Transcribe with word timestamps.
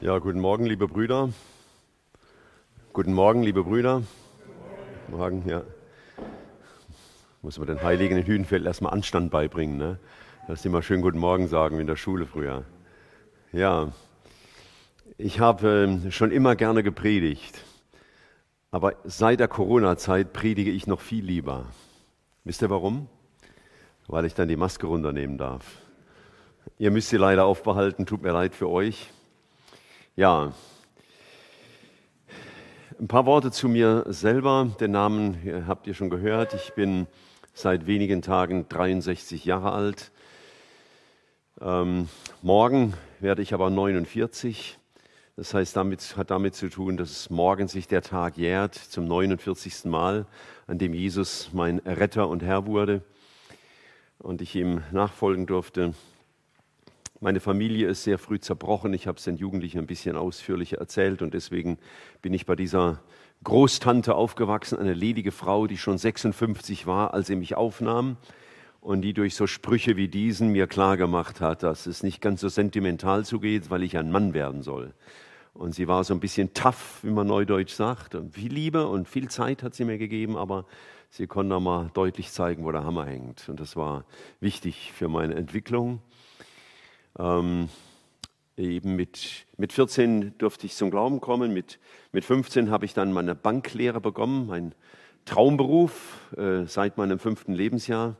Ja, 0.00 0.18
guten 0.18 0.40
Morgen, 0.40 0.66
liebe 0.66 0.88
Brüder. 0.88 1.30
Guten 2.92 3.14
Morgen, 3.14 3.44
liebe 3.44 3.62
Brüder. 3.62 4.02
Morgen, 5.06 5.48
ja. 5.48 5.62
Muss 7.42 7.58
man 7.58 7.68
den 7.68 7.80
Heiligen 7.80 8.18
in 8.18 8.26
Hühnfeld 8.26 8.66
erstmal 8.66 8.92
Anstand 8.92 9.30
beibringen, 9.30 9.76
ne? 9.76 10.00
Dass 10.48 10.62
sie 10.62 10.68
mal 10.68 10.82
schön 10.82 11.00
Guten 11.00 11.20
Morgen 11.20 11.46
sagen, 11.46 11.76
wie 11.76 11.82
in 11.82 11.86
der 11.86 11.94
Schule 11.94 12.26
früher. 12.26 12.64
Ja, 13.52 13.92
ich 15.16 15.38
habe 15.38 15.84
ähm, 15.84 16.10
schon 16.10 16.32
immer 16.32 16.56
gerne 16.56 16.82
gepredigt, 16.82 17.56
aber 18.72 18.96
seit 19.04 19.38
der 19.38 19.48
Corona-Zeit 19.48 20.32
predige 20.32 20.72
ich 20.72 20.88
noch 20.88 21.00
viel 21.00 21.24
lieber. 21.24 21.66
Wisst 22.42 22.62
ihr 22.62 22.68
warum? 22.68 23.08
Weil 24.08 24.24
ich 24.24 24.34
dann 24.34 24.48
die 24.48 24.56
Maske 24.56 24.88
runternehmen 24.88 25.38
darf. 25.38 25.78
Ihr 26.78 26.90
müsst 26.90 27.10
sie 27.10 27.16
leider 27.16 27.44
aufbehalten, 27.44 28.06
tut 28.06 28.22
mir 28.22 28.32
leid 28.32 28.56
für 28.56 28.68
euch. 28.68 29.12
Ja, 30.16 30.52
ein 33.00 33.08
paar 33.08 33.26
Worte 33.26 33.50
zu 33.50 33.68
mir 33.68 34.04
selber. 34.06 34.70
Den 34.78 34.92
Namen 34.92 35.64
habt 35.66 35.88
ihr 35.88 35.94
schon 35.94 36.08
gehört. 36.08 36.54
Ich 36.54 36.72
bin 36.74 37.08
seit 37.52 37.88
wenigen 37.88 38.22
Tagen 38.22 38.68
63 38.68 39.44
Jahre 39.44 39.72
alt. 39.72 40.12
Ähm, 41.60 42.08
morgen 42.42 42.94
werde 43.18 43.42
ich 43.42 43.54
aber 43.54 43.70
49. 43.70 44.78
Das 45.34 45.52
heißt, 45.52 45.74
damit 45.74 46.16
hat 46.16 46.30
damit 46.30 46.54
zu 46.54 46.68
tun, 46.68 46.96
dass 46.96 47.28
morgen 47.28 47.66
sich 47.66 47.88
der 47.88 48.02
Tag 48.02 48.36
jährt 48.36 48.76
zum 48.76 49.08
49. 49.08 49.86
Mal, 49.86 50.26
an 50.68 50.78
dem 50.78 50.94
Jesus 50.94 51.50
mein 51.52 51.80
Retter 51.80 52.28
und 52.28 52.44
Herr 52.44 52.66
wurde 52.66 53.02
und 54.18 54.42
ich 54.42 54.54
ihm 54.54 54.84
nachfolgen 54.92 55.46
durfte. 55.46 55.92
Meine 57.24 57.40
Familie 57.40 57.88
ist 57.88 58.04
sehr 58.04 58.18
früh 58.18 58.38
zerbrochen. 58.38 58.92
Ich 58.92 59.06
habe 59.06 59.16
es 59.16 59.24
den 59.24 59.38
Jugendlichen 59.38 59.78
ein 59.78 59.86
bisschen 59.86 60.14
ausführlicher 60.14 60.76
erzählt 60.76 61.22
und 61.22 61.32
deswegen 61.32 61.78
bin 62.20 62.34
ich 62.34 62.44
bei 62.44 62.54
dieser 62.54 63.00
Großtante 63.44 64.14
aufgewachsen, 64.14 64.78
eine 64.78 64.92
ledige 64.92 65.32
Frau, 65.32 65.66
die 65.66 65.78
schon 65.78 65.96
56 65.96 66.86
war, 66.86 67.14
als 67.14 67.28
sie 67.28 67.36
mich 67.36 67.54
aufnahm 67.54 68.18
und 68.82 69.00
die 69.00 69.14
durch 69.14 69.36
so 69.36 69.46
Sprüche 69.46 69.96
wie 69.96 70.08
diesen 70.08 70.50
mir 70.50 70.66
klargemacht 70.66 71.40
hat, 71.40 71.62
dass 71.62 71.86
es 71.86 72.02
nicht 72.02 72.20
ganz 72.20 72.42
so 72.42 72.50
sentimental 72.50 73.24
zugeht, 73.24 73.70
weil 73.70 73.84
ich 73.84 73.96
ein 73.96 74.10
Mann 74.10 74.34
werden 74.34 74.62
soll. 74.62 74.92
Und 75.54 75.74
sie 75.74 75.88
war 75.88 76.04
so 76.04 76.12
ein 76.12 76.20
bisschen 76.20 76.52
tough, 76.52 76.98
wie 77.04 77.10
man 77.10 77.26
neudeutsch 77.26 77.72
sagt. 77.72 78.16
Und 78.16 78.34
viel 78.34 78.52
Liebe 78.52 78.86
und 78.86 79.08
viel 79.08 79.30
Zeit 79.30 79.62
hat 79.62 79.74
sie 79.74 79.86
mir 79.86 79.96
gegeben, 79.96 80.36
aber 80.36 80.66
sie 81.08 81.26
konnte 81.26 81.58
mal 81.58 81.90
deutlich 81.94 82.30
zeigen, 82.32 82.64
wo 82.64 82.70
der 82.70 82.84
Hammer 82.84 83.06
hängt. 83.06 83.48
Und 83.48 83.60
das 83.60 83.76
war 83.76 84.04
wichtig 84.40 84.92
für 84.92 85.08
meine 85.08 85.36
Entwicklung. 85.36 86.02
Ähm, 87.18 87.68
eben 88.56 88.96
mit, 88.96 89.46
mit 89.56 89.72
14 89.72 90.36
durfte 90.38 90.66
ich 90.66 90.74
zum 90.74 90.90
Glauben 90.90 91.20
kommen, 91.20 91.52
mit, 91.52 91.78
mit 92.12 92.24
15 92.24 92.70
habe 92.70 92.84
ich 92.84 92.94
dann 92.94 93.12
meine 93.12 93.34
Banklehre 93.34 94.00
bekommen, 94.00 94.46
mein 94.46 94.74
Traumberuf 95.24 96.18
äh, 96.36 96.66
seit 96.66 96.98
meinem 96.98 97.18
fünften 97.18 97.54
Lebensjahr. 97.54 98.16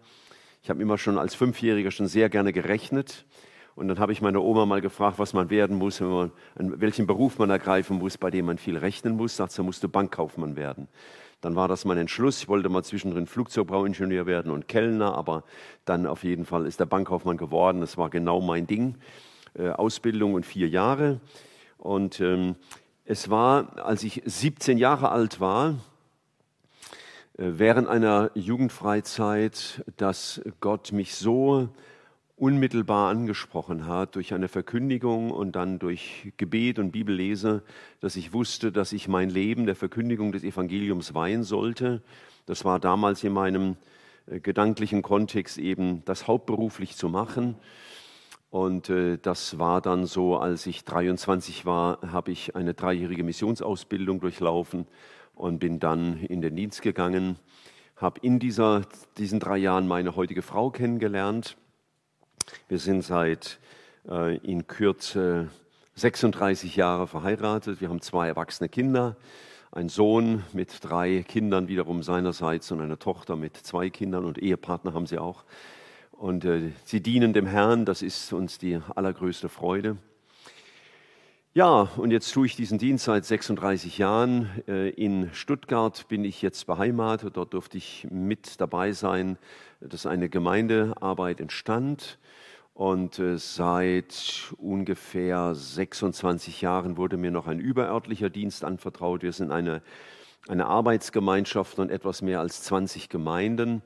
Ich 0.62 0.70
habe 0.70 0.80
immer 0.80 0.96
schon 0.96 1.18
als 1.18 1.34
Fünfjähriger 1.34 1.90
schon 1.90 2.08
sehr 2.08 2.30
gerne 2.30 2.52
gerechnet. 2.52 3.26
Und 3.74 3.88
dann 3.88 3.98
habe 3.98 4.12
ich 4.12 4.22
meine 4.22 4.40
Oma 4.40 4.66
mal 4.66 4.80
gefragt, 4.80 5.18
was 5.18 5.32
man 5.32 5.50
werden 5.50 5.76
muss, 5.76 6.00
man, 6.00 6.30
welchen 6.54 7.06
Beruf 7.06 7.38
man 7.38 7.50
ergreifen 7.50 7.98
muss, 7.98 8.16
bei 8.16 8.30
dem 8.30 8.46
man 8.46 8.56
viel 8.56 8.78
rechnen 8.78 9.16
muss. 9.16 9.36
Sagt 9.36 9.52
sie, 9.52 9.62
musst 9.62 9.82
du 9.82 9.88
Bankkaufmann 9.88 10.56
werden. 10.56 10.88
Dann 11.44 11.56
war 11.56 11.68
das 11.68 11.84
mein 11.84 11.98
Entschluss. 11.98 12.38
Ich 12.38 12.48
wollte 12.48 12.70
mal 12.70 12.82
zwischendrin 12.82 13.26
Flugzeugbauingenieur 13.26 14.24
werden 14.24 14.50
und 14.50 14.66
Kellner, 14.66 15.14
aber 15.14 15.44
dann 15.84 16.06
auf 16.06 16.24
jeden 16.24 16.46
Fall 16.46 16.64
ist 16.64 16.80
der 16.80 16.86
Bankkaufmann 16.86 17.36
geworden. 17.36 17.82
Das 17.82 17.98
war 17.98 18.08
genau 18.08 18.40
mein 18.40 18.66
Ding. 18.66 18.94
Äh, 19.52 19.68
Ausbildung 19.68 20.32
und 20.32 20.46
vier 20.46 20.70
Jahre. 20.70 21.20
Und 21.76 22.18
ähm, 22.20 22.54
es 23.04 23.28
war, 23.28 23.84
als 23.84 24.04
ich 24.04 24.22
17 24.24 24.78
Jahre 24.78 25.10
alt 25.10 25.38
war, 25.38 25.74
äh, 27.36 27.44
während 27.58 27.88
einer 27.88 28.30
Jugendfreizeit, 28.34 29.84
dass 29.98 30.40
Gott 30.60 30.92
mich 30.92 31.14
so 31.14 31.68
unmittelbar 32.36 33.10
angesprochen 33.10 33.86
hat 33.86 34.16
durch 34.16 34.34
eine 34.34 34.48
Verkündigung 34.48 35.30
und 35.30 35.54
dann 35.54 35.78
durch 35.78 36.32
Gebet 36.36 36.78
und 36.78 36.90
Bibellese, 36.90 37.62
dass 38.00 38.16
ich 38.16 38.32
wusste, 38.32 38.72
dass 38.72 38.92
ich 38.92 39.06
mein 39.06 39.30
Leben 39.30 39.66
der 39.66 39.76
Verkündigung 39.76 40.32
des 40.32 40.42
Evangeliums 40.42 41.14
weihen 41.14 41.44
sollte. 41.44 42.02
Das 42.46 42.64
war 42.64 42.80
damals 42.80 43.22
in 43.22 43.32
meinem 43.32 43.76
äh, 44.26 44.40
gedanklichen 44.40 45.02
Kontext 45.02 45.58
eben 45.58 46.04
das 46.06 46.26
hauptberuflich 46.26 46.96
zu 46.96 47.08
machen. 47.08 47.54
Und 48.50 48.90
äh, 48.90 49.16
das 49.16 49.58
war 49.58 49.80
dann 49.80 50.04
so, 50.06 50.36
als 50.36 50.66
ich 50.66 50.84
23 50.84 51.66
war, 51.66 52.00
habe 52.02 52.32
ich 52.32 52.56
eine 52.56 52.74
dreijährige 52.74 53.22
Missionsausbildung 53.22 54.20
durchlaufen 54.20 54.86
und 55.34 55.60
bin 55.60 55.78
dann 55.78 56.18
in 56.18 56.40
den 56.40 56.56
Dienst 56.56 56.82
gegangen, 56.82 57.36
habe 57.96 58.18
in 58.22 58.40
dieser, 58.40 58.82
diesen 59.18 59.38
drei 59.38 59.58
Jahren 59.58 59.86
meine 59.86 60.16
heutige 60.16 60.42
Frau 60.42 60.70
kennengelernt 60.70 61.56
wir 62.68 62.78
sind 62.78 63.02
seit 63.02 63.58
äh, 64.08 64.36
in 64.38 64.66
Kürze 64.66 65.48
36 65.96 66.76
Jahre 66.76 67.06
verheiratet. 67.06 67.80
Wir 67.80 67.88
haben 67.88 68.00
zwei 68.00 68.28
erwachsene 68.28 68.68
Kinder, 68.68 69.16
einen 69.70 69.88
Sohn 69.88 70.42
mit 70.52 70.78
drei 70.82 71.24
Kindern 71.26 71.68
wiederum 71.68 72.02
seinerseits 72.02 72.70
und 72.72 72.80
eine 72.80 72.98
Tochter 72.98 73.36
mit 73.36 73.56
zwei 73.56 73.90
Kindern 73.90 74.24
und 74.24 74.38
Ehepartner 74.38 74.94
haben 74.94 75.06
sie 75.06 75.18
auch. 75.18 75.44
Und 76.12 76.44
äh, 76.44 76.70
sie 76.84 77.00
dienen 77.00 77.32
dem 77.32 77.46
Herrn, 77.46 77.84
das 77.84 78.02
ist 78.02 78.32
uns 78.32 78.58
die 78.58 78.80
allergrößte 78.94 79.48
Freude. 79.48 79.96
Ja, 81.56 81.88
und 81.98 82.10
jetzt 82.10 82.32
tue 82.32 82.46
ich 82.46 82.56
diesen 82.56 82.78
Dienst 82.78 83.04
seit 83.04 83.24
36 83.24 83.98
Jahren. 83.98 84.50
Äh, 84.66 84.88
in 84.88 85.32
Stuttgart 85.32 86.08
bin 86.08 86.24
ich 86.24 86.42
jetzt 86.42 86.66
beheimatet. 86.66 87.36
Dort 87.36 87.54
durfte 87.54 87.78
ich 87.78 88.08
mit 88.10 88.60
dabei 88.60 88.90
sein, 88.90 89.38
dass 89.78 90.04
eine 90.04 90.28
Gemeindearbeit 90.28 91.38
entstand. 91.38 92.18
Und 92.72 93.20
äh, 93.20 93.38
seit 93.38 94.52
ungefähr 94.58 95.54
26 95.54 96.60
Jahren 96.60 96.96
wurde 96.96 97.16
mir 97.16 97.30
noch 97.30 97.46
ein 97.46 97.60
überörtlicher 97.60 98.30
Dienst 98.30 98.64
anvertraut. 98.64 99.22
Wir 99.22 99.32
sind 99.32 99.52
eine, 99.52 99.80
eine 100.48 100.66
Arbeitsgemeinschaft 100.66 101.76
von 101.76 101.88
etwas 101.88 102.20
mehr 102.20 102.40
als 102.40 102.64
20 102.64 103.08
Gemeinden. 103.08 103.80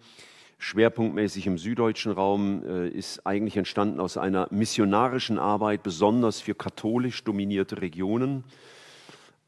Schwerpunktmäßig 0.59 1.47
im 1.47 1.57
süddeutschen 1.57 2.13
Raum 2.13 2.63
äh, 2.67 2.89
ist 2.89 3.25
eigentlich 3.27 3.57
entstanden 3.57 4.01
aus 4.01 4.17
einer 4.17 4.49
missionarischen 4.51 5.39
Arbeit, 5.39 5.85
besonders 5.85 6.41
für 6.41 6.55
katholisch 6.55 7.23
dominierte 7.23 7.81
Regionen. 7.81 8.45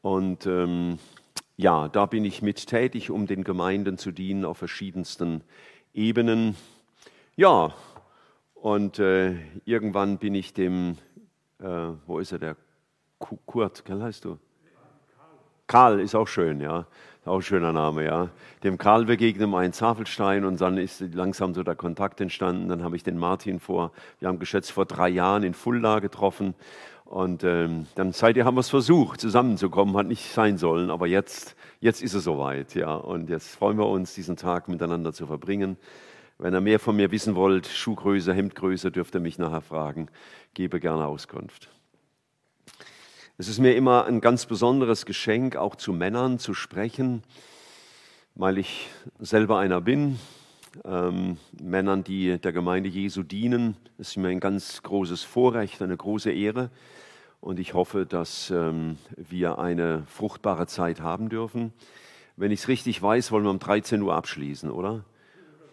Und 0.01 0.45
ähm, 0.45 0.99
ja, 1.57 1.89
da 1.89 2.05
bin 2.05 2.23
ich 2.23 2.41
mit 2.41 2.65
tätig, 2.65 3.11
um 3.11 3.27
den 3.27 3.43
Gemeinden 3.43 3.97
zu 3.97 4.11
dienen 4.11 4.45
auf 4.45 4.57
verschiedensten 4.57 5.43
Ebenen. 5.93 6.55
Ja, 7.35 7.73
und 8.55 8.99
äh, 8.99 9.35
irgendwann 9.65 10.17
bin 10.17 10.33
ich 10.33 10.53
dem, 10.53 10.97
äh, 11.59 11.89
wo 12.07 12.19
ist 12.19 12.31
er, 12.31 12.39
der 12.39 12.55
Kurt, 13.19 13.83
wie 13.85 14.01
heißt 14.01 14.25
du? 14.25 14.39
Karl 15.67 15.99
ist 15.99 16.15
auch 16.15 16.27
schön, 16.27 16.59
ja. 16.61 16.87
Auch 17.23 17.35
ein 17.35 17.41
schöner 17.43 17.71
Name, 17.71 18.03
ja. 18.05 18.29
Dem 18.63 18.79
Karl 18.79 19.05
begegnet 19.05 19.45
um 19.45 19.53
einen 19.53 19.73
Zafelstein 19.73 20.43
und 20.43 20.59
dann 20.59 20.77
ist 20.79 21.01
langsam 21.13 21.53
so 21.53 21.61
der 21.61 21.75
Kontakt 21.75 22.19
entstanden. 22.19 22.67
Dann 22.67 22.83
habe 22.83 22.95
ich 22.95 23.03
den 23.03 23.17
Martin 23.17 23.59
vor, 23.59 23.91
wir 24.19 24.27
haben 24.27 24.39
geschätzt 24.39 24.71
vor 24.71 24.85
drei 24.85 25.09
Jahren 25.09 25.43
in 25.43 25.53
Fulda 25.53 25.99
getroffen. 25.99 26.55
Und 27.05 27.43
ähm, 27.43 27.85
dann 27.93 28.11
seitdem 28.11 28.45
haben 28.45 28.55
wir 28.55 28.61
es 28.61 28.69
versucht, 28.69 29.21
zusammenzukommen, 29.21 29.97
hat 29.97 30.07
nicht 30.07 30.31
sein 30.31 30.57
sollen, 30.57 30.89
aber 30.89 31.07
jetzt, 31.07 31.55
jetzt 31.79 32.01
ist 32.01 32.13
es 32.15 32.23
soweit, 32.23 32.73
ja. 32.73 32.95
Und 32.95 33.29
jetzt 33.29 33.55
freuen 33.55 33.77
wir 33.77 33.87
uns, 33.87 34.15
diesen 34.15 34.35
Tag 34.35 34.67
miteinander 34.67 35.13
zu 35.13 35.27
verbringen. 35.27 35.77
Wenn 36.39 36.55
ihr 36.55 36.61
mehr 36.61 36.79
von 36.79 36.95
mir 36.95 37.11
wissen 37.11 37.35
wollt, 37.35 37.67
Schuhgröße, 37.67 38.33
Hemdgröße, 38.33 38.91
dürft 38.91 39.13
ihr 39.13 39.21
mich 39.21 39.37
nachher 39.37 39.61
fragen. 39.61 40.07
Gebe 40.55 40.79
gerne 40.79 41.05
Auskunft. 41.05 41.69
Es 43.41 43.47
ist 43.47 43.57
mir 43.57 43.75
immer 43.75 44.05
ein 44.05 44.21
ganz 44.21 44.45
besonderes 44.45 45.07
Geschenk, 45.07 45.55
auch 45.55 45.75
zu 45.75 45.93
Männern 45.93 46.37
zu 46.37 46.53
sprechen, 46.53 47.23
weil 48.35 48.59
ich 48.59 48.87
selber 49.17 49.57
einer 49.57 49.81
bin. 49.81 50.19
Ähm, 50.85 51.37
Männern, 51.59 52.03
die 52.03 52.37
der 52.37 52.51
Gemeinde 52.51 52.87
Jesu 52.87 53.23
dienen, 53.23 53.77
ist 53.97 54.15
mir 54.15 54.27
ein 54.27 54.39
ganz 54.39 54.83
großes 54.83 55.23
Vorrecht, 55.23 55.81
eine 55.81 55.97
große 55.97 56.31
Ehre. 56.31 56.69
Und 57.39 57.59
ich 57.59 57.73
hoffe, 57.73 58.05
dass 58.05 58.51
ähm, 58.51 58.99
wir 59.17 59.57
eine 59.57 60.03
fruchtbare 60.05 60.67
Zeit 60.67 61.01
haben 61.01 61.27
dürfen. 61.27 61.73
Wenn 62.35 62.51
ich 62.51 62.59
es 62.59 62.67
richtig 62.67 63.01
weiß, 63.01 63.31
wollen 63.31 63.45
wir 63.45 63.49
um 63.49 63.57
13 63.57 64.03
Uhr 64.03 64.13
abschließen, 64.13 64.69
oder? 64.69 65.03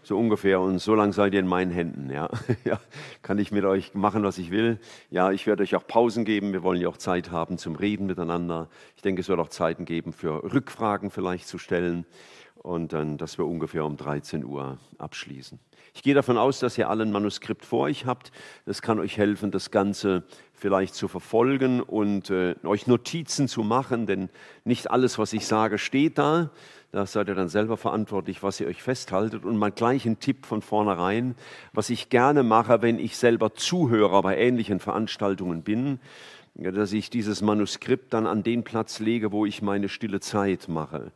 So 0.08 0.18
ungefähr. 0.18 0.60
Und 0.60 0.78
so 0.78 0.94
lange 0.94 1.12
seid 1.12 1.34
ihr 1.34 1.40
in 1.40 1.46
meinen 1.46 1.70
Händen. 1.70 2.10
Ja. 2.10 2.28
ja, 2.64 2.80
kann 3.22 3.38
ich 3.38 3.52
mit 3.52 3.64
euch 3.64 3.94
machen, 3.94 4.24
was 4.24 4.38
ich 4.38 4.50
will. 4.50 4.80
Ja, 5.10 5.30
ich 5.30 5.46
werde 5.46 5.62
euch 5.62 5.76
auch 5.76 5.86
Pausen 5.86 6.24
geben. 6.24 6.52
Wir 6.52 6.62
wollen 6.62 6.80
ja 6.80 6.88
auch 6.88 6.96
Zeit 6.96 7.30
haben 7.30 7.58
zum 7.58 7.76
Reden 7.76 8.06
miteinander. 8.06 8.68
Ich 8.96 9.02
denke, 9.02 9.20
es 9.20 9.28
wird 9.28 9.38
auch 9.38 9.50
Zeiten 9.50 9.84
geben, 9.84 10.12
für 10.12 10.42
Rückfragen 10.42 11.10
vielleicht 11.10 11.46
zu 11.46 11.58
stellen. 11.58 12.06
und 12.56 12.92
dann, 12.92 13.18
dass 13.18 13.38
wir 13.38 13.46
ungefähr 13.46 13.84
um 13.84 13.96
13 13.96 14.44
Uhr 14.44 14.78
abschließen. 14.98 15.60
Ich 15.94 16.02
gehe 16.02 16.14
davon 16.14 16.36
aus, 16.38 16.58
dass 16.58 16.76
ihr 16.76 16.90
alle 16.90 17.04
ein 17.04 17.12
Manuskript 17.12 17.64
vor 17.64 17.82
euch 17.82 18.04
habt. 18.04 18.32
Das 18.66 18.82
kann 18.82 18.98
euch 18.98 19.16
helfen, 19.16 19.50
das 19.50 19.70
Ganze 19.70 20.24
vielleicht 20.52 20.94
zu 20.94 21.08
verfolgen 21.08 21.80
und 21.80 22.30
äh, 22.30 22.56
euch 22.64 22.86
Notizen 22.86 23.48
zu 23.48 23.62
machen, 23.62 24.06
denn 24.06 24.28
nicht 24.64 24.90
alles, 24.90 25.18
was 25.18 25.32
ich 25.32 25.46
sage, 25.46 25.78
steht 25.78 26.18
da. 26.18 26.50
Da 26.90 27.04
seid 27.04 27.28
ihr 27.28 27.34
dann 27.34 27.50
selber 27.50 27.76
verantwortlich, 27.76 28.42
was 28.42 28.60
ihr 28.60 28.66
euch 28.66 28.82
festhaltet. 28.82 29.44
Und 29.44 29.58
mal 29.58 29.70
gleich 29.70 30.06
ein 30.06 30.20
Tipp 30.20 30.46
von 30.46 30.62
vornherein, 30.62 31.34
was 31.74 31.90
ich 31.90 32.08
gerne 32.08 32.42
mache, 32.42 32.80
wenn 32.80 32.98
ich 32.98 33.18
selber 33.18 33.54
Zuhörer 33.54 34.22
bei 34.22 34.38
ähnlichen 34.38 34.80
Veranstaltungen 34.80 35.62
bin, 35.62 36.00
dass 36.54 36.92
ich 36.92 37.10
dieses 37.10 37.42
Manuskript 37.42 38.14
dann 38.14 38.26
an 38.26 38.42
den 38.42 38.64
Platz 38.64 39.00
lege, 39.00 39.32
wo 39.32 39.44
ich 39.44 39.60
meine 39.60 39.90
stille 39.90 40.20
Zeit 40.20 40.68
mache. 40.68 41.12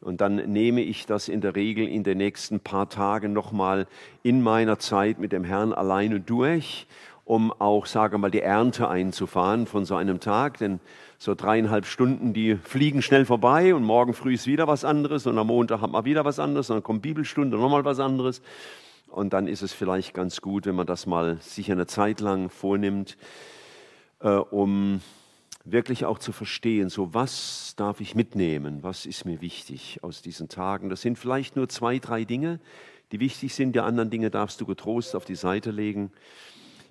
Und 0.00 0.20
dann 0.20 0.36
nehme 0.36 0.82
ich 0.82 1.06
das 1.06 1.28
in 1.28 1.40
der 1.40 1.56
Regel 1.56 1.88
in 1.88 2.04
den 2.04 2.18
nächsten 2.18 2.60
paar 2.60 2.88
Tagen 2.88 3.32
nochmal 3.32 3.88
in 4.22 4.42
meiner 4.42 4.78
Zeit 4.78 5.18
mit 5.18 5.32
dem 5.32 5.42
Herrn 5.42 5.72
alleine 5.72 6.20
durch, 6.20 6.86
um 7.24 7.50
auch, 7.50 7.86
sage 7.86 8.18
mal, 8.18 8.30
die 8.30 8.42
Ernte 8.42 8.88
einzufahren 8.88 9.66
von 9.66 9.84
so 9.84 9.96
einem 9.96 10.20
Tag. 10.20 10.58
Denn 10.58 10.78
so 11.18 11.34
dreieinhalb 11.34 11.86
Stunden, 11.86 12.32
die 12.32 12.56
fliegen 12.56 13.02
schnell 13.02 13.24
vorbei 13.24 13.74
und 13.74 13.84
morgen 13.84 14.12
früh 14.12 14.34
ist 14.34 14.46
wieder 14.46 14.66
was 14.66 14.84
anderes 14.84 15.26
und 15.26 15.38
am 15.38 15.46
Montag 15.46 15.80
hat 15.80 15.90
man 15.90 16.04
wieder 16.04 16.24
was 16.24 16.38
anderes 16.38 16.70
und 16.70 16.76
dann 16.76 16.82
kommt 16.82 17.02
Bibelstunde, 17.02 17.56
nochmal 17.56 17.84
was 17.84 18.00
anderes. 18.00 18.42
Und 19.08 19.32
dann 19.32 19.48
ist 19.48 19.62
es 19.62 19.72
vielleicht 19.72 20.14
ganz 20.14 20.40
gut, 20.40 20.66
wenn 20.66 20.74
man 20.74 20.86
das 20.86 21.06
mal 21.06 21.38
sicher 21.40 21.72
eine 21.72 21.86
Zeit 21.86 22.20
lang 22.20 22.50
vornimmt, 22.50 23.16
äh, 24.20 24.28
um 24.28 25.00
wirklich 25.64 26.04
auch 26.04 26.18
zu 26.18 26.32
verstehen, 26.32 26.88
so 26.90 27.14
was 27.14 27.74
darf 27.76 28.00
ich 28.00 28.14
mitnehmen, 28.14 28.82
was 28.82 29.06
ist 29.06 29.24
mir 29.24 29.40
wichtig 29.40 29.98
aus 30.02 30.22
diesen 30.22 30.48
Tagen. 30.48 30.90
Das 30.90 31.00
sind 31.00 31.18
vielleicht 31.18 31.56
nur 31.56 31.68
zwei, 31.68 31.98
drei 31.98 32.24
Dinge, 32.24 32.60
die 33.10 33.20
wichtig 33.20 33.54
sind. 33.54 33.74
Die 33.74 33.80
anderen 33.80 34.10
Dinge 34.10 34.30
darfst 34.30 34.60
du 34.60 34.66
getrost 34.66 35.16
auf 35.16 35.24
die 35.24 35.34
Seite 35.34 35.70
legen. 35.70 36.12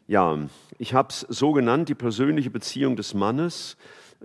Ja, 0.07 0.37
ich 0.77 0.93
habe 0.93 1.09
es 1.09 1.21
so 1.21 1.51
genannt, 1.51 1.89
die 1.89 1.95
persönliche 1.95 2.49
Beziehung 2.49 2.95
des 2.95 3.13
Mannes 3.13 3.77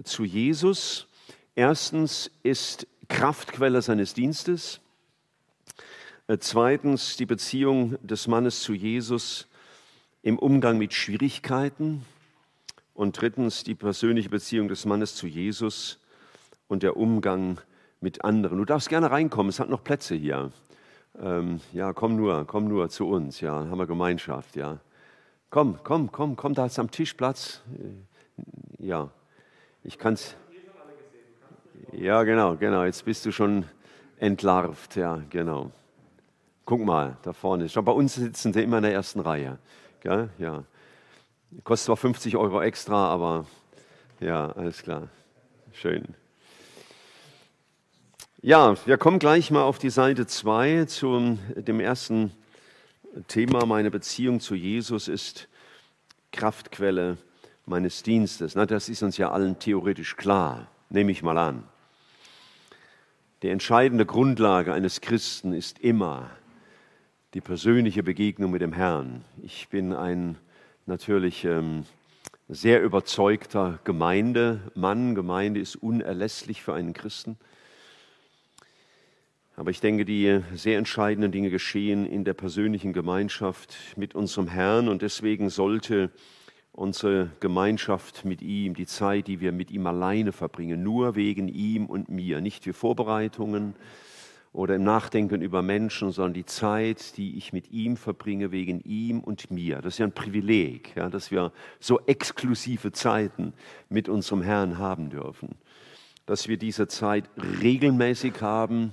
zu 0.04 0.24
Jesus. 0.24 1.06
Erstens 1.54 2.30
ist 2.42 2.86
Kraftquelle 3.08 3.82
seines 3.82 4.14
Dienstes. 4.14 4.80
Äh, 6.26 6.38
zweitens 6.38 7.16
die 7.16 7.26
Beziehung 7.26 7.98
des 8.06 8.28
Mannes 8.28 8.62
zu 8.62 8.72
Jesus 8.72 9.48
im 10.22 10.38
Umgang 10.38 10.78
mit 10.78 10.94
Schwierigkeiten. 10.94 12.04
Und 12.94 13.20
drittens 13.20 13.64
die 13.64 13.74
persönliche 13.74 14.28
Beziehung 14.28 14.68
des 14.68 14.84
Mannes 14.84 15.14
zu 15.14 15.26
Jesus 15.26 15.98
und 16.68 16.82
der 16.82 16.96
Umgang 16.96 17.60
mit 18.00 18.24
anderen. 18.24 18.58
Du 18.58 18.64
darfst 18.64 18.88
gerne 18.88 19.10
reinkommen, 19.10 19.50
es 19.50 19.60
hat 19.60 19.68
noch 19.68 19.84
Plätze 19.84 20.14
hier. 20.14 20.50
Ähm, 21.18 21.60
ja, 21.72 21.92
komm 21.92 22.16
nur, 22.16 22.46
komm 22.46 22.68
nur 22.68 22.88
zu 22.88 23.06
uns, 23.06 23.40
ja, 23.40 23.52
haben 23.52 23.78
wir 23.78 23.86
Gemeinschaft, 23.86 24.56
ja. 24.56 24.78
Komm, 25.50 25.78
komm, 25.82 26.12
komm, 26.12 26.36
komm, 26.36 26.54
da 26.54 26.66
ist 26.66 26.78
am 26.78 26.90
Tisch 26.90 27.14
Platz. 27.14 27.62
Äh, 27.78 28.86
ja, 28.86 29.10
ich 29.82 29.98
kann 29.98 30.14
es. 30.14 30.36
Ja, 31.92 32.22
genau, 32.22 32.56
genau, 32.56 32.84
jetzt 32.84 33.04
bist 33.04 33.26
du 33.26 33.32
schon 33.32 33.64
entlarvt, 34.18 34.96
ja, 34.96 35.22
genau. 35.30 35.70
Guck 36.64 36.84
mal, 36.84 37.16
da 37.22 37.32
vorne. 37.32 37.68
Schon 37.68 37.84
bei 37.84 37.92
uns 37.92 38.14
sitzen 38.14 38.52
sie 38.52 38.62
immer 38.62 38.76
in 38.76 38.84
der 38.84 38.92
ersten 38.92 39.20
Reihe. 39.20 39.58
Gell? 40.00 40.28
Ja. 40.38 40.64
Kostet 41.64 41.86
zwar 41.86 41.96
50 41.96 42.36
Euro 42.36 42.62
extra, 42.62 43.08
aber 43.08 43.46
ja, 44.20 44.52
alles 44.52 44.82
klar. 44.82 45.08
Schön. 45.72 46.14
Ja, 48.42 48.74
wir 48.86 48.98
kommen 48.98 49.18
gleich 49.18 49.50
mal 49.50 49.62
auf 49.62 49.78
die 49.78 49.90
Seite 49.90 50.26
2 50.26 50.84
zu 50.84 51.38
dem 51.56 51.80
ersten 51.80 52.30
Thema. 53.26 53.66
Meine 53.66 53.90
Beziehung 53.90 54.40
zu 54.40 54.54
Jesus 54.54 55.08
ist 55.08 55.48
Kraftquelle 56.32 57.18
meines 57.70 58.02
Dienstes. 58.02 58.54
Na, 58.56 58.66
das 58.66 58.88
ist 58.88 59.02
uns 59.02 59.16
ja 59.16 59.30
allen 59.30 59.58
theoretisch 59.58 60.16
klar, 60.16 60.66
nehme 60.90 61.12
ich 61.12 61.22
mal 61.22 61.38
an. 61.38 61.62
Die 63.42 63.48
entscheidende 63.48 64.04
Grundlage 64.04 64.74
eines 64.74 65.00
Christen 65.00 65.54
ist 65.54 65.78
immer 65.78 66.28
die 67.32 67.40
persönliche 67.40 68.02
Begegnung 68.02 68.50
mit 68.50 68.60
dem 68.60 68.72
Herrn. 68.72 69.24
Ich 69.42 69.68
bin 69.68 69.94
ein 69.94 70.36
natürlich 70.84 71.44
ähm, 71.44 71.86
sehr 72.48 72.82
überzeugter 72.82 73.78
Gemeindemann. 73.84 75.14
Gemeinde 75.14 75.60
ist 75.60 75.76
unerlässlich 75.76 76.62
für 76.62 76.74
einen 76.74 76.92
Christen. 76.92 77.38
Aber 79.54 79.70
ich 79.70 79.80
denke, 79.80 80.04
die 80.04 80.40
sehr 80.54 80.76
entscheidenden 80.76 81.30
Dinge 81.30 81.50
geschehen 81.50 82.04
in 82.04 82.24
der 82.24 82.34
persönlichen 82.34 82.92
Gemeinschaft 82.92 83.76
mit 83.96 84.14
unserem 84.16 84.48
Herrn 84.48 84.88
und 84.88 85.02
deswegen 85.02 85.50
sollte 85.50 86.10
unsere 86.80 87.30
Gemeinschaft 87.40 88.24
mit 88.24 88.40
ihm, 88.40 88.72
die 88.72 88.86
Zeit, 88.86 89.26
die 89.26 89.40
wir 89.40 89.52
mit 89.52 89.70
ihm 89.70 89.86
alleine 89.86 90.32
verbringen, 90.32 90.82
nur 90.82 91.14
wegen 91.14 91.46
ihm 91.46 91.84
und 91.84 92.08
mir, 92.08 92.40
nicht 92.40 92.64
für 92.64 92.72
Vorbereitungen, 92.72 93.74
oder 94.52 94.74
im 94.76 94.82
Nachdenken 94.82 95.42
über 95.42 95.62
Menschen, 95.62 96.10
sondern 96.10 96.32
die 96.32 96.46
Zeit, 96.46 97.18
die 97.18 97.36
ich 97.36 97.52
mit 97.52 97.70
ihm 97.70 97.96
verbringe, 97.96 98.50
wegen 98.50 98.80
ihm 98.80 99.20
und 99.20 99.50
mir. 99.50 99.76
Das 99.76 99.94
ist 99.94 99.98
ja 99.98 100.06
ein 100.06 100.12
Privileg, 100.12 100.96
ja, 100.96 101.08
dass 101.08 101.30
wir 101.30 101.52
so 101.78 102.00
exklusive 102.06 102.90
Zeiten 102.92 103.52
mit 103.90 104.08
unserem 104.08 104.42
Herrn 104.42 104.78
haben 104.78 105.10
dürfen. 105.10 105.50
Dass 106.26 106.48
wir 106.48 106.56
diese 106.56 106.88
Zeit 106.88 107.30
regelmäßig 107.62 108.40
haben, 108.40 108.92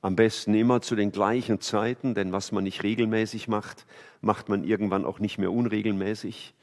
am 0.00 0.16
besten 0.16 0.54
immer 0.54 0.80
zu 0.80 0.96
den 0.96 1.12
gleichen 1.12 1.60
Zeiten, 1.60 2.14
denn 2.14 2.32
was 2.32 2.50
man 2.50 2.64
nicht 2.64 2.82
regelmäßig 2.82 3.46
macht, 3.46 3.86
macht 4.22 4.48
man 4.48 4.64
irgendwann 4.64 5.04
auch 5.04 5.20
nicht 5.20 5.38
mehr 5.38 5.52
unregelmäßig. 5.52 6.54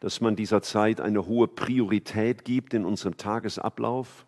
Dass 0.00 0.20
man 0.20 0.36
dieser 0.36 0.62
Zeit 0.62 1.00
eine 1.00 1.26
hohe 1.26 1.48
Priorität 1.48 2.44
gibt 2.44 2.74
in 2.74 2.84
unserem 2.84 3.16
Tagesablauf. 3.16 4.26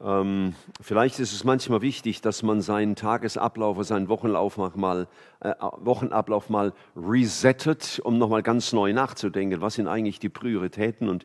Ähm, 0.00 0.54
vielleicht 0.80 1.20
ist 1.20 1.32
es 1.32 1.44
manchmal 1.44 1.80
wichtig, 1.80 2.20
dass 2.20 2.42
man 2.42 2.60
seinen 2.60 2.96
Tagesablauf 2.96 3.76
oder 3.76 3.84
seinen 3.84 4.08
Wochenlauf 4.08 4.56
mal, 4.74 5.06
äh, 5.40 5.54
Wochenablauf 5.60 6.50
mal 6.50 6.72
resettet, 6.96 8.00
um 8.02 8.18
nochmal 8.18 8.42
ganz 8.42 8.72
neu 8.72 8.92
nachzudenken, 8.92 9.60
was 9.60 9.74
sind 9.74 9.86
eigentlich 9.86 10.18
die 10.18 10.28
Prioritäten 10.28 11.08
und, 11.08 11.24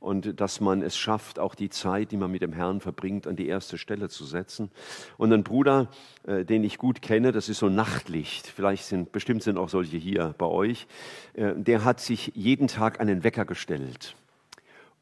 und 0.00 0.40
dass 0.40 0.60
man 0.60 0.82
es 0.82 0.96
schafft, 0.96 1.38
auch 1.38 1.54
die 1.54 1.70
Zeit, 1.70 2.12
die 2.12 2.16
man 2.16 2.30
mit 2.30 2.42
dem 2.42 2.52
Herrn 2.52 2.80
verbringt, 2.80 3.26
an 3.26 3.36
die 3.36 3.48
erste 3.48 3.78
Stelle 3.78 4.08
zu 4.08 4.24
setzen. 4.24 4.70
Und 5.16 5.32
ein 5.32 5.44
Bruder, 5.44 5.88
äh, 6.26 6.44
den 6.44 6.64
ich 6.64 6.78
gut 6.78 7.02
kenne, 7.02 7.32
das 7.32 7.48
ist 7.48 7.58
so 7.58 7.68
Nachtlicht, 7.68 8.46
vielleicht 8.46 8.84
sind, 8.84 9.12
bestimmt 9.12 9.42
sind 9.42 9.58
auch 9.58 9.68
solche 9.68 9.96
hier 9.96 10.34
bei 10.38 10.46
euch, 10.46 10.86
äh, 11.34 11.54
der 11.56 11.84
hat 11.84 12.00
sich 12.00 12.32
jeden 12.34 12.68
Tag 12.68 13.00
einen 13.00 13.24
Wecker 13.24 13.44
gestellt, 13.44 14.16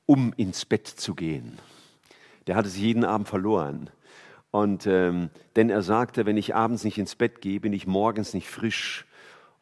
um 0.07 0.33
ins 0.37 0.65
Bett 0.65 0.87
zu 0.87 1.15
gehen 1.15 1.59
der 2.47 2.57
hatte 2.57 2.69
sich 2.69 2.83
jeden 2.83 3.05
Abend 3.05 3.29
verloren. 3.29 3.91
Und 4.51 4.87
ähm, 4.87 5.31
denn 5.57 5.71
er 5.71 5.83
sagte, 5.83 6.25
wenn 6.25 6.37
ich 6.37 6.55
abends 6.55 6.85
nicht 6.85 6.99
ins 6.99 7.17
Bett 7.17 7.41
gehe, 7.41 7.61
bin 7.61 7.73
ich 7.73 7.87
morgens 7.87 8.33
nicht 8.33 8.49
frisch, 8.49 9.06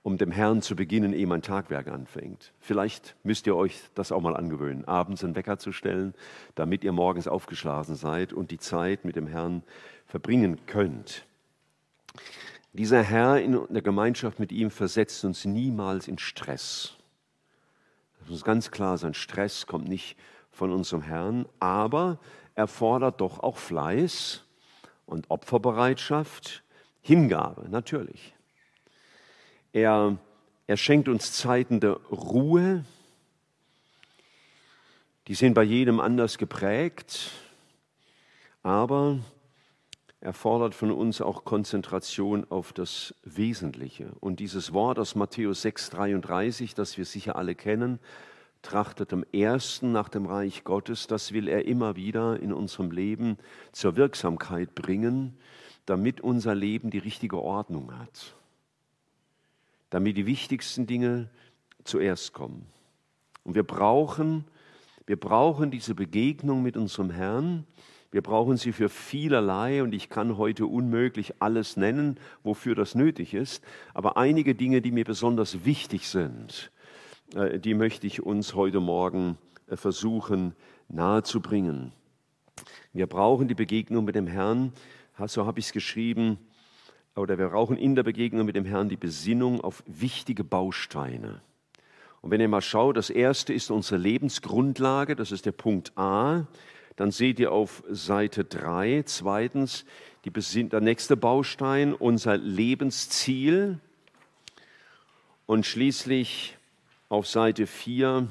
um 0.04 0.18
dem 0.18 0.30
Herrn 0.30 0.60
zu 0.60 0.76
beginnen, 0.76 1.14
ehe 1.14 1.26
mein 1.26 1.40
Tagwerk 1.40 1.88
anfängt. 1.88 2.52
Vielleicht 2.60 3.16
müsst 3.22 3.46
ihr 3.46 3.56
euch 3.56 3.80
das 3.94 4.12
auch 4.12 4.20
mal 4.20 4.36
angewöhnen, 4.36 4.84
abends 4.84 5.24
einen 5.24 5.34
Wecker 5.34 5.58
zu 5.58 5.72
stellen, 5.72 6.12
damit 6.54 6.84
ihr 6.84 6.92
morgens 6.92 7.26
aufgeschlafen 7.26 7.96
seid 7.96 8.34
und 8.34 8.50
die 8.50 8.58
Zeit 8.58 9.06
mit 9.06 9.16
dem 9.16 9.26
Herrn 9.26 9.62
verbringen 10.06 10.66
könnt. 10.66 11.24
Dieser 12.74 13.02
Herr 13.02 13.40
in 13.40 13.58
der 13.70 13.80
Gemeinschaft 13.80 14.38
mit 14.38 14.52
ihm 14.52 14.70
versetzt 14.70 15.24
uns 15.24 15.46
niemals 15.46 16.06
in 16.06 16.18
Stress. 16.18 16.98
Das 18.20 18.28
muss 18.28 18.44
ganz 18.44 18.70
klar 18.70 18.98
sein, 18.98 19.14
Stress 19.14 19.66
kommt 19.66 19.88
nicht 19.88 20.18
von 20.50 20.70
unserem 20.70 21.00
Herrn, 21.00 21.46
aber 21.60 22.18
erfordert 22.54 23.22
doch 23.22 23.40
auch 23.40 23.56
Fleiß 23.56 24.44
und 25.06 25.30
Opferbereitschaft, 25.30 26.62
Hingabe, 27.00 27.70
natürlich. 27.70 28.33
Er, 29.74 30.16
er 30.68 30.76
schenkt 30.76 31.08
uns 31.08 31.32
Zeiten 31.32 31.80
der 31.80 31.94
Ruhe, 32.08 32.84
die 35.26 35.34
sind 35.34 35.54
bei 35.54 35.64
jedem 35.64 35.98
anders 35.98 36.38
geprägt, 36.38 37.32
aber 38.62 39.18
er 40.20 40.32
fordert 40.32 40.76
von 40.76 40.92
uns 40.92 41.20
auch 41.20 41.44
Konzentration 41.44 42.46
auf 42.50 42.72
das 42.72 43.16
Wesentliche. 43.24 44.12
Und 44.20 44.38
dieses 44.38 44.72
Wort 44.72 45.00
aus 45.00 45.16
Matthäus 45.16 45.64
6,33, 45.64 46.76
das 46.76 46.96
wir 46.96 47.04
sicher 47.04 47.34
alle 47.34 47.56
kennen, 47.56 47.98
trachtet 48.62 49.12
am 49.12 49.24
ersten 49.32 49.90
nach 49.90 50.08
dem 50.08 50.26
Reich 50.26 50.62
Gottes, 50.62 51.08
das 51.08 51.32
will 51.32 51.48
er 51.48 51.64
immer 51.64 51.96
wieder 51.96 52.38
in 52.38 52.52
unserem 52.52 52.92
Leben 52.92 53.38
zur 53.72 53.96
Wirksamkeit 53.96 54.76
bringen, 54.76 55.36
damit 55.84 56.20
unser 56.20 56.54
Leben 56.54 56.90
die 56.90 56.98
richtige 56.98 57.42
Ordnung 57.42 57.98
hat, 57.98 58.36
damit 59.94 60.16
die 60.16 60.26
wichtigsten 60.26 60.88
Dinge 60.88 61.30
zuerst 61.84 62.32
kommen. 62.32 62.66
Und 63.44 63.54
wir 63.54 63.62
brauchen, 63.62 64.44
wir 65.06 65.14
brauchen 65.14 65.70
diese 65.70 65.94
Begegnung 65.94 66.64
mit 66.64 66.76
unserem 66.76 67.10
Herrn, 67.10 67.64
Wir 68.10 68.22
brauchen 68.22 68.56
sie 68.56 68.70
für 68.70 68.88
vielerlei 68.88 69.82
und 69.82 69.92
ich 69.92 70.08
kann 70.08 70.36
heute 70.36 70.66
unmöglich 70.66 71.34
alles 71.40 71.76
nennen, 71.76 72.18
wofür 72.44 72.76
das 72.76 72.94
nötig 72.94 73.34
ist. 73.34 73.62
Aber 73.92 74.16
einige 74.16 74.54
Dinge, 74.54 74.80
die 74.80 74.92
mir 74.92 75.04
besonders 75.04 75.64
wichtig 75.64 76.08
sind, 76.08 76.70
äh, 77.34 77.58
die 77.58 77.74
möchte 77.74 78.06
ich 78.06 78.22
uns 78.22 78.54
heute 78.54 78.78
Morgen 78.78 79.36
äh, 79.66 79.76
versuchen 79.76 80.54
nahezubringen. 80.88 81.92
Wir 82.92 83.08
brauchen 83.08 83.48
die 83.48 83.56
Begegnung 83.56 84.04
mit 84.04 84.14
dem 84.14 84.28
Herrn, 84.28 84.72
so 85.26 85.44
habe 85.44 85.58
ich 85.58 85.66
es 85.66 85.72
geschrieben, 85.72 86.38
oder 87.16 87.38
wir 87.38 87.48
brauchen 87.48 87.76
in 87.76 87.94
der 87.94 88.02
Begegnung 88.02 88.46
mit 88.46 88.56
dem 88.56 88.64
Herrn 88.64 88.88
die 88.88 88.96
Besinnung 88.96 89.60
auf 89.60 89.82
wichtige 89.86 90.44
Bausteine. 90.44 91.42
Und 92.20 92.30
wenn 92.30 92.40
ihr 92.40 92.48
mal 92.48 92.62
schaut, 92.62 92.96
das 92.96 93.10
erste 93.10 93.52
ist 93.52 93.70
unsere 93.70 93.98
Lebensgrundlage, 93.98 95.14
das 95.14 95.30
ist 95.30 95.46
der 95.46 95.52
Punkt 95.52 95.96
A. 95.96 96.46
Dann 96.96 97.10
seht 97.10 97.38
ihr 97.38 97.52
auf 97.52 97.82
Seite 97.90 98.44
3 98.44 99.02
zweitens 99.06 99.84
die, 100.24 100.68
der 100.68 100.80
nächste 100.80 101.16
Baustein, 101.16 101.92
unser 101.92 102.36
Lebensziel. 102.36 103.78
Und 105.46 105.66
schließlich 105.66 106.56
auf 107.10 107.26
Seite 107.26 107.66
4 107.66 108.28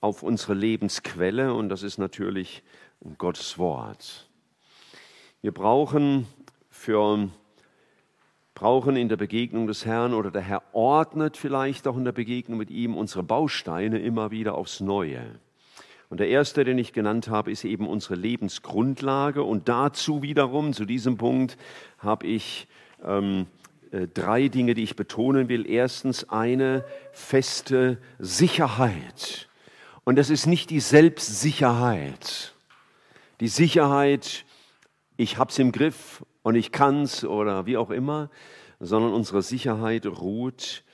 auf 0.00 0.22
unsere 0.22 0.54
Lebensquelle 0.54 1.54
und 1.54 1.68
das 1.68 1.82
ist 1.82 1.98
natürlich 1.98 2.62
Gottes 3.18 3.58
Wort. 3.58 4.28
Wir 5.40 5.52
brauchen 5.52 6.26
für 6.70 7.28
brauchen 8.56 8.96
in 8.96 9.10
der 9.10 9.18
Begegnung 9.18 9.66
des 9.66 9.84
Herrn 9.84 10.14
oder 10.14 10.30
der 10.30 10.40
Herr 10.40 10.62
ordnet 10.72 11.36
vielleicht 11.36 11.86
auch 11.86 11.96
in 11.96 12.04
der 12.04 12.12
Begegnung 12.12 12.58
mit 12.58 12.70
ihm 12.70 12.96
unsere 12.96 13.22
Bausteine 13.22 13.98
immer 13.98 14.30
wieder 14.30 14.54
aufs 14.54 14.80
Neue. 14.80 15.20
Und 16.08 16.20
der 16.20 16.28
erste, 16.28 16.64
den 16.64 16.78
ich 16.78 16.94
genannt 16.94 17.28
habe, 17.28 17.50
ist 17.50 17.64
eben 17.64 17.86
unsere 17.86 18.14
Lebensgrundlage. 18.14 19.42
Und 19.42 19.68
dazu 19.68 20.22
wiederum, 20.22 20.72
zu 20.72 20.86
diesem 20.86 21.18
Punkt, 21.18 21.58
habe 21.98 22.26
ich 22.26 22.66
ähm, 23.04 23.46
äh, 23.90 24.06
drei 24.06 24.48
Dinge, 24.48 24.72
die 24.72 24.84
ich 24.84 24.96
betonen 24.96 25.50
will. 25.50 25.68
Erstens 25.68 26.30
eine 26.30 26.84
feste 27.12 27.98
Sicherheit. 28.18 29.48
Und 30.04 30.16
das 30.16 30.30
ist 30.30 30.46
nicht 30.46 30.70
die 30.70 30.80
Selbstsicherheit. 30.80 32.54
Die 33.40 33.48
Sicherheit, 33.48 34.46
ich 35.18 35.36
habe 35.36 35.50
es 35.50 35.58
im 35.58 35.72
Griff 35.72 36.24
und 36.46 36.54
ich 36.54 36.70
kann 36.70 37.02
es 37.02 37.24
oder 37.24 37.66
wie 37.66 37.76
auch 37.76 37.90
immer, 37.90 38.30
sondern 38.78 39.12
unsere 39.12 39.42
Sicherheit 39.42 40.06
ruht 40.06 40.84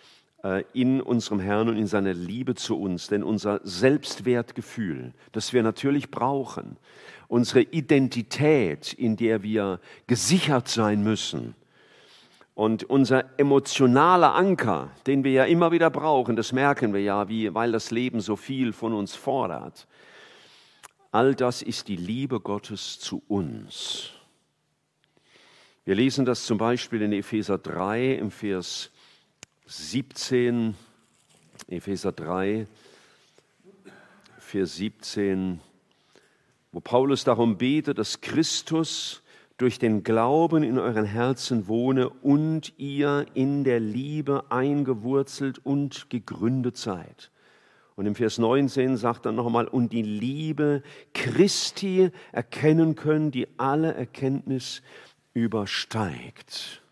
äh, 0.43 0.65
in 0.73 1.03
unserem 1.03 1.41
Herrn 1.41 1.69
und 1.69 1.77
in 1.77 1.87
seiner 1.87 2.15
Liebe 2.15 2.55
zu 2.55 2.81
uns. 2.81 3.09
Denn 3.09 3.23
unser 3.23 3.61
Selbstwertgefühl, 3.63 5.13
das 5.33 5.53
wir 5.53 5.63
natürlich 5.63 6.11
brauchen, 6.11 6.79
unsere 7.29 7.61
Identität, 7.61 8.95
in 8.95 9.19
der 9.19 9.43
wir 9.43 9.79
gesichert 10.07 10.69
sein 10.69 11.03
müssen, 11.03 11.55
und 12.55 12.85
unser 12.85 13.39
emotionaler 13.39 14.35
Anker, 14.35 14.89
den 15.07 15.23
wir 15.23 15.33
ja 15.33 15.45
immer 15.45 15.71
wieder 15.71 15.91
brauchen, 15.91 16.35
das 16.35 16.53
merken 16.53 16.95
wir 16.95 17.03
ja, 17.03 17.29
wie, 17.29 17.53
weil 17.53 17.73
das 17.73 17.91
Leben 17.91 18.21
so 18.21 18.37
viel 18.37 18.73
von 18.73 18.95
uns 18.95 19.15
fordert. 19.15 19.87
All 21.11 21.35
das 21.35 21.61
ist 21.61 21.89
die 21.89 21.97
Liebe 21.97 22.41
Gottes 22.41 22.99
zu 22.99 23.23
uns. 23.29 24.15
Wir 25.85 25.97
lesen 25.97 26.25
das 26.25 26.47
zum 26.47 26.59
Beispiel 26.59 27.03
in 27.03 27.13
Epheser 27.13 27.59
3 27.59 28.15
im 28.15 28.31
Vers 28.31 28.93
17, 29.67 30.77
Epheser 31.67 32.13
3, 32.13 32.69
Vers 34.39 34.77
17, 34.77 35.59
wo 36.71 36.79
Paulus 36.79 37.25
darum 37.25 37.59
betet, 37.59 37.99
dass 37.99 38.21
Christus 38.21 39.23
durch 39.57 39.81
den 39.81 40.05
Glauben 40.05 40.63
in 40.63 40.79
euren 40.79 41.05
Herzen 41.05 41.67
wohne 41.67 42.11
und 42.11 42.73
ihr 42.79 43.27
in 43.35 43.65
der 43.65 43.81
Liebe 43.81 44.45
eingewurzelt 44.51 45.67
und 45.67 46.09
gegründet 46.11 46.77
seid. 46.77 47.33
Und 47.97 48.07
im 48.07 48.15
Vers 48.15 48.39
19 48.39 48.97
sagt 48.97 49.27
er 49.27 49.33
nochmal, 49.33 49.67
und 49.67 49.93
die 49.93 50.03
Liebe 50.03 50.85
Christi 51.13 52.11
erkennen 52.31 52.95
können, 52.95 53.33
die 53.33 53.49
alle 53.59 53.95
Erkenntnis 53.95 54.81
übersteigt. 55.35 56.83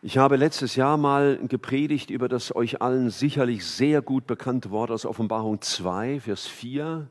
Ich 0.00 0.16
habe 0.16 0.36
letztes 0.36 0.76
Jahr 0.76 0.96
mal 0.96 1.38
gepredigt 1.48 2.10
über 2.10 2.28
das 2.28 2.54
euch 2.54 2.80
allen 2.80 3.10
sicherlich 3.10 3.66
sehr 3.66 4.00
gut 4.00 4.28
bekannte 4.28 4.70
Wort 4.70 4.92
aus 4.92 5.04
Offenbarung 5.04 5.60
2, 5.60 6.20
Vers 6.20 6.46
4. 6.46 7.10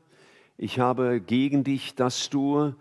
Ich 0.56 0.78
habe 0.78 1.20
gegen 1.20 1.64
dich, 1.64 1.94
dass 1.94 2.30
du 2.30 2.74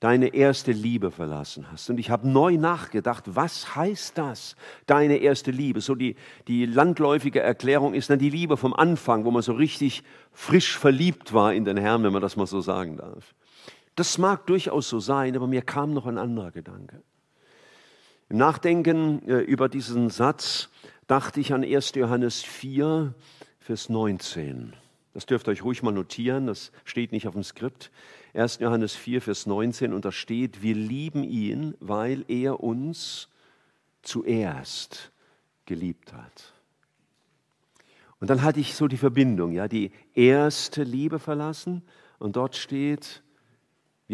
deine 0.00 0.34
erste 0.34 0.72
Liebe 0.72 1.10
verlassen 1.10 1.66
hast. 1.70 1.88
Und 1.88 1.98
ich 1.98 2.10
habe 2.10 2.28
neu 2.28 2.56
nachgedacht, 2.56 3.24
was 3.36 3.74
heißt 3.74 4.18
das, 4.18 4.56
deine 4.86 5.16
erste 5.16 5.50
Liebe? 5.50 5.80
So 5.80 5.94
die, 5.94 6.16
die 6.48 6.66
landläufige 6.66 7.40
Erklärung 7.40 7.94
ist 7.94 8.10
dann 8.10 8.18
die 8.18 8.30
Liebe 8.30 8.56
vom 8.56 8.74
Anfang, 8.74 9.24
wo 9.24 9.30
man 9.30 9.42
so 9.42 9.52
richtig 9.52 10.02
frisch 10.32 10.76
verliebt 10.76 11.32
war 11.32 11.54
in 11.54 11.64
den 11.64 11.76
Herrn, 11.76 12.02
wenn 12.02 12.12
man 12.12 12.22
das 12.22 12.36
mal 12.36 12.46
so 12.46 12.60
sagen 12.60 12.96
darf. 12.96 13.34
Das 13.94 14.18
mag 14.18 14.46
durchaus 14.46 14.88
so 14.88 15.00
sein, 15.00 15.36
aber 15.36 15.46
mir 15.46 15.62
kam 15.62 15.92
noch 15.92 16.06
ein 16.06 16.18
anderer 16.18 16.50
Gedanke. 16.50 17.02
Im 18.28 18.38
Nachdenken 18.38 19.26
äh, 19.28 19.40
über 19.40 19.68
diesen 19.68 20.10
Satz 20.10 20.68
dachte 21.06 21.40
ich 21.40 21.52
an 21.52 21.62
1. 21.62 21.94
Johannes 21.94 22.42
4, 22.42 23.14
Vers 23.60 23.88
19. 23.88 24.74
Das 25.12 25.26
dürft 25.26 25.46
ihr 25.46 25.52
euch 25.52 25.62
ruhig 25.62 25.82
mal 25.82 25.92
notieren, 25.92 26.46
das 26.46 26.72
steht 26.84 27.12
nicht 27.12 27.28
auf 27.28 27.34
dem 27.34 27.44
Skript. 27.44 27.92
1. 28.34 28.58
Johannes 28.58 28.94
4, 28.96 29.22
Vers 29.22 29.46
19 29.46 29.92
und 29.92 30.04
da 30.04 30.10
steht, 30.10 30.62
wir 30.62 30.74
lieben 30.74 31.22
ihn, 31.22 31.74
weil 31.78 32.24
er 32.26 32.60
uns 32.60 33.28
zuerst 34.02 35.12
geliebt 35.66 36.12
hat. 36.12 36.52
Und 38.18 38.30
dann 38.30 38.42
hatte 38.42 38.58
ich 38.58 38.74
so 38.74 38.88
die 38.88 38.96
Verbindung, 38.96 39.52
ja, 39.52 39.68
die 39.68 39.92
erste 40.14 40.82
Liebe 40.82 41.18
verlassen 41.18 41.82
und 42.18 42.36
dort 42.36 42.56
steht, 42.56 43.22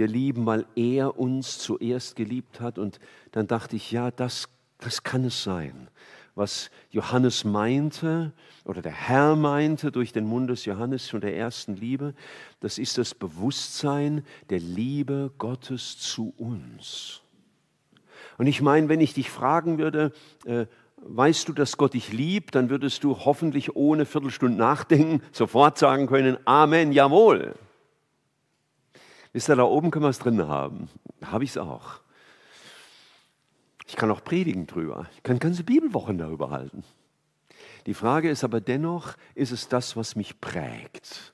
wir 0.00 0.08
lieben, 0.08 0.46
weil 0.46 0.64
er 0.74 1.18
uns 1.18 1.58
zuerst 1.58 2.16
geliebt 2.16 2.58
hat. 2.58 2.78
Und 2.78 2.98
dann 3.32 3.46
dachte 3.46 3.76
ich, 3.76 3.92
ja, 3.92 4.10
das, 4.10 4.48
das 4.78 5.02
kann 5.02 5.24
es 5.24 5.42
sein. 5.42 5.88
Was 6.34 6.70
Johannes 6.90 7.44
meinte 7.44 8.32
oder 8.64 8.80
der 8.80 8.92
Herr 8.92 9.36
meinte 9.36 9.92
durch 9.92 10.12
den 10.12 10.24
Mund 10.24 10.48
des 10.48 10.64
Johannes 10.64 11.10
von 11.10 11.20
der 11.20 11.36
ersten 11.36 11.76
Liebe, 11.76 12.14
das 12.60 12.78
ist 12.78 12.96
das 12.96 13.14
Bewusstsein 13.14 14.24
der 14.48 14.58
Liebe 14.60 15.32
Gottes 15.36 15.98
zu 15.98 16.32
uns. 16.38 17.20
Und 18.38 18.46
ich 18.46 18.62
meine, 18.62 18.88
wenn 18.88 19.02
ich 19.02 19.12
dich 19.12 19.28
fragen 19.28 19.76
würde, 19.76 20.12
äh, 20.46 20.64
weißt 20.96 21.46
du, 21.46 21.52
dass 21.52 21.76
Gott 21.76 21.92
dich 21.92 22.10
liebt, 22.10 22.54
dann 22.54 22.70
würdest 22.70 23.04
du 23.04 23.18
hoffentlich 23.18 23.76
ohne 23.76 24.06
Viertelstunde 24.06 24.56
nachdenken 24.56 25.20
sofort 25.32 25.76
sagen 25.76 26.06
können, 26.06 26.38
Amen, 26.46 26.92
jawohl. 26.92 27.54
Wisst 29.32 29.48
ihr, 29.48 29.56
da 29.56 29.62
oben 29.62 29.90
können 29.90 30.04
wir 30.04 30.10
es 30.10 30.18
drin 30.18 30.46
haben. 30.46 30.88
Habe 31.22 31.44
ich 31.44 31.50
es 31.50 31.58
auch. 31.58 32.00
Ich 33.86 33.96
kann 33.96 34.10
auch 34.10 34.22
predigen 34.22 34.66
drüber. 34.66 35.08
Ich 35.16 35.22
kann 35.22 35.38
ganze 35.38 35.64
Bibelwochen 35.64 36.18
darüber 36.18 36.50
halten. 36.50 36.84
Die 37.86 37.94
Frage 37.94 38.30
ist 38.30 38.44
aber 38.44 38.60
dennoch, 38.60 39.14
ist 39.34 39.50
es 39.50 39.68
das, 39.68 39.96
was 39.96 40.14
mich 40.14 40.40
prägt? 40.40 41.32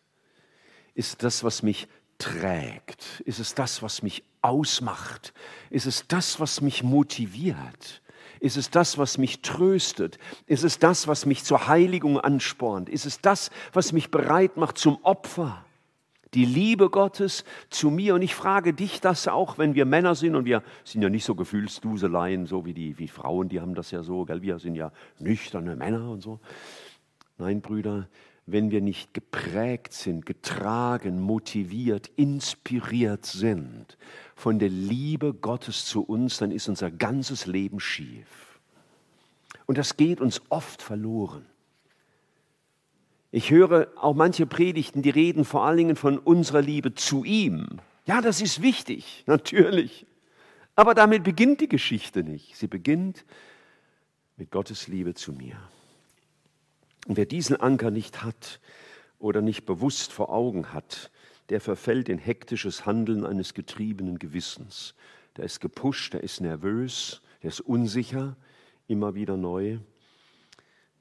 Ist 0.95 1.23
das, 1.23 1.45
was 1.45 1.63
mich 1.63 1.89
trägt? 2.17 3.21
Ist 3.27 3.41
es 3.41 3.55
das, 3.55 3.83
was 3.83 4.03
mich 4.03 4.25
ausmacht? 4.41 5.35
Ist 5.69 5.87
es 5.87 6.09
das, 6.09 6.41
was 6.41 6.63
mich 6.63 6.83
motiviert? 6.83 8.01
Ist 8.41 8.57
es 8.57 8.71
das, 8.71 8.97
was 8.97 9.19
mich 9.19 9.43
tröstet? 9.43 10.19
Ist 10.47 10.65
es 10.65 10.79
das, 10.79 11.09
was 11.09 11.27
mich 11.27 11.45
zur 11.45 11.69
Heiligung 11.69 12.19
anspornt? 12.19 12.89
Ist 12.89 13.05
es 13.05 13.21
das, 13.21 13.51
was 13.75 13.93
mich 13.93 14.11
bereit 14.11 14.57
macht 14.57 14.79
zum 14.79 14.99
Opfer? 15.05 15.66
Die 16.35 16.45
Liebe 16.45 16.91
Gottes 16.91 17.45
zu 17.71 17.91
mir. 17.91 18.15
Und 18.15 18.23
ich 18.23 18.35
frage 18.35 18.73
dich 18.73 19.01
das 19.01 19.29
auch, 19.29 19.59
wenn 19.59 19.75
wir 19.75 19.85
Männer 19.85 20.15
sind 20.15 20.35
und 20.35 20.45
wir 20.45 20.63
sind 20.85 21.03
ja 21.03 21.09
nicht 21.09 21.25
so 21.25 21.35
Gefühlsduseleien, 21.35 22.47
so 22.47 22.65
wie 22.65 22.75
die 22.75 22.99
wie 22.99 23.09
Frauen, 23.09 23.49
die 23.49 23.61
haben 23.61 23.75
das 23.75 23.91
ja 23.91 24.03
so, 24.03 24.25
gell? 24.25 24.43
wir 24.43 24.59
sind 24.59 24.75
ja 24.75 24.93
nüchterne 25.19 25.77
Männer 25.77 26.11
und 26.11 26.23
so. 26.23 26.41
Nein, 27.39 27.61
Brüder, 27.61 28.09
wenn 28.47 28.71
wir 28.71 28.81
nicht 28.81 29.13
geprägt 29.13 29.93
sind, 29.93 30.25
getragen, 30.25 31.21
motiviert, 31.21 32.09
inspiriert 32.17 33.27
sind 33.27 33.99
von 34.37 34.59
der 34.59 34.69
Liebe 34.69 35.35
Gottes 35.35 35.85
zu 35.85 36.03
uns, 36.03 36.39
dann 36.39 36.53
ist 36.53 36.69
unser 36.69 36.91
ganzes 36.91 37.47
Leben 37.47 37.81
schief. 37.81 38.61
Und 39.67 39.79
das 39.79 39.97
geht 39.97 40.21
uns 40.21 40.41
oft 40.49 40.81
verloren. 40.81 41.45
Ich 43.37 43.51
höre 43.51 43.89
auch 43.97 44.15
manche 44.15 44.47
Predigten, 44.47 45.03
die 45.03 45.11
reden 45.11 45.45
vor 45.45 45.67
allen 45.67 45.77
Dingen 45.77 45.97
von 45.97 46.19
unserer 46.19 46.63
Liebe 46.63 46.95
zu 46.95 47.23
ihm. 47.23 47.83
Ja, 48.07 48.23
das 48.23 48.41
ist 48.41 48.63
wichtig, 48.63 49.25
natürlich. 49.27 50.07
Aber 50.75 50.95
damit 50.95 51.23
beginnt 51.23 51.61
die 51.61 51.69
Geschichte 51.69 52.23
nicht. 52.23 52.57
Sie 52.57 52.67
beginnt 52.67 53.27
mit 54.39 54.51
Gottes 54.51 54.89
Liebe 54.89 55.13
zu 55.13 55.35
mir. 55.35 55.59
Und 57.07 57.19
wer 57.19 57.27
diesen 57.27 57.61
Anker 57.61 57.91
nicht 57.91 58.25
hat 58.25 58.59
oder 59.19 59.43
nicht 59.43 59.67
bewusst 59.67 60.15
vor 60.15 60.31
Augen 60.33 60.73
hat, 60.73 61.11
der 61.51 61.61
verfällt 61.61 62.09
in 62.09 62.17
hektisches 62.17 62.87
Handeln 62.87 63.27
eines 63.27 63.53
getriebenen 63.53 64.19
Gewissens. 64.19 64.95
Der 65.37 65.45
ist 65.45 65.61
gepusht, 65.61 66.15
der 66.15 66.23
ist 66.23 66.41
nervös, 66.41 67.21
der 67.43 67.49
ist 67.49 67.61
unsicher, 67.61 68.35
immer 68.89 69.15
wieder 69.15 69.37
neu. 69.37 69.77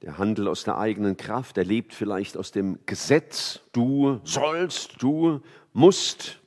Der 0.02 0.18
handelt 0.18 0.48
aus 0.48 0.64
der 0.64 0.78
eigenen 0.78 1.18
Kraft, 1.18 1.58
er 1.58 1.64
lebt 1.64 1.94
vielleicht 1.94 2.38
aus 2.38 2.52
dem 2.52 2.80
Gesetz, 2.86 3.62
du 3.72 4.20
sollst, 4.24 5.02
du 5.02 5.42
musst. 5.74 6.40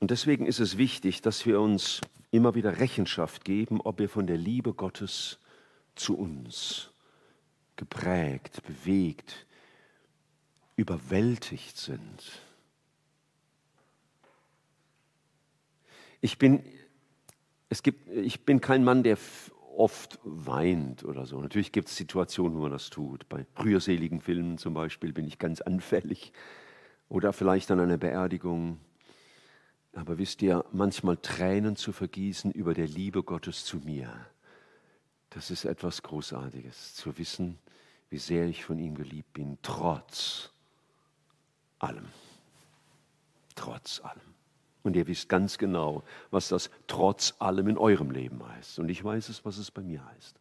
Und 0.00 0.10
deswegen 0.10 0.46
ist 0.46 0.58
es 0.58 0.78
wichtig, 0.78 1.22
dass 1.22 1.46
wir 1.46 1.60
uns 1.60 2.00
immer 2.32 2.54
wieder 2.54 2.78
Rechenschaft 2.78 3.44
geben, 3.44 3.80
ob 3.80 3.98
wir 3.98 4.08
von 4.08 4.26
der 4.26 4.38
Liebe 4.38 4.72
Gottes 4.72 5.38
zu 5.94 6.16
uns 6.16 6.90
geprägt, 7.76 8.62
bewegt, 8.64 9.46
überwältigt 10.76 11.76
sind. 11.76 12.42
Ich 16.20 16.38
bin, 16.38 16.64
es 17.72 17.82
gibt, 17.82 18.06
ich 18.10 18.44
bin 18.44 18.60
kein 18.60 18.84
Mann, 18.84 19.02
der 19.02 19.16
oft 19.74 20.20
weint 20.24 21.04
oder 21.04 21.24
so. 21.24 21.40
Natürlich 21.40 21.72
gibt 21.72 21.88
es 21.88 21.96
Situationen, 21.96 22.58
wo 22.58 22.62
man 22.62 22.70
das 22.70 22.90
tut. 22.90 23.26
Bei 23.30 23.46
rührseligen 23.64 24.20
Filmen 24.20 24.58
zum 24.58 24.74
Beispiel 24.74 25.14
bin 25.14 25.26
ich 25.26 25.38
ganz 25.38 25.60
anfällig. 25.62 26.34
Oder 27.08 27.32
vielleicht 27.32 27.70
an 27.70 27.80
einer 27.80 27.96
Beerdigung. 27.96 28.78
Aber 29.94 30.18
wisst 30.18 30.42
ihr, 30.42 30.66
manchmal 30.70 31.16
Tränen 31.16 31.76
zu 31.76 31.92
vergießen 31.92 32.52
über 32.52 32.74
der 32.74 32.86
Liebe 32.86 33.22
Gottes 33.22 33.64
zu 33.64 33.78
mir, 33.78 34.10
das 35.30 35.50
ist 35.50 35.64
etwas 35.64 36.02
Großartiges, 36.02 36.94
zu 36.94 37.16
wissen, 37.16 37.58
wie 38.10 38.18
sehr 38.18 38.46
ich 38.46 38.66
von 38.66 38.78
ihm 38.78 38.94
geliebt 38.94 39.32
bin, 39.32 39.56
trotz 39.62 40.50
allem. 41.78 42.08
Trotz 43.54 44.00
allem. 44.00 44.31
Und 44.82 44.96
ihr 44.96 45.06
wisst 45.06 45.28
ganz 45.28 45.58
genau, 45.58 46.02
was 46.30 46.48
das 46.48 46.70
trotz 46.86 47.34
allem 47.38 47.68
in 47.68 47.78
eurem 47.78 48.10
Leben 48.10 48.46
heißt. 48.46 48.78
Und 48.78 48.88
ich 48.88 49.02
weiß 49.02 49.28
es, 49.28 49.44
was 49.44 49.58
es 49.58 49.70
bei 49.70 49.82
mir 49.82 50.04
heißt. 50.04 50.34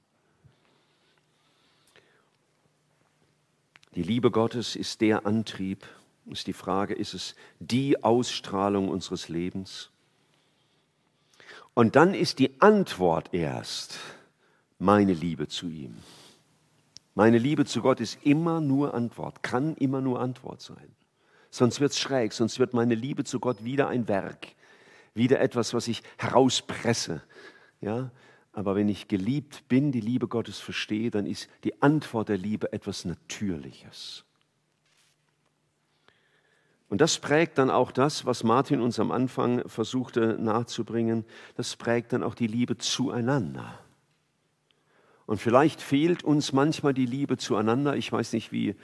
Die 3.95 4.03
Liebe 4.03 4.31
Gottes 4.31 4.75
ist 4.75 5.01
der 5.01 5.25
Antrieb, 5.25 5.86
ist 6.25 6.48
die 6.48 6.53
Frage, 6.53 6.93
ist 6.93 7.13
es 7.13 7.36
die 7.60 8.03
Ausstrahlung 8.03 8.89
unseres 8.89 9.27
Lebens? 9.27 9.89
Und 11.74 11.95
dann 11.95 12.13
ist 12.13 12.39
die 12.39 12.62
Antwort 12.62 13.33
erst 13.33 14.00
meine 14.79 15.13
Liebe 15.13 15.48
zu 15.48 15.67
ihm. 15.67 15.98
Meine 17.15 17.38
Liebe 17.38 17.65
zu 17.65 17.81
Gott 17.81 18.00
ist 18.00 18.17
immer 18.24 18.62
nur 18.62 18.93
Antwort, 18.93 19.43
kann 19.43 19.75
immer 19.75 20.01
nur 20.01 20.19
Antwort 20.21 20.62
sein. 20.62 20.95
Sonst 21.51 21.81
wird 21.81 21.91
es 21.91 22.00
schräg, 22.00 22.31
sonst 22.31 22.60
wird 22.60 22.74
meine 22.74 22.96
Liebe 22.96 23.25
zu 23.25 23.39
Gott 23.39 23.63
wieder 23.63 23.89
ein 23.89 24.08
Werk, 24.08 24.48
wieder 25.13 25.41
etwas, 25.41 25.74
was 25.74 25.89
ich 25.89 26.01
herauspresse. 26.17 27.22
Ja? 27.81 28.10
Aber 28.53 28.75
wenn 28.75 28.88
ich 28.88 29.10
geliebt 29.10 29.67
bin, 29.67 29.91
die 29.91 30.01
Liebe 30.01 30.27
Gottes 30.27 30.60
verstehe, 30.60 31.12
dann 31.12 31.25
ist 31.25 31.50
die 31.65 31.81
Antwort 31.81 32.29
der 32.29 32.38
Liebe 32.38 32.72
etwas 32.72 33.03
Natürliches. 33.03 34.24
Und 36.88 37.00
das 37.00 37.20
prägt 37.20 37.58
dann 37.58 37.70
auch 37.70 37.91
das, 37.91 38.25
was 38.25 38.43
Martin 38.43 38.81
uns 38.81 39.00
am 39.00 39.12
Anfang 39.12 39.67
versuchte 39.67 40.38
nahezubringen, 40.39 41.25
das 41.55 41.75
prägt 41.75 42.12
dann 42.13 42.24
auch 42.24 42.36
die 42.36 42.48
Liebe 42.48 42.77
zueinander. 42.77 43.79
Und 45.25 45.38
vielleicht 45.38 45.81
fehlt 45.81 46.24
uns 46.24 46.51
manchmal 46.51 46.93
die 46.93 47.05
Liebe 47.05 47.38
zueinander. 47.38 47.96
Ich 47.96 48.12
weiß 48.12 48.34
nicht, 48.34 48.51
wie, 48.51 48.75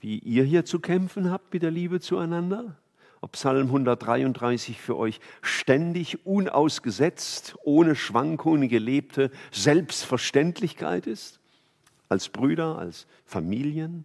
wie 0.00 0.18
ihr 0.18 0.44
hier 0.44 0.64
zu 0.64 0.80
kämpfen 0.80 1.30
habt 1.30 1.52
mit 1.52 1.62
der 1.62 1.70
Liebe 1.70 2.00
zueinander. 2.00 2.76
Ob 3.20 3.32
Psalm 3.32 3.66
133 3.66 4.80
für 4.80 4.96
euch 4.96 5.20
ständig, 5.42 6.26
unausgesetzt, 6.26 7.56
ohne 7.64 7.96
Schwankungen 7.96 8.68
gelebte 8.68 9.30
Selbstverständlichkeit 9.50 11.06
ist. 11.06 11.40
Als 12.08 12.28
Brüder, 12.28 12.78
als 12.78 13.06
Familien. 13.24 14.04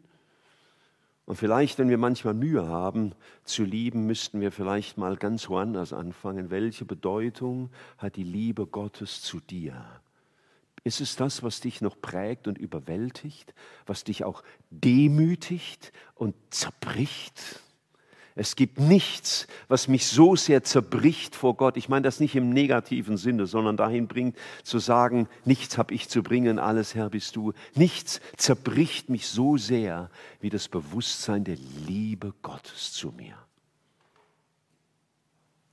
Und 1.26 1.36
vielleicht, 1.36 1.78
wenn 1.78 1.90
wir 1.90 1.98
manchmal 1.98 2.34
Mühe 2.34 2.68
haben 2.68 3.14
zu 3.44 3.64
lieben, 3.64 4.06
müssten 4.06 4.42
wir 4.42 4.52
vielleicht 4.52 4.98
mal 4.98 5.18
ganz 5.18 5.50
woanders 5.50 5.94
anfangen. 5.94 6.50
Welche 6.50 6.84
Bedeutung 6.86 7.70
hat 7.98 8.16
die 8.16 8.24
Liebe 8.24 8.66
Gottes 8.66 9.22
zu 9.22 9.40
dir? 9.40 9.86
Ist 10.84 11.00
es 11.00 11.16
das, 11.16 11.44
was 11.44 11.60
dich 11.60 11.82
noch 11.82 12.00
prägt 12.02 12.48
und 12.48 12.58
überwältigt, 12.58 13.54
was 13.86 14.04
dich 14.04 14.24
auch 14.24 14.44
demütigt 14.72 15.92
und 16.16 16.34
zerbricht? 16.50 17.62
Es 18.34 18.56
gibt 18.56 18.80
nichts, 18.80 19.46
was 19.68 19.88
mich 19.88 20.08
so 20.08 20.36
sehr 20.36 20.64
zerbricht 20.64 21.36
vor 21.36 21.56
Gott. 21.56 21.76
Ich 21.76 21.90
meine 21.90 22.04
das 22.04 22.20
nicht 22.20 22.36
im 22.36 22.50
negativen 22.50 23.18
Sinne, 23.18 23.46
sondern 23.46 23.76
dahin 23.78 24.08
bringt 24.08 24.38
zu 24.64 24.80
sagen, 24.80 25.28
nichts 25.44 25.78
habe 25.78 25.94
ich 25.94 26.08
zu 26.08 26.24
bringen, 26.24 26.58
alles 26.58 26.96
Herr 26.96 27.10
bist 27.10 27.36
du. 27.36 27.54
Nichts 27.76 28.22
zerbricht 28.38 29.10
mich 29.10 29.28
so 29.28 29.58
sehr 29.58 30.10
wie 30.40 30.50
das 30.50 30.70
Bewusstsein 30.70 31.44
der 31.44 31.58
Liebe 31.86 32.34
Gottes 32.42 32.94
zu 32.94 33.12
mir. 33.12 33.36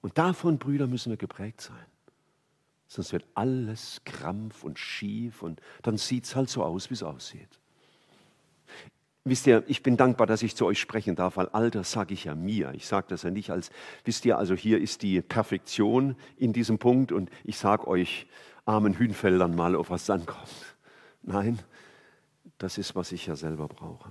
Und 0.01 0.19
davon, 0.19 0.59
Brüder, 0.59 0.87
müssen 0.87 1.11
wir 1.11 1.17
geprägt 1.17 1.61
sein. 1.61 1.87
Sonst 2.89 3.13
wird 3.13 3.27
alles 3.35 4.01
krampf 4.05 4.65
und 4.65 4.79
schief 4.79 5.43
und 5.43 5.61
dann 5.83 5.99
sieht 5.99 6.25
es 6.25 6.35
halt 6.35 6.49
so 6.49 6.65
aus, 6.65 6.89
wie 6.89 6.95
es 6.95 7.03
aussieht. 7.03 7.61
Wisst 9.25 9.47
ihr, 9.47 9.63
ich 9.67 9.83
bin 9.83 9.99
dankbar, 9.99 10.27
dass 10.27 10.43
ich 10.43 10.57
zu 10.57 10.65
euch 10.65 10.81
sprechen 10.81 11.15
darf, 11.15 11.37
weil 11.37 11.49
Alter 11.49 11.85
sage 11.85 12.15
ich 12.15 12.25
ja 12.25 12.35
mir. 12.35 12.73
Ich 12.75 12.87
sage 12.87 13.07
das 13.11 13.25
ja 13.25 13.31
nicht 13.31 13.51
als, 13.51 13.71
wisst 14.05 14.25
ihr, 14.25 14.39
also 14.39 14.55
hier 14.55 14.81
ist 14.81 15.03
die 15.03 15.21
Perfektion 15.21 16.17
in 16.39 16.55
diesem 16.55 16.79
Punkt 16.79 17.13
und 17.13 17.29
ich 17.45 17.59
sage 17.59 17.87
euch 17.87 18.27
armen 18.65 18.95
Hühnfeldern 18.95 19.55
mal, 19.55 19.77
auf 19.77 19.91
was 19.91 20.07
dann 20.07 20.25
kommt. 20.25 20.77
Nein, 21.23 21.59
das 22.57 22.79
ist, 22.79 22.97
was 22.97 23.13
ich 23.13 23.27
ja 23.27 23.37
selber 23.37 23.69
brauche. 23.69 24.11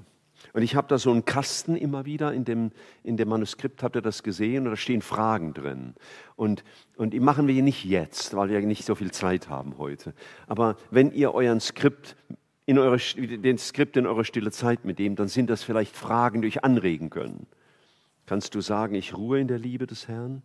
Und 0.57 0.63
ich 0.63 0.75
habe 0.75 0.87
da 0.87 0.97
so 0.97 1.11
einen 1.11 1.23
Kasten 1.23 1.75
immer 1.75 2.05
wieder 2.05 2.33
in 2.33 2.43
dem, 2.43 2.71
in 3.03 3.15
dem 3.15 3.29
Manuskript, 3.29 3.83
habt 3.83 3.95
ihr 3.95 4.01
das 4.01 4.23
gesehen? 4.23 4.65
Und 4.65 4.71
da 4.71 4.75
stehen 4.75 5.03
Fragen 5.03 5.53
drin. 5.53 5.93
Und, 6.35 6.63
und 6.95 7.11
die 7.11 7.19
machen 7.19 7.47
wir 7.47 7.61
nicht 7.61 7.85
jetzt, 7.85 8.35
weil 8.35 8.49
wir 8.49 8.59
nicht 8.61 8.83
so 8.83 8.95
viel 8.95 9.11
Zeit 9.11 9.49
haben 9.49 9.77
heute. 9.77 10.15
Aber 10.47 10.75
wenn 10.89 11.11
ihr 11.11 11.35
euren 11.35 11.59
Skript 11.59 12.15
in 12.65 12.79
eure, 12.79 12.97
den 12.97 13.59
Skript 13.59 13.97
in 13.97 14.07
eurer 14.07 14.23
stille 14.23 14.49
Zeit 14.49 14.83
mitnehmt, 14.83 15.19
dann 15.19 15.27
sind 15.27 15.51
das 15.51 15.61
vielleicht 15.61 15.95
Fragen, 15.95 16.41
die 16.41 16.47
euch 16.47 16.63
anregen 16.63 17.11
können. 17.11 17.45
Kannst 18.25 18.55
du 18.55 18.61
sagen, 18.61 18.95
ich 18.95 19.15
ruhe 19.15 19.39
in 19.39 19.47
der 19.47 19.59
Liebe 19.59 19.85
des 19.85 20.07
Herrn? 20.07 20.41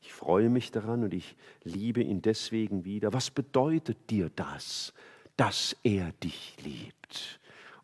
Ich 0.00 0.14
freue 0.14 0.48
mich 0.48 0.70
daran 0.70 1.04
und 1.04 1.12
ich 1.12 1.36
liebe 1.64 2.00
ihn 2.02 2.22
deswegen 2.22 2.86
wieder. 2.86 3.12
Was 3.12 3.30
bedeutet 3.30 4.08
dir 4.08 4.30
das, 4.34 4.94
dass 5.36 5.76
er 5.82 6.12
dich 6.12 6.56
liebt? 6.64 7.39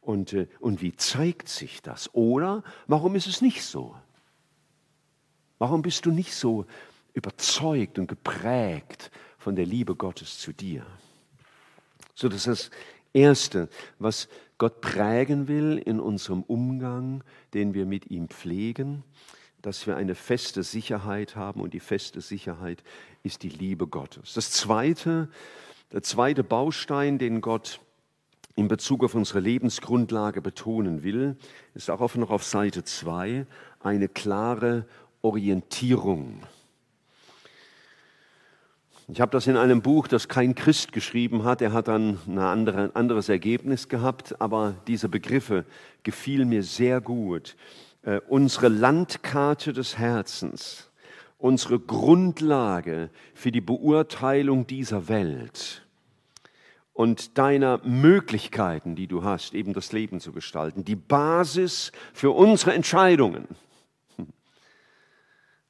Und, 0.07 0.35
äh, 0.35 0.47
und 0.61 0.83
wie 0.83 0.95
zeigt 0.95 1.49
sich 1.49 1.83
das? 1.83 2.15
Oder 2.15 2.63
warum 2.87 3.17
ist 3.17 3.27
es 3.27 3.43
nicht 3.43 3.65
so? 3.65 3.97
Warum 5.59 5.83
bist 5.83 6.07
du 6.07 6.13
nicht 6.13 6.33
so 6.33 6.65
überzeugt 7.13 7.99
und 7.99 8.07
geprägt 8.07 9.11
von 9.37 9.57
der 9.57 9.67
Liebe 9.67 9.97
Gottes 9.97 10.39
zu 10.39 10.53
dir? 10.53 10.87
So, 12.15 12.29
das 12.29 12.47
ist 12.47 12.71
das 12.71 12.71
Erste, 13.13 13.69
was 13.99 14.29
Gott 14.59 14.81
prägen 14.81 15.49
will 15.49 15.83
in 15.85 15.99
unserem 15.99 16.43
Umgang, 16.43 17.25
den 17.53 17.75
wir 17.75 17.85
mit 17.85 18.09
ihm 18.09 18.29
pflegen, 18.29 19.03
dass 19.61 19.89
wir 19.89 19.97
eine 19.97 20.15
feste 20.15 20.63
Sicherheit 20.63 21.35
haben 21.35 21.61
und 21.61 21.75
die 21.75 21.81
feste 21.81 22.21
Sicherheit 22.21 22.85
ist 23.25 23.43
die 23.43 23.49
Liebe 23.49 23.89
Gottes. 23.89 24.35
Das 24.35 24.53
zweite, 24.53 25.29
der 25.91 26.03
zweite 26.05 26.45
Baustein, 26.45 27.19
den 27.19 27.41
Gott 27.41 27.81
in 28.57 28.69
Bezug 28.69 29.05
auf 29.05 29.15
unsere 29.15 29.41
Lebensgrundlage 29.41 30.41
betonen 30.41 31.03
will, 31.03 31.37
ist 31.75 31.91
auch 31.91 32.15
noch 32.17 32.31
auf 32.31 32.43
Seite 32.43 32.83
2 32.83 33.47
eine 33.81 34.09
klare 34.09 34.87
Orientierung. 35.21 36.43
Ich 39.09 39.21
habe 39.21 39.31
das 39.31 39.47
in 39.47 39.57
einem 39.57 39.83
Buch, 39.83 40.09
das 40.09 40.27
kein 40.27 40.55
Christ 40.55 40.93
geschrieben 40.93 41.45
hat. 41.45 41.63
Er 41.63 41.73
hat 41.73 41.87
dann 41.87 42.19
andere, 42.39 42.85
ein 42.85 42.97
anderes 42.97 43.29
Ergebnis 43.29 43.89
gehabt, 43.89 44.41
aber 44.41 44.75
diese 44.89 45.09
Begriffe 45.09 45.65
gefielen 46.03 46.49
mir 46.49 46.65
sehr 46.65 47.01
gut. 47.01 47.57
Äh, 48.03 48.21
unsere 48.27 48.69
Landkarte 48.69 49.73
des 49.73 49.99
Herzens, 49.99 50.91
unsere 51.39 51.79
Grundlage 51.79 53.11
für 53.35 53.53
die 53.53 53.61
Beurteilung 53.61 54.67
dieser 54.67 55.09
Welt 55.09 55.86
und 56.97 57.37
deiner 57.37 57.79
Möglichkeiten, 57.85 58.97
die 58.97 59.07
du 59.07 59.23
hast, 59.23 59.53
eben 59.53 59.75
das 59.75 59.93
Leben 59.93 60.19
zu 60.19 60.33
gestalten. 60.33 60.83
Die 60.83 60.97
Basis 60.97 61.93
für 62.15 62.31
unsere 62.31 62.73
Entscheidungen. 62.73 63.47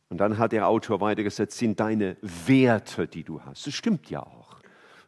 Und 0.08 0.18
dann 0.18 0.38
hat 0.38 0.52
der 0.52 0.68
Autor 0.68 1.00
weitergesetzt, 1.00 1.58
sind 1.58 1.80
deine 1.80 2.16
Werte, 2.22 3.08
die 3.08 3.24
du 3.24 3.42
hast. 3.42 3.66
Das 3.66 3.74
stimmt 3.74 4.08
ja 4.08 4.20
auch. 4.20 4.45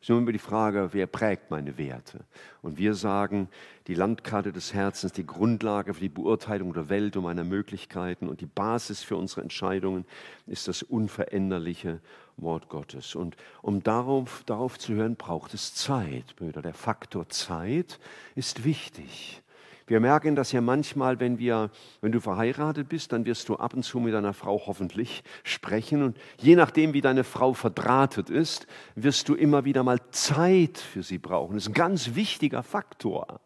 Es 0.00 0.08
ist 0.08 0.16
immer 0.16 0.32
die 0.32 0.38
Frage, 0.38 0.90
wer 0.92 1.06
prägt 1.06 1.50
meine 1.50 1.76
Werte? 1.76 2.20
Und 2.62 2.78
wir 2.78 2.94
sagen, 2.94 3.48
die 3.88 3.94
Landkarte 3.94 4.52
des 4.52 4.72
Herzens, 4.72 5.12
die 5.12 5.26
Grundlage 5.26 5.94
für 5.94 6.00
die 6.00 6.08
Beurteilung 6.08 6.72
der 6.72 6.88
Welt 6.88 7.16
und 7.16 7.24
meiner 7.24 7.44
Möglichkeiten 7.44 8.28
und 8.28 8.40
die 8.40 8.46
Basis 8.46 9.02
für 9.02 9.16
unsere 9.16 9.40
Entscheidungen 9.40 10.04
ist 10.46 10.68
das 10.68 10.82
unveränderliche 10.82 12.00
Wort 12.36 12.68
Gottes. 12.68 13.16
Und 13.16 13.36
um 13.62 13.82
darauf, 13.82 14.44
darauf 14.46 14.78
zu 14.78 14.94
hören, 14.94 15.16
braucht 15.16 15.54
es 15.54 15.74
Zeit, 15.74 16.36
Brüder. 16.36 16.62
Der 16.62 16.74
Faktor 16.74 17.28
Zeit 17.28 17.98
ist 18.36 18.64
wichtig. 18.64 19.42
Wir 19.88 20.00
merken 20.00 20.36
das 20.36 20.52
ja 20.52 20.60
manchmal, 20.60 21.18
wenn, 21.18 21.38
wir, 21.38 21.70
wenn 22.02 22.12
du 22.12 22.20
verheiratet 22.20 22.90
bist, 22.90 23.12
dann 23.12 23.24
wirst 23.24 23.48
du 23.48 23.56
ab 23.56 23.72
und 23.72 23.82
zu 23.82 24.00
mit 24.00 24.12
deiner 24.12 24.34
Frau 24.34 24.62
hoffentlich 24.66 25.24
sprechen. 25.44 26.02
Und 26.02 26.18
je 26.38 26.56
nachdem, 26.56 26.92
wie 26.92 27.00
deine 27.00 27.24
Frau 27.24 27.54
verdrahtet 27.54 28.28
ist, 28.28 28.66
wirst 28.94 29.30
du 29.30 29.34
immer 29.34 29.64
wieder 29.64 29.82
mal 29.82 29.98
Zeit 30.10 30.76
für 30.76 31.02
sie 31.02 31.16
brauchen. 31.16 31.54
Das 31.54 31.64
ist 31.64 31.70
ein 31.70 31.74
ganz 31.74 32.14
wichtiger 32.14 32.62
Faktor. 32.62 33.40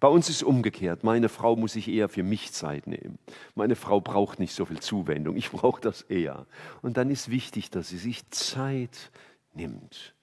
Bei 0.00 0.08
uns 0.08 0.28
ist 0.28 0.42
umgekehrt. 0.42 1.02
Meine 1.02 1.30
Frau 1.30 1.56
muss 1.56 1.72
sich 1.72 1.88
eher 1.88 2.10
für 2.10 2.22
mich 2.22 2.52
Zeit 2.52 2.86
nehmen. 2.86 3.18
Meine 3.54 3.74
Frau 3.74 4.02
braucht 4.02 4.38
nicht 4.38 4.54
so 4.54 4.66
viel 4.66 4.80
Zuwendung. 4.80 5.36
Ich 5.36 5.50
brauche 5.50 5.80
das 5.80 6.02
eher. 6.02 6.46
Und 6.82 6.98
dann 6.98 7.08
ist 7.08 7.30
wichtig, 7.30 7.70
dass 7.70 7.88
sie 7.88 7.96
sich 7.96 8.28
Zeit 8.28 9.10
nimmt. 9.54 10.14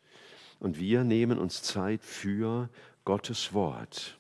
Und 0.60 0.80
wir 0.80 1.04
nehmen 1.04 1.40
uns 1.40 1.64
Zeit 1.64 2.04
für 2.04 2.70
Gottes 3.04 3.54
Wort. 3.54 4.20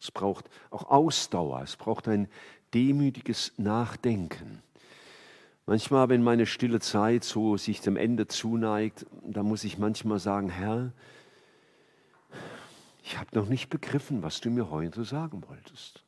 Es 0.00 0.10
braucht 0.10 0.48
auch 0.70 0.90
Ausdauer, 0.90 1.62
es 1.62 1.76
braucht 1.76 2.08
ein 2.08 2.28
demütiges 2.74 3.52
Nachdenken. 3.56 4.62
Manchmal, 5.66 6.08
wenn 6.08 6.22
meine 6.22 6.46
stille 6.46 6.78
Zeit 6.78 7.24
so 7.24 7.56
sich 7.56 7.80
dem 7.80 7.96
Ende 7.96 8.28
zuneigt, 8.28 9.06
da 9.22 9.42
muss 9.42 9.64
ich 9.64 9.78
manchmal 9.78 10.20
sagen, 10.20 10.48
Herr, 10.48 10.92
ich 13.02 13.18
habe 13.18 13.30
noch 13.34 13.48
nicht 13.48 13.68
begriffen, 13.68 14.22
was 14.22 14.40
du 14.40 14.50
mir 14.50 14.70
heute 14.70 15.04
sagen 15.04 15.42
wolltest. 15.48 16.04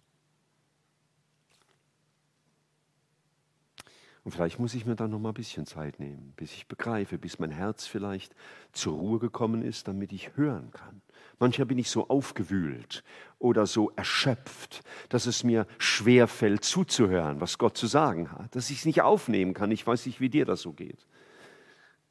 Und 4.24 4.32
vielleicht 4.32 4.58
muss 4.58 4.74
ich 4.74 4.84
mir 4.84 4.94
dann 4.94 5.10
noch 5.10 5.18
mal 5.18 5.30
ein 5.30 5.34
bisschen 5.34 5.64
Zeit 5.64 6.00
nehmen, 6.00 6.34
bis 6.36 6.52
ich 6.52 6.66
begreife, 6.66 7.16
bis 7.16 7.38
mein 7.38 7.50
Herz 7.50 7.86
vielleicht 7.86 8.34
zur 8.72 8.98
Ruhe 8.98 9.18
gekommen 9.18 9.62
ist, 9.62 9.88
damit 9.88 10.12
ich 10.12 10.36
hören 10.36 10.70
kann. 10.70 11.00
Manchmal 11.38 11.66
bin 11.66 11.78
ich 11.78 11.88
so 11.88 12.08
aufgewühlt 12.08 13.04
oder 13.38 13.66
so 13.66 13.90
erschöpft, 13.94 14.82
dass 15.08 15.26
es 15.26 15.44
mir 15.44 15.66
schwer 15.78 16.26
fällt 16.26 16.64
zuzuhören, 16.64 17.40
was 17.40 17.58
Gott 17.58 17.76
zu 17.76 17.86
sagen 17.86 18.32
hat, 18.32 18.56
dass 18.56 18.70
ich 18.70 18.78
es 18.78 18.84
nicht 18.84 19.02
aufnehmen 19.02 19.54
kann. 19.54 19.70
Ich 19.70 19.86
weiß 19.86 20.06
nicht, 20.06 20.20
wie 20.20 20.28
dir 20.28 20.44
das 20.44 20.62
so 20.62 20.72
geht. 20.72 21.06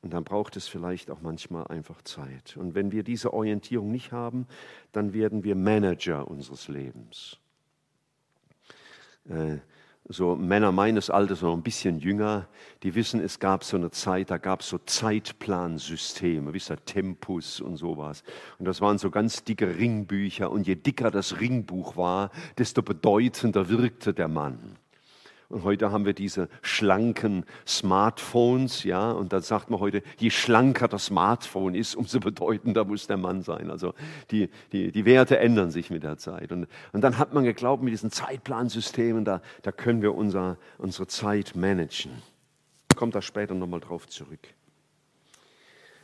Und 0.01 0.13
dann 0.13 0.23
braucht 0.23 0.55
es 0.55 0.67
vielleicht 0.67 1.11
auch 1.11 1.21
manchmal 1.21 1.67
einfach 1.67 2.01
Zeit. 2.03 2.55
Und 2.55 2.75
wenn 2.75 2.91
wir 2.91 3.03
diese 3.03 3.33
Orientierung 3.33 3.91
nicht 3.91 4.11
haben, 4.11 4.47
dann 4.93 5.13
werden 5.13 5.43
wir 5.43 5.55
Manager 5.55 6.27
unseres 6.27 6.69
Lebens. 6.69 7.37
Äh, 9.27 9.57
so 10.09 10.35
Männer 10.35 10.71
meines 10.71 11.09
Alters, 11.09 11.41
noch 11.41 11.53
ein 11.53 11.63
bisschen 11.63 11.99
jünger, 11.99 12.47
die 12.83 12.95
wissen, 12.95 13.19
es 13.19 13.39
gab 13.39 13.63
so 13.63 13.77
eine 13.77 13.91
Zeit, 13.91 14.31
da 14.31 14.37
gab 14.37 14.61
es 14.61 14.69
so 14.69 14.77
Zeitplansysteme, 14.77 16.53
wie 16.53 16.59
der 16.59 16.83
Tempus 16.85 17.59
und 17.59 17.77
sowas. 17.77 18.23
Und 18.57 18.65
das 18.65 18.79
waren 18.81 18.97
so 18.97 19.11
ganz 19.11 19.43
dicke 19.43 19.77
Ringbücher. 19.77 20.49
Und 20.49 20.67
je 20.67 20.75
dicker 20.75 21.11
das 21.11 21.39
Ringbuch 21.39 21.97
war, 21.97 22.31
desto 22.57 22.81
bedeutender 22.81 23.69
wirkte 23.69 24.13
der 24.13 24.27
Mann. 24.27 24.77
Und 25.49 25.63
heute 25.63 25.91
haben 25.91 26.05
wir 26.05 26.13
diese 26.13 26.49
schlanken 26.61 27.45
Smartphones, 27.65 28.83
ja, 28.83 29.11
und 29.11 29.31
da 29.31 29.39
sagt 29.39 29.69
man 29.69 29.79
heute, 29.79 30.03
je 30.17 30.29
schlanker 30.29 30.89
das 30.89 31.05
Smartphone 31.05 31.73
ist, 31.73 31.95
umso 31.95 32.19
bedeutender 32.19 32.83
muss 32.83 33.07
der 33.07 33.15
Mann 33.15 33.41
sein. 33.43 33.71
Also 33.71 33.93
die, 34.29 34.49
die, 34.73 34.91
die 34.91 35.05
Werte 35.05 35.39
ändern 35.39 35.71
sich 35.71 35.89
mit 35.89 36.03
der 36.03 36.17
Zeit. 36.17 36.51
Und, 36.51 36.67
und 36.91 37.01
dann 37.01 37.17
hat 37.17 37.33
man 37.33 37.45
geglaubt, 37.45 37.81
mit 37.81 37.93
diesen 37.93 38.11
Zeitplansystemen, 38.11 39.23
da, 39.23 39.41
da 39.61 39.71
können 39.71 40.01
wir 40.01 40.15
unser, 40.15 40.57
unsere 40.77 41.07
Zeit 41.07 41.55
managen. 41.55 42.11
Kommt 42.97 43.15
da 43.15 43.21
später 43.21 43.55
nochmal 43.55 43.79
drauf 43.79 44.07
zurück. 44.07 44.49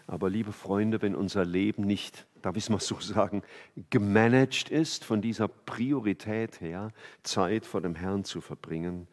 Aber 0.07 0.29
liebe 0.29 0.53
Freunde, 0.53 1.01
wenn 1.01 1.15
unser 1.15 1.43
Leben 1.43 1.83
nicht, 1.83 2.25
darf 2.41 2.55
ich 2.55 2.63
es 2.63 2.69
mal 2.69 2.79
so 2.79 2.99
sagen, 2.99 3.41
gemanagt 3.89 4.69
ist 4.69 5.03
von 5.03 5.21
dieser 5.21 5.47
Priorität 5.49 6.61
her, 6.61 6.91
Zeit 7.23 7.65
vor 7.65 7.81
dem 7.81 7.95
Herrn 7.95 8.23
zu 8.23 8.39
verbringen, 8.39 9.07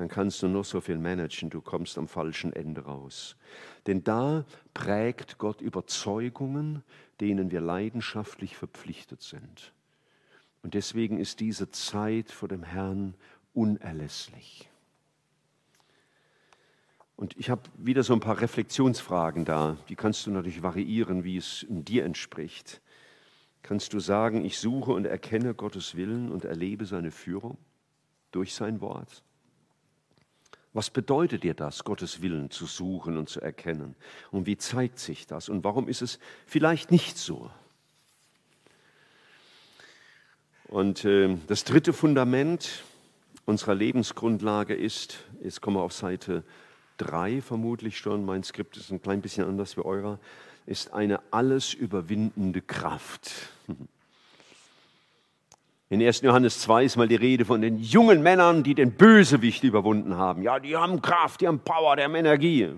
dann 0.00 0.08
kannst 0.08 0.42
du 0.42 0.48
noch 0.48 0.64
so 0.64 0.80
viel 0.80 0.96
managen, 0.96 1.50
du 1.50 1.60
kommst 1.60 1.98
am 1.98 2.08
falschen 2.08 2.54
Ende 2.54 2.86
raus. 2.86 3.36
Denn 3.86 4.02
da 4.02 4.46
prägt 4.72 5.36
Gott 5.36 5.60
Überzeugungen, 5.60 6.82
denen 7.20 7.50
wir 7.50 7.60
leidenschaftlich 7.60 8.56
verpflichtet 8.56 9.20
sind. 9.20 9.74
Und 10.62 10.72
deswegen 10.72 11.18
ist 11.18 11.40
diese 11.40 11.70
Zeit 11.70 12.30
vor 12.30 12.48
dem 12.48 12.62
Herrn 12.62 13.14
unerlässlich. 13.52 14.70
Und 17.16 17.36
ich 17.36 17.50
habe 17.50 17.62
wieder 17.76 18.02
so 18.02 18.14
ein 18.14 18.20
paar 18.20 18.40
Reflexionsfragen 18.40 19.44
da. 19.44 19.76
Die 19.90 19.96
kannst 19.96 20.24
du 20.24 20.30
natürlich 20.30 20.62
variieren, 20.62 21.24
wie 21.24 21.36
es 21.36 21.66
dir 21.68 22.06
entspricht. 22.06 22.80
Kannst 23.60 23.92
du 23.92 24.00
sagen, 24.00 24.46
ich 24.46 24.58
suche 24.58 24.92
und 24.92 25.04
erkenne 25.04 25.52
Gottes 25.52 25.94
Willen 25.94 26.32
und 26.32 26.46
erlebe 26.46 26.86
seine 26.86 27.10
Führung 27.10 27.58
durch 28.30 28.54
sein 28.54 28.80
Wort? 28.80 29.22
Was 30.72 30.90
bedeutet 30.90 31.42
dir 31.42 31.54
das, 31.54 31.82
Gottes 31.82 32.22
Willen 32.22 32.50
zu 32.50 32.66
suchen 32.66 33.16
und 33.16 33.28
zu 33.28 33.40
erkennen? 33.40 33.96
Und 34.30 34.46
wie 34.46 34.56
zeigt 34.56 35.00
sich 35.00 35.26
das? 35.26 35.48
Und 35.48 35.64
warum 35.64 35.88
ist 35.88 36.00
es 36.00 36.20
vielleicht 36.46 36.92
nicht 36.92 37.18
so? 37.18 37.50
Und 40.68 41.04
äh, 41.04 41.36
das 41.48 41.64
dritte 41.64 41.92
Fundament 41.92 42.84
unserer 43.44 43.74
Lebensgrundlage 43.74 44.74
ist, 44.74 45.24
jetzt 45.42 45.60
kommen 45.60 45.76
wir 45.76 45.82
auf 45.82 45.92
Seite 45.92 46.44
3 46.98 47.42
vermutlich 47.42 47.98
schon, 47.98 48.24
mein 48.24 48.44
Skript 48.44 48.76
ist 48.76 48.92
ein 48.92 49.02
klein 49.02 49.20
bisschen 49.20 49.44
anders 49.44 49.76
wie 49.76 49.80
eurer, 49.80 50.20
ist 50.66 50.92
eine 50.92 51.20
alles 51.32 51.74
überwindende 51.74 52.60
Kraft. 52.60 53.32
In 55.90 56.00
1. 56.00 56.20
Johannes 56.20 56.60
2 56.60 56.84
ist 56.84 56.96
mal 56.96 57.08
die 57.08 57.16
Rede 57.16 57.44
von 57.44 57.60
den 57.60 57.76
jungen 57.76 58.22
Männern, 58.22 58.62
die 58.62 58.76
den 58.76 58.92
Bösewicht 58.92 59.64
überwunden 59.64 60.16
haben. 60.16 60.42
Ja, 60.42 60.60
die 60.60 60.76
haben 60.76 61.02
Kraft, 61.02 61.40
die 61.40 61.48
haben 61.48 61.58
Power, 61.58 61.96
die 61.96 62.04
haben 62.04 62.14
Energie. 62.14 62.68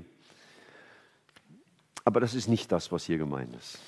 Aber 2.07 2.21
das 2.21 2.35
ist 2.35 2.49
nicht 2.49 2.73
das, 2.73 2.91
was 2.91 3.05
hier 3.05 3.19
gemeint 3.19 3.55
ist. 3.55 3.79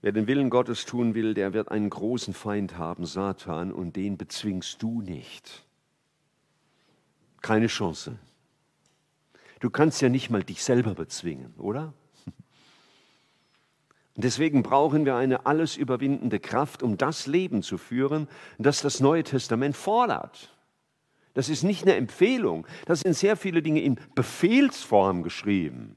Wer 0.00 0.12
den 0.12 0.28
Willen 0.28 0.48
Gottes 0.48 0.84
tun 0.86 1.16
will, 1.16 1.34
der 1.34 1.54
wird 1.54 1.70
einen 1.72 1.90
großen 1.90 2.34
Feind 2.34 2.78
haben, 2.78 3.04
Satan, 3.04 3.72
und 3.72 3.96
den 3.96 4.16
bezwingst 4.16 4.80
du 4.80 5.02
nicht. 5.02 5.64
Keine 7.42 7.66
Chance. 7.66 8.16
Du 9.58 9.70
kannst 9.70 10.00
ja 10.02 10.08
nicht 10.08 10.30
mal 10.30 10.44
dich 10.44 10.62
selber 10.62 10.94
bezwingen, 10.94 11.52
oder? 11.58 11.94
Deswegen 14.16 14.62
brauchen 14.62 15.04
wir 15.04 15.16
eine 15.16 15.44
alles 15.46 15.76
überwindende 15.76 16.38
Kraft, 16.38 16.82
um 16.82 16.96
das 16.96 17.26
Leben 17.26 17.62
zu 17.62 17.78
führen, 17.78 18.28
das 18.58 18.80
das 18.80 19.00
Neue 19.00 19.24
Testament 19.24 19.76
fordert. 19.76 20.54
Das 21.34 21.48
ist 21.48 21.64
nicht 21.64 21.82
eine 21.82 21.96
Empfehlung, 21.96 22.64
das 22.86 23.00
sind 23.00 23.14
sehr 23.14 23.36
viele 23.36 23.60
Dinge 23.60 23.82
in 23.82 23.98
Befehlsform 24.14 25.24
geschrieben. 25.24 25.96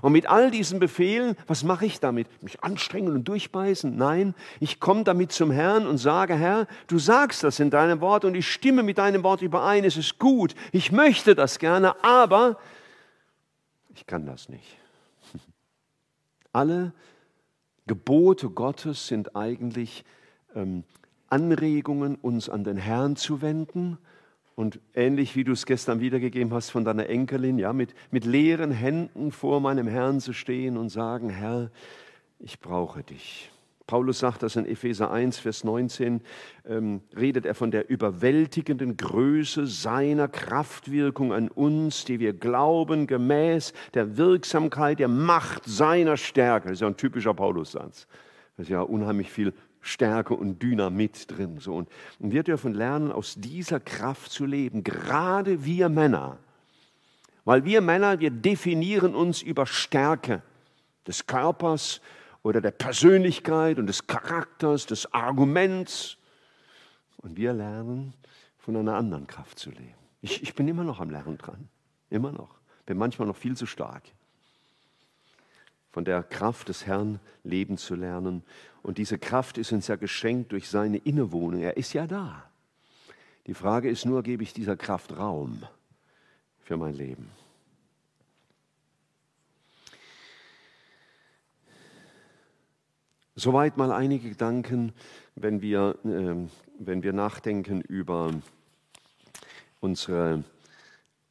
Und 0.00 0.12
mit 0.12 0.26
all 0.26 0.50
diesen 0.50 0.78
Befehlen, 0.78 1.36
was 1.46 1.64
mache 1.64 1.84
ich 1.84 2.00
damit? 2.00 2.26
Mich 2.42 2.62
anstrengen 2.62 3.12
und 3.12 3.24
durchbeißen? 3.28 3.94
Nein, 3.94 4.34
ich 4.58 4.80
komme 4.80 5.04
damit 5.04 5.32
zum 5.32 5.50
Herrn 5.50 5.86
und 5.86 5.98
sage, 5.98 6.34
Herr, 6.34 6.66
du 6.86 6.98
sagst 6.98 7.44
das 7.44 7.60
in 7.60 7.70
deinem 7.70 8.00
Wort 8.00 8.24
und 8.24 8.34
ich 8.34 8.50
stimme 8.50 8.82
mit 8.82 8.98
deinem 8.98 9.22
Wort 9.22 9.42
überein, 9.42 9.84
es 9.84 9.96
ist 9.96 10.18
gut, 10.18 10.54
ich 10.70 10.92
möchte 10.92 11.34
das 11.34 11.58
gerne, 11.58 12.02
aber 12.02 12.58
ich 13.94 14.06
kann 14.06 14.24
das 14.24 14.48
nicht. 14.48 14.78
Alle 16.52 16.92
Gebote 17.86 18.50
Gottes 18.50 19.06
sind 19.06 19.34
eigentlich 19.36 20.04
ähm, 20.54 20.84
Anregungen, 21.28 22.16
uns 22.16 22.48
an 22.48 22.64
den 22.64 22.76
Herrn 22.76 23.16
zu 23.16 23.42
wenden. 23.42 23.98
Und 24.54 24.80
ähnlich 24.94 25.34
wie 25.34 25.44
du 25.44 25.52
es 25.52 25.64
gestern 25.64 26.00
wiedergegeben 26.00 26.52
hast 26.52 26.70
von 26.70 26.84
deiner 26.84 27.08
Enkelin, 27.08 27.58
ja, 27.58 27.72
mit, 27.72 27.94
mit 28.10 28.24
leeren 28.24 28.70
Händen 28.70 29.32
vor 29.32 29.60
meinem 29.60 29.86
Herrn 29.86 30.20
zu 30.20 30.32
stehen 30.32 30.76
und 30.76 30.90
sagen, 30.90 31.30
Herr, 31.30 31.70
ich 32.38 32.60
brauche 32.60 33.02
dich. 33.02 33.50
Paulus 33.86 34.20
sagt 34.20 34.42
das 34.42 34.56
in 34.56 34.66
Epheser 34.66 35.10
1, 35.10 35.38
Vers 35.38 35.64
19, 35.64 36.20
ähm, 36.66 37.02
redet 37.16 37.44
er 37.44 37.54
von 37.54 37.70
der 37.70 37.90
überwältigenden 37.90 38.96
Größe 38.96 39.66
seiner 39.66 40.28
Kraftwirkung 40.28 41.32
an 41.32 41.48
uns, 41.48 42.04
die 42.04 42.20
wir 42.20 42.32
glauben, 42.32 43.06
gemäß 43.06 43.72
der 43.94 44.16
Wirksamkeit, 44.16 44.98
der 44.98 45.08
Macht 45.08 45.64
seiner 45.66 46.16
Stärke. 46.16 46.68
Das 46.68 46.76
ist 46.76 46.80
ja 46.80 46.86
ein 46.86 46.96
typischer 46.96 47.34
Paulus-Satz. 47.34 48.06
Da 48.56 48.62
ist 48.62 48.68
ja 48.68 48.80
unheimlich 48.80 49.30
viel 49.30 49.52
Stärke 49.80 50.34
und 50.34 50.62
Dynamit 50.62 51.30
drin. 51.30 51.58
So. 51.58 51.74
Und, 51.74 51.88
und 52.20 52.32
wir 52.32 52.44
dürfen 52.44 52.72
lernen, 52.72 53.10
aus 53.10 53.34
dieser 53.36 53.80
Kraft 53.80 54.30
zu 54.30 54.46
leben, 54.46 54.84
gerade 54.84 55.64
wir 55.64 55.88
Männer. 55.88 56.38
Weil 57.44 57.64
wir 57.64 57.80
Männer, 57.80 58.20
wir 58.20 58.30
definieren 58.30 59.14
uns 59.16 59.42
über 59.42 59.66
Stärke 59.66 60.42
des 61.06 61.26
Körpers 61.26 62.00
oder 62.42 62.60
der 62.60 62.70
Persönlichkeit 62.72 63.78
und 63.78 63.86
des 63.86 64.06
Charakters, 64.06 64.86
des 64.86 65.12
Arguments. 65.12 66.16
Und 67.18 67.36
wir 67.36 67.52
lernen, 67.52 68.14
von 68.58 68.76
einer 68.76 68.94
anderen 68.94 69.26
Kraft 69.26 69.58
zu 69.58 69.70
leben. 69.70 69.94
Ich, 70.20 70.42
ich 70.42 70.54
bin 70.54 70.68
immer 70.68 70.84
noch 70.84 71.00
am 71.00 71.10
Lernen 71.10 71.38
dran. 71.38 71.68
Immer 72.10 72.32
noch. 72.32 72.60
Bin 72.86 72.96
manchmal 72.96 73.26
noch 73.28 73.36
viel 73.36 73.56
zu 73.56 73.66
stark. 73.66 74.02
Von 75.90 76.04
der 76.04 76.22
Kraft 76.22 76.68
des 76.68 76.86
Herrn 76.86 77.20
leben 77.44 77.76
zu 77.76 77.94
lernen. 77.94 78.42
Und 78.82 78.98
diese 78.98 79.18
Kraft 79.18 79.58
ist 79.58 79.72
uns 79.72 79.88
ja 79.88 79.96
geschenkt 79.96 80.52
durch 80.52 80.68
seine 80.68 80.98
Innewohnung. 80.98 81.60
Er 81.60 81.76
ist 81.76 81.92
ja 81.92 82.06
da. 82.06 82.48
Die 83.46 83.54
Frage 83.54 83.90
ist 83.90 84.04
nur, 84.06 84.22
gebe 84.22 84.42
ich 84.42 84.52
dieser 84.52 84.76
Kraft 84.76 85.16
Raum 85.16 85.62
für 86.60 86.76
mein 86.76 86.94
Leben? 86.94 87.28
Soweit 93.34 93.78
mal 93.78 93.90
einige 93.92 94.28
Gedanken, 94.28 94.92
wenn 95.36 95.62
wir, 95.62 95.96
äh, 96.04 96.46
wenn 96.78 97.02
wir 97.02 97.14
nachdenken 97.14 97.80
über 97.80 98.30
unsere, 99.80 100.44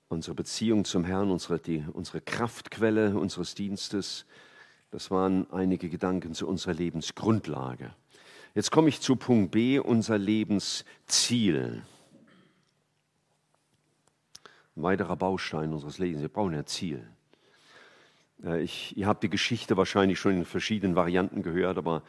unsere 0.10 0.34
Beziehung 0.34 0.84
zum 0.84 1.04
Herrn, 1.04 1.30
unsere, 1.30 1.60
die, 1.60 1.86
unsere 1.94 2.20
Kraftquelle 2.20 3.16
unseres 3.16 3.54
Dienstes. 3.54 4.26
Das 4.90 5.12
waren 5.12 5.48
einige 5.52 5.90
Gedanken 5.90 6.34
zu 6.34 6.48
unserer 6.48 6.74
Lebensgrundlage. 6.74 7.94
Jetzt 8.56 8.72
komme 8.72 8.90
ich 8.90 9.00
zu 9.00 9.16
Punkt 9.16 9.52
B, 9.52 9.78
unser 9.78 10.18
Lebensziel. 10.18 11.84
Ein 14.76 14.84
weiterer 14.84 15.18
Baustein 15.18 15.72
unseres 15.72 16.00
Lebens. 16.00 16.24
Wir 16.24 16.30
brauchen 16.30 16.56
ein 16.56 16.66
Ziel. 16.66 17.08
Äh, 18.44 18.62
ich, 18.62 18.96
ihr 18.98 19.08
habt 19.08 19.24
die 19.24 19.30
Geschichte 19.30 19.78
wahrscheinlich 19.78 20.20
schon 20.20 20.34
in 20.34 20.46
verschiedenen 20.46 20.96
Varianten 20.96 21.44
gehört, 21.44 21.78
aber 21.78 22.04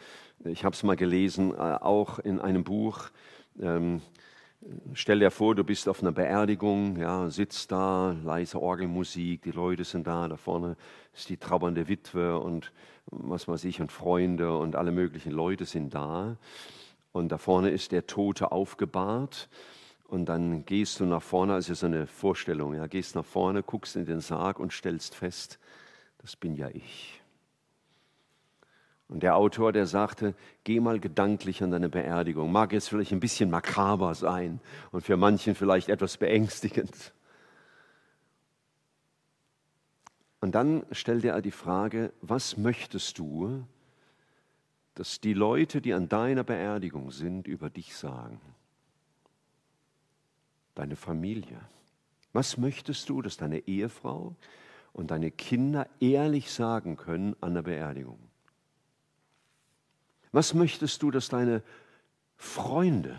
ich 0.44 0.64
habe 0.64 0.74
es 0.74 0.82
mal 0.82 0.96
gelesen, 0.96 1.52
äh, 1.52 1.56
auch 1.56 2.18
in 2.18 2.40
einem 2.40 2.64
Buch. 2.64 3.10
Ähm, 3.60 4.02
stell 4.94 5.18
dir 5.18 5.30
vor, 5.30 5.54
du 5.54 5.64
bist 5.64 5.88
auf 5.88 6.02
einer 6.02 6.12
Beerdigung, 6.12 6.96
ja, 6.96 7.30
sitzt 7.30 7.72
da, 7.72 8.16
leise 8.24 8.60
Orgelmusik, 8.60 9.42
die 9.42 9.50
Leute 9.50 9.84
sind 9.84 10.06
da, 10.06 10.28
da 10.28 10.36
vorne 10.36 10.76
ist 11.14 11.28
die 11.28 11.36
trauernde 11.36 11.88
Witwe 11.88 12.38
und 12.38 12.72
was 13.06 13.48
weiß 13.48 13.64
ich, 13.64 13.80
und 13.80 13.92
Freunde 13.92 14.56
und 14.56 14.76
alle 14.76 14.92
möglichen 14.92 15.32
Leute 15.32 15.64
sind 15.64 15.94
da. 15.94 16.36
Und 17.12 17.30
da 17.30 17.38
vorne 17.38 17.70
ist 17.70 17.92
der 17.92 18.06
Tote 18.06 18.52
aufgebahrt. 18.52 19.48
Und 20.04 20.26
dann 20.26 20.64
gehst 20.66 21.00
du 21.00 21.06
nach 21.06 21.22
vorne, 21.22 21.54
also 21.54 21.72
so 21.74 21.86
eine 21.86 22.06
Vorstellung, 22.06 22.74
ja, 22.74 22.86
gehst 22.86 23.14
nach 23.14 23.24
vorne, 23.24 23.62
guckst 23.62 23.96
in 23.96 24.04
den 24.04 24.20
Sarg 24.20 24.60
und 24.60 24.72
stellst 24.72 25.14
fest, 25.14 25.58
das 26.22 26.36
bin 26.36 26.54
ja 26.54 26.68
ich. 26.68 27.20
Und 29.08 29.22
der 29.22 29.36
Autor, 29.36 29.72
der 29.72 29.86
sagte, 29.86 30.34
geh 30.64 30.80
mal 30.80 30.98
gedanklich 30.98 31.62
an 31.62 31.70
deine 31.70 31.90
Beerdigung. 31.90 32.50
Mag 32.50 32.72
jetzt 32.72 32.88
vielleicht 32.88 33.12
ein 33.12 33.20
bisschen 33.20 33.50
makaber 33.50 34.14
sein 34.14 34.58
und 34.90 35.02
für 35.02 35.18
manchen 35.18 35.54
vielleicht 35.54 35.90
etwas 35.90 36.16
beängstigend. 36.16 37.12
Und 40.40 40.54
dann 40.54 40.86
stellt 40.90 41.24
er 41.24 41.42
die 41.42 41.50
Frage, 41.50 42.12
was 42.22 42.56
möchtest 42.56 43.18
du, 43.18 43.64
dass 44.94 45.20
die 45.20 45.34
Leute, 45.34 45.82
die 45.82 45.92
an 45.92 46.08
deiner 46.08 46.42
Beerdigung 46.42 47.10
sind, 47.10 47.46
über 47.46 47.68
dich 47.68 47.94
sagen? 47.94 48.40
Deine 50.74 50.96
Familie. 50.96 51.60
Was 52.32 52.56
möchtest 52.56 53.10
du, 53.10 53.20
dass 53.20 53.36
deine 53.36 53.58
Ehefrau, 53.68 54.34
und 54.92 55.10
deine 55.10 55.30
Kinder 55.30 55.88
ehrlich 56.00 56.52
sagen 56.52 56.96
können 56.96 57.36
an 57.40 57.54
der 57.54 57.62
Beerdigung? 57.62 58.18
Was 60.32 60.54
möchtest 60.54 61.02
du, 61.02 61.10
dass 61.10 61.28
deine 61.28 61.62
Freunde 62.36 63.16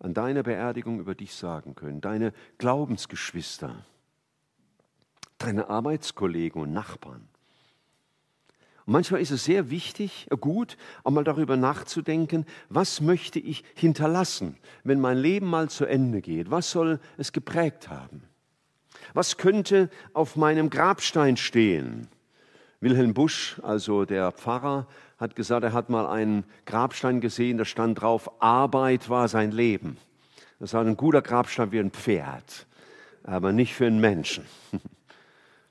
an 0.00 0.12
deiner 0.12 0.42
Beerdigung 0.42 0.98
über 0.98 1.14
dich 1.14 1.34
sagen 1.34 1.74
können? 1.74 2.00
Deine 2.00 2.32
Glaubensgeschwister, 2.58 3.84
deine 5.38 5.70
Arbeitskollegen 5.70 6.60
und 6.60 6.72
Nachbarn? 6.72 7.28
Und 8.86 8.92
manchmal 8.92 9.22
ist 9.22 9.30
es 9.30 9.44
sehr 9.44 9.70
wichtig, 9.70 10.26
äh, 10.30 10.36
gut, 10.36 10.76
einmal 11.04 11.24
darüber 11.24 11.56
nachzudenken, 11.56 12.44
was 12.68 13.00
möchte 13.00 13.38
ich 13.38 13.64
hinterlassen, 13.74 14.58
wenn 14.82 15.00
mein 15.00 15.16
Leben 15.16 15.46
mal 15.46 15.70
zu 15.70 15.86
Ende 15.86 16.20
geht? 16.20 16.50
Was 16.50 16.70
soll 16.70 17.00
es 17.16 17.32
geprägt 17.32 17.88
haben? 17.88 18.24
Was 19.12 19.36
könnte 19.36 19.90
auf 20.12 20.36
meinem 20.36 20.70
Grabstein 20.70 21.36
stehen? 21.36 22.08
Wilhelm 22.80 23.14
Busch, 23.14 23.60
also 23.62 24.04
der 24.04 24.32
Pfarrer, 24.32 24.86
hat 25.18 25.36
gesagt, 25.36 25.64
er 25.64 25.72
hat 25.72 25.88
mal 25.88 26.06
einen 26.06 26.44
Grabstein 26.66 27.20
gesehen, 27.20 27.56
da 27.56 27.64
stand 27.64 28.00
drauf, 28.00 28.30
Arbeit 28.42 29.08
war 29.08 29.28
sein 29.28 29.52
Leben. 29.52 29.96
Das 30.60 30.74
war 30.74 30.84
ein 30.84 30.96
guter 30.96 31.22
Grabstein 31.22 31.72
wie 31.72 31.78
ein 31.78 31.90
Pferd, 31.90 32.66
aber 33.22 33.52
nicht 33.52 33.74
für 33.74 33.86
einen 33.86 34.00
Menschen. 34.00 34.44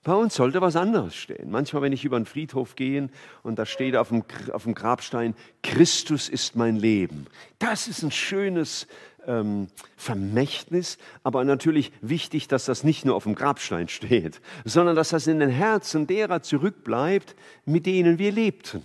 Bei 0.04 0.14
uns 0.14 0.36
sollte 0.36 0.60
was 0.60 0.76
anderes 0.76 1.16
stehen. 1.16 1.50
Manchmal, 1.50 1.82
wenn 1.82 1.94
ich 1.94 2.04
über 2.04 2.18
einen 2.18 2.26
Friedhof 2.26 2.76
gehe 2.76 3.10
und 3.42 3.58
da 3.58 3.66
steht 3.66 3.96
auf 3.96 4.10
dem, 4.10 4.24
auf 4.52 4.64
dem 4.64 4.74
Grabstein, 4.74 5.34
Christus 5.62 6.28
ist 6.28 6.58
mein 6.58 6.76
Leben. 6.76 7.28
Das 7.58 7.88
ist 7.88 8.04
ein 8.04 8.12
schönes 8.12 8.86
ähm, 9.28 9.68
Vermächtnis, 9.98 10.98
aber 11.24 11.44
natürlich 11.44 11.92
wichtig, 12.02 12.48
dass 12.48 12.66
das 12.66 12.84
nicht 12.84 13.06
nur 13.06 13.16
auf 13.16 13.24
dem 13.24 13.36
Grabstein 13.36 13.88
steht, 13.88 14.42
sondern 14.66 14.96
dass 14.96 15.10
das 15.10 15.28
in 15.28 15.40
den 15.40 15.50
Herzen 15.50 16.08
derer 16.08 16.42
zurückbleibt, 16.42 17.36
mit 17.66 17.86
denen 17.86 18.20
wir 18.20 18.32
lebten. 18.32 18.84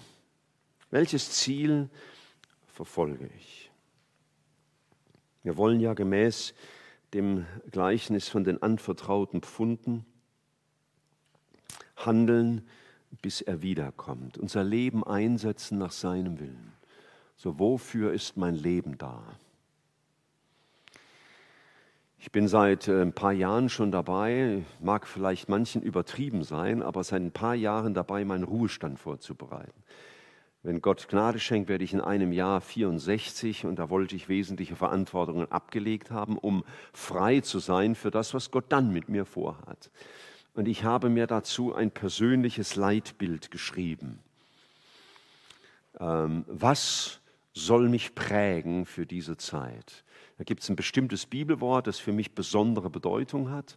Welches 0.90 1.32
Ziel 1.32 1.88
verfolge 2.66 3.28
ich? 3.38 3.70
Wir 5.42 5.56
wollen 5.56 5.80
ja 5.80 5.94
gemäß 5.94 6.54
dem 7.14 7.46
Gleichnis 7.70 8.28
von 8.28 8.44
den 8.44 8.62
anvertrauten 8.62 9.42
Pfunden 9.42 10.04
handeln, 11.96 12.66
bis 13.22 13.40
er 13.40 13.62
wiederkommt, 13.62 14.38
unser 14.38 14.62
Leben 14.62 15.04
einsetzen 15.04 15.78
nach 15.78 15.92
seinem 15.92 16.38
Willen. 16.38 16.72
So, 17.36 17.58
wofür 17.58 18.12
ist 18.12 18.36
mein 18.36 18.54
Leben 18.54 18.98
da? 18.98 19.22
Ich 22.20 22.32
bin 22.32 22.48
seit 22.48 22.88
äh, 22.88 23.00
ein 23.00 23.12
paar 23.12 23.32
Jahren 23.32 23.68
schon 23.68 23.92
dabei, 23.92 24.64
mag 24.80 25.06
vielleicht 25.06 25.48
manchen 25.48 25.82
übertrieben 25.82 26.42
sein, 26.42 26.82
aber 26.82 27.04
seit 27.04 27.22
ein 27.22 27.30
paar 27.30 27.54
Jahren 27.54 27.94
dabei, 27.94 28.24
meinen 28.24 28.42
Ruhestand 28.42 28.98
vorzubereiten. 28.98 29.84
Wenn 30.64 30.80
Gott 30.80 31.08
Gnade 31.08 31.38
schenkt, 31.38 31.68
werde 31.68 31.84
ich 31.84 31.94
in 31.94 32.00
einem 32.00 32.32
Jahr 32.32 32.60
64 32.60 33.66
und 33.66 33.78
da 33.78 33.88
wollte 33.88 34.16
ich 34.16 34.28
wesentliche 34.28 34.74
Verantwortungen 34.74 35.50
abgelegt 35.52 36.10
haben, 36.10 36.36
um 36.36 36.64
frei 36.92 37.40
zu 37.40 37.60
sein 37.60 37.94
für 37.94 38.10
das, 38.10 38.34
was 38.34 38.50
Gott 38.50 38.64
dann 38.70 38.92
mit 38.92 39.08
mir 39.08 39.24
vorhat. 39.24 39.92
Und 40.54 40.66
ich 40.66 40.82
habe 40.82 41.10
mir 41.10 41.28
dazu 41.28 41.72
ein 41.72 41.92
persönliches 41.92 42.74
Leitbild 42.74 43.52
geschrieben. 43.52 44.18
Ähm, 46.00 46.44
was 46.48 47.20
soll 47.52 47.88
mich 47.88 48.16
prägen 48.16 48.86
für 48.86 49.06
diese 49.06 49.36
Zeit? 49.36 50.02
Da 50.38 50.44
gibt 50.44 50.62
es 50.62 50.68
ein 50.68 50.76
bestimmtes 50.76 51.26
Bibelwort, 51.26 51.88
das 51.88 51.98
für 51.98 52.12
mich 52.12 52.32
besondere 52.32 52.90
Bedeutung 52.90 53.50
hat. 53.50 53.76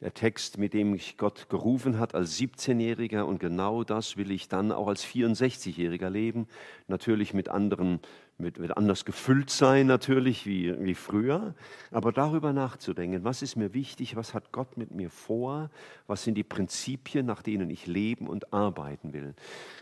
Der 0.00 0.14
Text, 0.14 0.58
mit 0.58 0.74
dem 0.74 0.92
mich 0.92 1.16
Gott 1.16 1.48
gerufen 1.48 1.98
hat 1.98 2.14
als 2.14 2.38
17-Jähriger 2.38 3.22
und 3.22 3.40
genau 3.40 3.82
das 3.82 4.16
will 4.16 4.30
ich 4.30 4.46
dann 4.46 4.70
auch 4.70 4.86
als 4.86 5.04
64-Jähriger 5.04 6.10
leben. 6.10 6.46
Natürlich 6.86 7.34
mit 7.34 7.48
anderen, 7.48 7.98
mit, 8.38 8.58
mit 8.58 8.76
anders 8.76 9.04
gefüllt 9.04 9.50
sein 9.50 9.86
natürlich 9.86 10.46
wie, 10.46 10.74
wie 10.84 10.94
früher, 10.94 11.54
aber 11.90 12.12
darüber 12.12 12.52
nachzudenken, 12.52 13.24
was 13.24 13.42
ist 13.42 13.56
mir 13.56 13.74
wichtig, 13.74 14.16
was 14.16 14.34
hat 14.34 14.52
Gott 14.52 14.76
mit 14.76 14.92
mir 14.92 15.10
vor, 15.10 15.70
was 16.06 16.22
sind 16.22 16.34
die 16.34 16.44
Prinzipien, 16.44 17.26
nach 17.26 17.42
denen 17.42 17.68
ich 17.70 17.86
leben 17.86 18.28
und 18.28 18.52
arbeiten 18.52 19.12
will. 19.12 19.34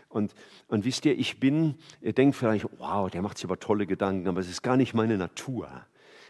Und, 0.09 0.33
und 0.67 0.85
wisst 0.85 1.05
ihr, 1.05 1.17
ich 1.17 1.39
bin, 1.39 1.75
ihr 2.01 2.13
denkt 2.13 2.35
vielleicht, 2.35 2.67
wow, 2.79 3.09
der 3.09 3.21
macht 3.21 3.37
sich 3.37 3.45
aber 3.45 3.59
tolle 3.59 3.85
Gedanken, 3.85 4.27
aber 4.27 4.39
es 4.39 4.49
ist 4.49 4.63
gar 4.63 4.77
nicht 4.77 4.93
meine 4.93 5.17
Natur 5.17 5.69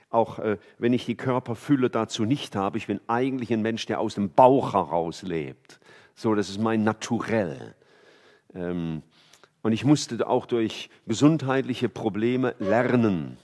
auch 0.09 0.39
äh, 0.39 0.57
wenn 0.77 0.93
ich 0.93 1.05
die 1.05 1.15
Körperfülle 1.15 1.89
dazu 1.89 2.23
nicht 2.23 2.55
habe, 2.55 2.77
ich 2.77 2.87
bin 2.87 3.01
eigentlich 3.07 3.51
ein 3.51 3.61
Mensch, 3.61 3.85
der 3.87 3.99
aus 3.99 4.15
dem 4.15 4.29
Bauch 4.29 4.73
heraus 4.73 5.21
lebt. 5.21 5.79
So, 6.15 6.33
das 6.33 6.49
ist 6.49 6.59
mein 6.59 6.83
Naturell. 6.83 7.75
Ähm, 8.53 9.03
und 9.61 9.71
ich 9.71 9.83
musste 9.83 10.27
auch 10.27 10.45
durch 10.45 10.89
gesundheitliche 11.07 11.89
Probleme 11.89 12.55
lernen, 12.59 13.37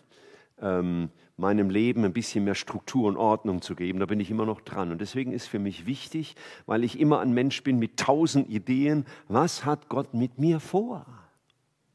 ähm, 0.61 1.09
meinem 1.35 1.69
Leben 1.69 2.05
ein 2.05 2.13
bisschen 2.13 2.43
mehr 2.43 2.55
Struktur 2.55 3.07
und 3.07 3.17
Ordnung 3.17 3.61
zu 3.61 3.75
geben. 3.75 3.99
Da 3.99 4.05
bin 4.05 4.19
ich 4.19 4.29
immer 4.29 4.45
noch 4.45 4.61
dran. 4.61 4.91
Und 4.91 5.01
deswegen 5.01 5.31
ist 5.33 5.47
für 5.47 5.59
mich 5.59 5.85
wichtig, 5.85 6.35
weil 6.65 6.83
ich 6.83 6.99
immer 6.99 7.19
ein 7.19 7.33
Mensch 7.33 7.63
bin 7.63 7.79
mit 7.79 7.97
tausend 7.97 8.49
Ideen, 8.49 9.05
was 9.27 9.65
hat 9.65 9.89
Gott 9.89 10.13
mit 10.13 10.37
mir 10.37 10.59
vor? 10.59 11.05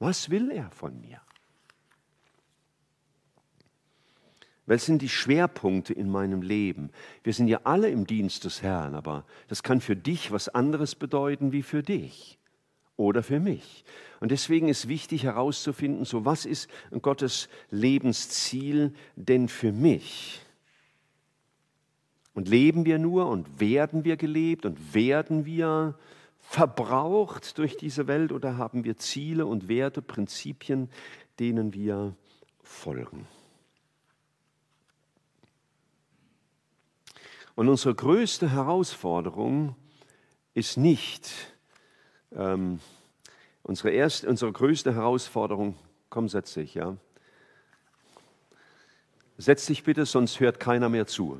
Was 0.00 0.30
will 0.30 0.50
er 0.50 0.70
von 0.72 1.00
mir? 1.00 1.20
Was 4.66 4.84
sind 4.84 5.00
die 5.00 5.08
Schwerpunkte 5.08 5.94
in 5.94 6.10
meinem 6.10 6.42
Leben? 6.42 6.90
Wir 7.22 7.32
sind 7.32 7.48
ja 7.48 7.60
alle 7.64 7.88
im 7.88 8.06
Dienst 8.06 8.44
des 8.44 8.62
Herrn, 8.62 8.94
aber 8.94 9.24
das 9.46 9.62
kann 9.62 9.80
für 9.80 9.96
dich 9.96 10.30
was 10.30 10.50
anderes 10.50 10.94
bedeuten 10.94 11.52
wie 11.52 11.62
für 11.62 11.82
dich 11.82 12.37
oder 12.98 13.22
für 13.22 13.40
mich. 13.40 13.84
Und 14.20 14.32
deswegen 14.32 14.68
ist 14.68 14.88
wichtig 14.88 15.22
herauszufinden, 15.22 16.04
so 16.04 16.26
was 16.26 16.44
ist 16.44 16.68
Gottes 17.00 17.48
Lebensziel 17.70 18.92
denn 19.16 19.48
für 19.48 19.72
mich? 19.72 20.40
Und 22.34 22.48
leben 22.48 22.84
wir 22.84 22.98
nur 22.98 23.28
und 23.28 23.60
werden 23.60 24.04
wir 24.04 24.16
gelebt 24.16 24.66
und 24.66 24.94
werden 24.94 25.46
wir 25.46 25.96
verbraucht 26.40 27.56
durch 27.58 27.76
diese 27.76 28.06
Welt 28.06 28.32
oder 28.32 28.58
haben 28.58 28.84
wir 28.84 28.96
Ziele 28.96 29.46
und 29.46 29.68
Werte, 29.68 30.02
Prinzipien, 30.02 30.90
denen 31.38 31.72
wir 31.72 32.14
folgen? 32.62 33.26
Und 37.54 37.68
unsere 37.68 37.94
größte 37.94 38.50
Herausforderung 38.50 39.76
ist 40.54 40.76
nicht, 40.76 41.57
ähm, 42.34 42.80
unsere, 43.62 43.90
erste, 43.90 44.28
unsere 44.28 44.52
größte 44.52 44.94
Herausforderung, 44.94 45.76
komm, 46.10 46.28
setz 46.28 46.54
dich, 46.54 46.74
ja. 46.74 46.96
Setz 49.36 49.66
dich 49.66 49.84
bitte, 49.84 50.04
sonst 50.04 50.40
hört 50.40 50.58
keiner 50.58 50.88
mehr 50.88 51.06
zu. 51.06 51.38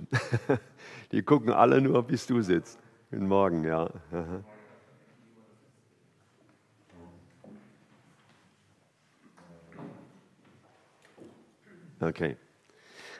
Die 1.12 1.22
gucken 1.22 1.52
alle 1.52 1.80
nur, 1.80 2.02
bis 2.04 2.26
du 2.26 2.42
sitzt. 2.42 2.78
Guten 3.10 3.26
Morgen, 3.26 3.64
ja. 3.64 3.90
Okay. 12.00 12.36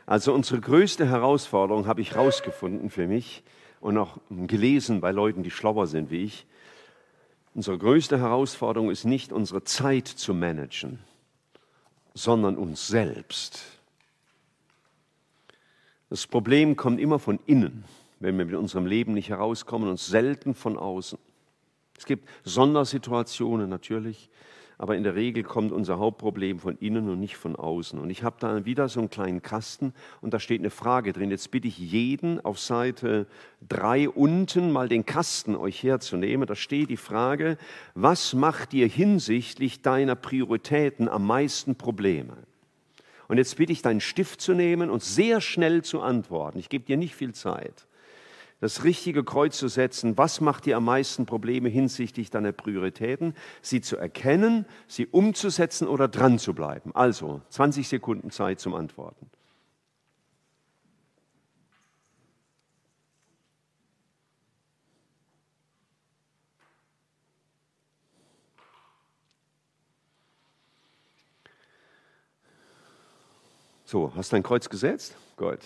Also 0.06 0.32
unsere 0.32 0.60
größte 0.60 1.06
Herausforderung 1.06 1.86
habe 1.86 2.00
ich 2.00 2.14
herausgefunden 2.14 2.90
für 2.90 3.06
mich 3.06 3.42
und 3.80 3.98
auch 3.98 4.18
gelesen 4.30 5.00
bei 5.00 5.10
Leuten, 5.10 5.42
die 5.42 5.50
schlauer 5.50 5.86
sind 5.86 6.10
wie 6.10 6.22
ich. 6.24 6.46
Unsere 7.54 7.78
größte 7.78 8.18
Herausforderung 8.18 8.90
ist 8.90 9.04
nicht 9.04 9.32
unsere 9.32 9.64
Zeit 9.64 10.06
zu 10.06 10.34
managen, 10.34 10.98
sondern 12.14 12.56
uns 12.56 12.86
selbst. 12.86 13.62
Das 16.10 16.26
Problem 16.26 16.76
kommt 16.76 17.00
immer 17.00 17.18
von 17.18 17.38
innen, 17.46 17.84
wenn 18.20 18.38
wir 18.38 18.44
mit 18.44 18.54
unserem 18.54 18.86
Leben 18.86 19.14
nicht 19.14 19.28
herauskommen 19.28 19.88
und 19.88 20.00
selten 20.00 20.54
von 20.54 20.78
außen. 20.78 21.18
Es 21.96 22.06
gibt 22.06 22.28
Sondersituationen 22.44 23.68
natürlich, 23.68 24.30
aber 24.78 24.96
in 24.96 25.02
der 25.02 25.16
Regel 25.16 25.42
kommt 25.42 25.72
unser 25.72 25.98
Hauptproblem 25.98 26.60
von 26.60 26.78
innen 26.78 27.08
und 27.08 27.18
nicht 27.18 27.36
von 27.36 27.56
außen. 27.56 27.98
Und 27.98 28.10
ich 28.10 28.22
habe 28.22 28.36
da 28.38 28.64
wieder 28.64 28.88
so 28.88 29.00
einen 29.00 29.10
kleinen 29.10 29.42
Kasten 29.42 29.92
und 30.20 30.32
da 30.32 30.38
steht 30.38 30.60
eine 30.60 30.70
Frage 30.70 31.12
drin. 31.12 31.32
Jetzt 31.32 31.50
bitte 31.50 31.66
ich 31.66 31.78
jeden 31.78 32.44
auf 32.44 32.60
Seite 32.60 33.26
3 33.68 34.08
unten 34.08 34.70
mal 34.70 34.88
den 34.88 35.04
Kasten 35.04 35.56
euch 35.56 35.82
herzunehmen. 35.82 36.46
Da 36.46 36.54
steht 36.54 36.90
die 36.90 36.96
Frage, 36.96 37.58
was 37.94 38.34
macht 38.34 38.70
dir 38.70 38.86
hinsichtlich 38.86 39.82
deiner 39.82 40.14
Prioritäten 40.14 41.08
am 41.08 41.26
meisten 41.26 41.74
Probleme? 41.74 42.36
Und 43.26 43.38
jetzt 43.38 43.56
bitte 43.56 43.72
ich 43.72 43.82
deinen 43.82 44.00
Stift 44.00 44.40
zu 44.40 44.54
nehmen 44.54 44.90
und 44.90 45.02
sehr 45.02 45.40
schnell 45.40 45.82
zu 45.82 46.00
antworten. 46.00 46.60
Ich 46.60 46.68
gebe 46.68 46.84
dir 46.84 46.96
nicht 46.96 47.16
viel 47.16 47.34
Zeit 47.34 47.87
das 48.60 48.84
richtige 48.84 49.24
Kreuz 49.24 49.56
zu 49.56 49.68
setzen, 49.68 50.18
was 50.18 50.40
macht 50.40 50.66
dir 50.66 50.76
am 50.76 50.84
meisten 50.84 51.26
Probleme 51.26 51.68
hinsichtlich 51.68 52.30
deiner 52.30 52.52
Prioritäten, 52.52 53.34
sie 53.62 53.80
zu 53.80 53.96
erkennen, 53.96 54.66
sie 54.86 55.06
umzusetzen 55.06 55.86
oder 55.86 56.08
dran 56.08 56.38
zu 56.38 56.54
bleiben. 56.54 56.94
Also 56.94 57.42
20 57.50 57.88
Sekunden 57.88 58.30
Zeit 58.30 58.60
zum 58.60 58.74
Antworten. 58.74 59.30
So, 73.84 74.12
hast 74.14 74.34
dein 74.34 74.42
Kreuz 74.42 74.68
gesetzt? 74.68 75.16
Gut. 75.36 75.60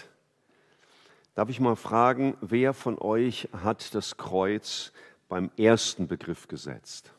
Darf 1.34 1.48
ich 1.48 1.60
mal 1.60 1.76
fragen, 1.76 2.36
wer 2.42 2.74
von 2.74 2.98
euch 2.98 3.48
hat 3.52 3.94
das 3.94 4.18
Kreuz 4.18 4.92
beim 5.28 5.50
ersten 5.56 6.06
Begriff 6.06 6.46
gesetzt? 6.46 7.10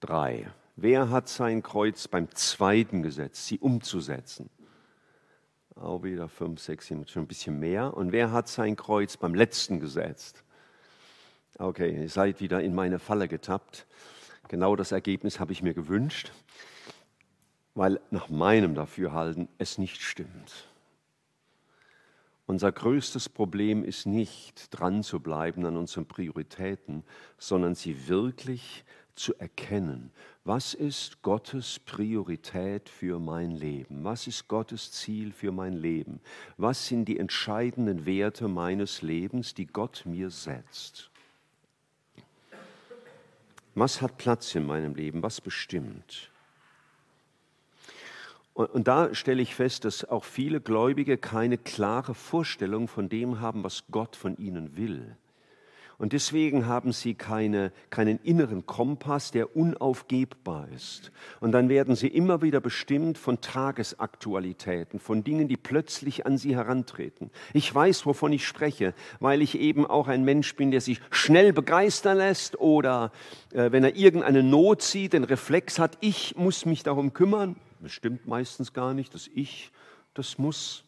Drei. 0.00 0.50
Wer 0.76 1.10
hat 1.10 1.28
sein 1.28 1.62
Kreuz 1.62 2.08
beim 2.08 2.30
zweiten 2.30 3.02
gesetzt, 3.02 3.46
sie 3.46 3.58
umzusetzen? 3.58 4.48
Auch 5.76 6.02
wieder 6.02 6.28
fünf, 6.28 6.60
sechs, 6.60 6.86
sieben, 6.86 7.06
schon 7.06 7.24
ein 7.24 7.28
bisschen 7.28 7.60
mehr. 7.60 7.94
Und 7.94 8.12
wer 8.12 8.32
hat 8.32 8.48
sein 8.48 8.74
Kreuz 8.74 9.18
beim 9.18 9.34
letzten 9.34 9.78
gesetzt? 9.78 10.44
Okay, 11.58 12.02
ihr 12.02 12.08
seid 12.08 12.40
wieder 12.40 12.62
in 12.62 12.74
meine 12.74 12.98
Falle 12.98 13.28
getappt. 13.28 13.86
Genau 14.48 14.74
das 14.74 14.90
Ergebnis 14.90 15.38
habe 15.38 15.52
ich 15.52 15.62
mir 15.62 15.74
gewünscht, 15.74 16.32
weil 17.74 18.00
nach 18.10 18.30
meinem 18.30 18.74
Dafürhalten 18.74 19.48
es 19.58 19.76
nicht 19.76 20.00
stimmt. 20.00 20.71
Unser 22.46 22.72
größtes 22.72 23.28
Problem 23.28 23.84
ist 23.84 24.04
nicht 24.04 24.68
dran 24.70 25.02
zu 25.02 25.20
bleiben 25.20 25.64
an 25.64 25.76
unseren 25.76 26.06
Prioritäten, 26.06 27.04
sondern 27.38 27.74
sie 27.74 28.08
wirklich 28.08 28.84
zu 29.14 29.34
erkennen. 29.38 30.10
Was 30.44 30.74
ist 30.74 31.22
Gottes 31.22 31.78
Priorität 31.78 32.88
für 32.88 33.20
mein 33.20 33.52
Leben? 33.52 34.02
Was 34.02 34.26
ist 34.26 34.48
Gottes 34.48 34.90
Ziel 34.90 35.32
für 35.32 35.52
mein 35.52 35.74
Leben? 35.74 36.20
Was 36.56 36.88
sind 36.88 37.04
die 37.04 37.18
entscheidenden 37.18 38.06
Werte 38.06 38.48
meines 38.48 39.02
Lebens, 39.02 39.54
die 39.54 39.66
Gott 39.66 40.02
mir 40.04 40.30
setzt? 40.30 41.10
Was 43.74 44.02
hat 44.02 44.18
Platz 44.18 44.54
in 44.54 44.66
meinem 44.66 44.94
Leben? 44.94 45.22
Was 45.22 45.40
bestimmt? 45.40 46.31
Und, 48.54 48.70
und 48.70 48.88
da 48.88 49.14
stelle 49.14 49.42
ich 49.42 49.54
fest, 49.54 49.84
dass 49.84 50.04
auch 50.04 50.24
viele 50.24 50.60
Gläubige 50.60 51.18
keine 51.18 51.58
klare 51.58 52.14
Vorstellung 52.14 52.88
von 52.88 53.08
dem 53.08 53.40
haben, 53.40 53.64
was 53.64 53.84
Gott 53.90 54.16
von 54.16 54.36
ihnen 54.36 54.76
will. 54.76 55.16
Und 56.02 56.12
deswegen 56.12 56.66
haben 56.66 56.90
sie 56.90 57.14
keine, 57.14 57.70
keinen 57.90 58.18
inneren 58.24 58.66
Kompass, 58.66 59.30
der 59.30 59.54
unaufgebbar 59.54 60.66
ist. 60.74 61.12
Und 61.38 61.52
dann 61.52 61.68
werden 61.68 61.94
sie 61.94 62.08
immer 62.08 62.42
wieder 62.42 62.60
bestimmt 62.60 63.18
von 63.18 63.40
Tagesaktualitäten, 63.40 64.98
von 64.98 65.22
Dingen, 65.22 65.46
die 65.46 65.56
plötzlich 65.56 66.26
an 66.26 66.38
sie 66.38 66.56
herantreten. 66.56 67.30
Ich 67.52 67.72
weiß, 67.72 68.04
wovon 68.04 68.32
ich 68.32 68.44
spreche, 68.44 68.94
weil 69.20 69.42
ich 69.42 69.56
eben 69.56 69.86
auch 69.86 70.08
ein 70.08 70.24
Mensch 70.24 70.56
bin, 70.56 70.72
der 70.72 70.80
sich 70.80 71.00
schnell 71.12 71.52
begeistern 71.52 72.18
lässt 72.18 72.58
oder 72.58 73.12
äh, 73.52 73.70
wenn 73.70 73.84
er 73.84 73.94
irgendeine 73.94 74.42
Not 74.42 74.82
sieht, 74.82 75.12
den 75.12 75.22
Reflex 75.22 75.78
hat, 75.78 75.98
ich 76.00 76.34
muss 76.36 76.66
mich 76.66 76.82
darum 76.82 77.12
kümmern. 77.12 77.54
Das 77.82 77.92
stimmt 77.92 78.26
meistens 78.28 78.72
gar 78.72 78.94
nicht, 78.94 79.12
dass 79.12 79.28
ich 79.34 79.72
das 80.14 80.38
muss. 80.38 80.84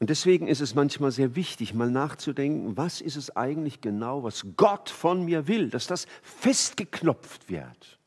Und 0.00 0.10
deswegen 0.10 0.48
ist 0.48 0.60
es 0.60 0.74
manchmal 0.74 1.12
sehr 1.12 1.36
wichtig, 1.36 1.74
mal 1.74 1.90
nachzudenken, 1.90 2.76
was 2.76 3.00
ist 3.00 3.16
es 3.16 3.36
eigentlich 3.36 3.80
genau, 3.80 4.22
was 4.24 4.44
Gott 4.56 4.88
von 4.88 5.24
mir 5.24 5.46
will, 5.46 5.68
dass 5.68 5.86
das 5.86 6.06
festgeklopft 6.22 7.50
wird, 7.50 7.98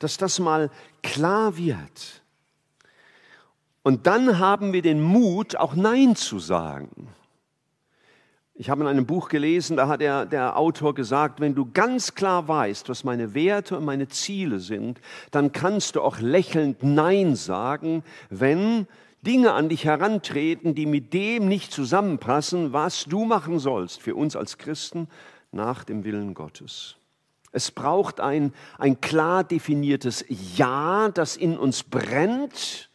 dass 0.00 0.16
das 0.16 0.38
mal 0.40 0.70
klar 1.02 1.56
wird. 1.56 2.22
Und 3.82 4.06
dann 4.06 4.38
haben 4.38 4.72
wir 4.72 4.82
den 4.82 5.00
Mut, 5.00 5.56
auch 5.56 5.74
Nein 5.74 6.16
zu 6.16 6.40
sagen. 6.40 7.08
Ich 8.60 8.68
habe 8.68 8.82
in 8.82 8.88
einem 8.88 9.06
Buch 9.06 9.30
gelesen, 9.30 9.78
da 9.78 9.88
hat 9.88 10.02
der, 10.02 10.26
der 10.26 10.58
Autor 10.58 10.94
gesagt, 10.94 11.40
wenn 11.40 11.54
du 11.54 11.70
ganz 11.72 12.14
klar 12.14 12.46
weißt, 12.46 12.90
was 12.90 13.04
meine 13.04 13.32
Werte 13.32 13.74
und 13.78 13.86
meine 13.86 14.08
Ziele 14.08 14.60
sind, 14.60 15.00
dann 15.30 15.52
kannst 15.52 15.96
du 15.96 16.02
auch 16.02 16.20
lächelnd 16.20 16.82
Nein 16.82 17.36
sagen, 17.36 18.04
wenn 18.28 18.86
Dinge 19.22 19.54
an 19.54 19.70
dich 19.70 19.86
herantreten, 19.86 20.74
die 20.74 20.84
mit 20.84 21.14
dem 21.14 21.48
nicht 21.48 21.72
zusammenpassen, 21.72 22.74
was 22.74 23.04
du 23.04 23.24
machen 23.24 23.58
sollst 23.58 24.02
für 24.02 24.14
uns 24.14 24.36
als 24.36 24.58
Christen 24.58 25.08
nach 25.52 25.82
dem 25.82 26.04
Willen 26.04 26.34
Gottes. 26.34 26.96
Es 27.52 27.70
braucht 27.70 28.20
ein, 28.20 28.52
ein 28.76 29.00
klar 29.00 29.42
definiertes 29.42 30.22
Ja, 30.28 31.08
das 31.08 31.38
in 31.38 31.56
uns 31.56 31.82
brennt, 31.82 32.89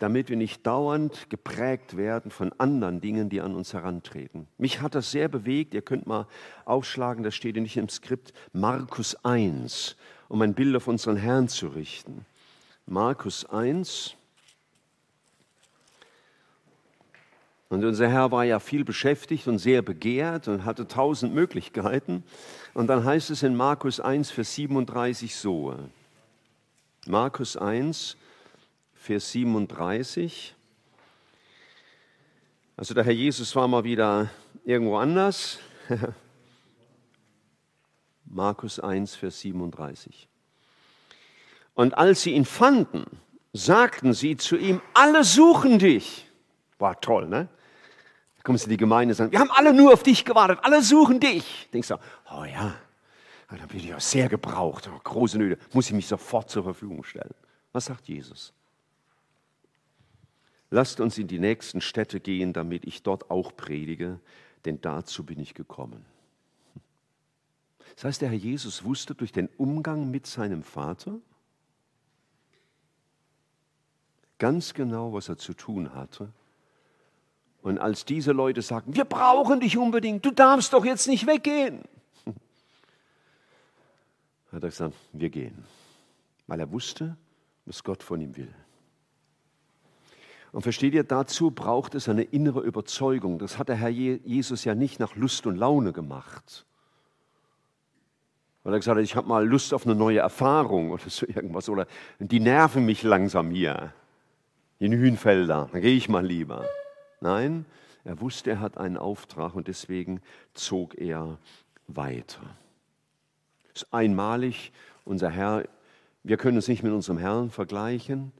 damit 0.00 0.30
wir 0.30 0.36
nicht 0.36 0.66
dauernd 0.66 1.28
geprägt 1.28 1.96
werden 1.96 2.30
von 2.30 2.52
anderen 2.58 3.02
Dingen, 3.02 3.28
die 3.28 3.42
an 3.42 3.54
uns 3.54 3.74
herantreten. 3.74 4.48
Mich 4.56 4.80
hat 4.80 4.94
das 4.94 5.10
sehr 5.10 5.28
bewegt. 5.28 5.74
Ihr 5.74 5.82
könnt 5.82 6.06
mal 6.06 6.26
aufschlagen, 6.64 7.22
das 7.22 7.34
steht 7.34 7.56
nicht 7.56 7.76
im 7.76 7.90
Skript, 7.90 8.32
Markus 8.54 9.14
1, 9.24 9.96
um 10.28 10.40
ein 10.40 10.54
Bild 10.54 10.74
auf 10.74 10.88
unseren 10.88 11.16
Herrn 11.16 11.48
zu 11.48 11.68
richten. 11.68 12.24
Markus 12.86 13.44
1, 13.44 14.16
Und 17.68 17.84
unser 17.84 18.08
Herr 18.08 18.32
war 18.32 18.44
ja 18.44 18.58
viel 18.58 18.84
beschäftigt 18.84 19.46
und 19.46 19.58
sehr 19.58 19.80
begehrt 19.80 20.48
und 20.48 20.64
hatte 20.64 20.88
tausend 20.88 21.32
Möglichkeiten. 21.32 22.24
Und 22.74 22.88
dann 22.88 23.04
heißt 23.04 23.30
es 23.30 23.44
in 23.44 23.54
Markus 23.54 24.00
1, 24.00 24.32
Vers 24.32 24.56
37 24.56 25.36
so. 25.36 25.76
Markus 27.06 27.56
1, 27.56 28.12
Vers 28.12 28.29
37. 29.30 30.54
Also 32.76 32.94
der 32.94 33.04
Herr 33.04 33.12
Jesus 33.12 33.54
war 33.56 33.66
mal 33.66 33.84
wieder 33.84 34.30
irgendwo 34.64 34.96
anders. 34.96 35.58
Markus 38.24 38.78
1, 38.78 39.16
Vers 39.16 39.40
37. 39.40 40.28
Und 41.74 41.96
als 41.98 42.22
sie 42.22 42.32
ihn 42.32 42.44
fanden, 42.44 43.04
sagten 43.52 44.12
sie 44.12 44.36
zu 44.36 44.56
ihm, 44.56 44.80
alle 44.94 45.24
suchen 45.24 45.78
dich. 45.78 46.26
War 46.78 47.00
toll, 47.00 47.26
ne? 47.26 47.48
Da 48.36 48.42
kommen 48.42 48.58
sie 48.58 48.64
in 48.64 48.70
die 48.70 48.76
Gemeinde 48.76 49.12
und 49.12 49.16
sagen, 49.16 49.32
wir 49.32 49.40
haben 49.40 49.50
alle 49.50 49.74
nur 49.74 49.92
auf 49.92 50.02
dich 50.02 50.24
gewartet, 50.24 50.60
alle 50.62 50.82
suchen 50.82 51.20
dich. 51.20 51.68
Denkst 51.72 51.88
du, 51.88 51.96
oh 52.30 52.44
ja, 52.44 52.74
dann 53.48 53.68
bin 53.68 53.80
ich 53.80 53.94
auch 53.94 54.00
sehr 54.00 54.28
gebraucht, 54.28 54.88
große 55.04 55.38
Nöte, 55.38 55.60
muss 55.72 55.86
ich 55.86 55.92
mich 55.92 56.06
sofort 56.06 56.48
zur 56.48 56.62
Verfügung 56.62 57.02
stellen. 57.02 57.34
Was 57.72 57.86
sagt 57.86 58.08
Jesus? 58.08 58.52
Lasst 60.70 61.00
uns 61.00 61.18
in 61.18 61.26
die 61.26 61.38
nächsten 61.38 61.80
Städte 61.80 62.20
gehen, 62.20 62.52
damit 62.52 62.84
ich 62.84 63.02
dort 63.02 63.30
auch 63.30 63.56
predige, 63.56 64.20
denn 64.64 64.80
dazu 64.80 65.24
bin 65.24 65.40
ich 65.40 65.54
gekommen. 65.54 66.04
Das 67.96 68.04
heißt, 68.04 68.22
der 68.22 68.30
Herr 68.30 68.38
Jesus 68.38 68.84
wusste 68.84 69.14
durch 69.14 69.32
den 69.32 69.48
Umgang 69.58 70.10
mit 70.10 70.26
seinem 70.26 70.62
Vater 70.62 71.18
ganz 74.38 74.72
genau, 74.72 75.12
was 75.12 75.28
er 75.28 75.36
zu 75.36 75.54
tun 75.54 75.94
hatte. 75.94 76.32
Und 77.62 77.78
als 77.78 78.04
diese 78.04 78.32
Leute 78.32 78.62
sagten, 78.62 78.96
wir 78.96 79.04
brauchen 79.04 79.60
dich 79.60 79.76
unbedingt, 79.76 80.24
du 80.24 80.30
darfst 80.30 80.72
doch 80.72 80.84
jetzt 80.84 81.08
nicht 81.08 81.26
weggehen, 81.26 81.82
hat 84.50 84.62
er 84.62 84.70
gesagt, 84.70 84.94
wir 85.12 85.30
gehen, 85.30 85.64
weil 86.46 86.60
er 86.60 86.72
wusste, 86.72 87.16
was 87.66 87.84
Gott 87.84 88.02
von 88.02 88.20
ihm 88.20 88.36
will. 88.36 88.52
Und 90.52 90.62
versteht 90.62 90.94
ihr, 90.94 91.04
dazu 91.04 91.50
braucht 91.50 91.94
es 91.94 92.08
eine 92.08 92.22
innere 92.22 92.60
Überzeugung. 92.60 93.38
Das 93.38 93.58
hat 93.58 93.68
der 93.68 93.76
Herr 93.76 93.88
Jesus 93.88 94.64
ja 94.64 94.74
nicht 94.74 94.98
nach 94.98 95.14
Lust 95.14 95.46
und 95.46 95.56
Laune 95.56 95.92
gemacht. 95.92 96.66
Weil 98.62 98.74
er 98.74 98.78
gesagt 98.78 98.98
hat, 98.98 99.04
ich 99.04 99.16
habe 99.16 99.28
mal 99.28 99.46
Lust 99.46 99.72
auf 99.72 99.86
eine 99.86 99.94
neue 99.94 100.18
Erfahrung 100.18 100.90
oder 100.90 101.08
so 101.08 101.26
irgendwas. 101.26 101.68
Oder 101.68 101.86
die 102.18 102.40
nerven 102.40 102.84
mich 102.84 103.02
langsam 103.02 103.50
hier 103.50 103.92
in 104.78 104.92
Hühnfelder. 104.92 105.68
Da 105.72 105.78
gehe 105.78 105.96
ich 105.96 106.08
mal 106.08 106.26
lieber. 106.26 106.64
Nein, 107.20 107.64
er 108.04 108.20
wusste, 108.20 108.50
er 108.50 108.60
hat 108.60 108.76
einen 108.76 108.96
Auftrag 108.96 109.54
und 109.54 109.68
deswegen 109.68 110.20
zog 110.54 110.98
er 110.98 111.38
weiter. 111.86 112.40
Das 113.72 113.82
ist 113.82 113.94
einmalig. 113.94 114.72
Unser 115.04 115.30
Herr, 115.30 115.64
wir 116.22 116.36
können 116.36 116.56
uns 116.56 116.68
nicht 116.68 116.82
mit 116.82 116.92
unserem 116.92 117.18
Herrn 117.18 117.50
vergleichen. 117.50 118.32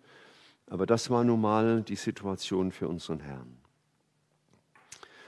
Aber 0.71 0.87
das 0.87 1.11
war 1.11 1.25
nun 1.25 1.41
mal 1.41 1.83
die 1.83 1.97
Situation 1.97 2.73
für 2.73 2.89
unseren 2.89 3.21
Herrn. 3.21 3.57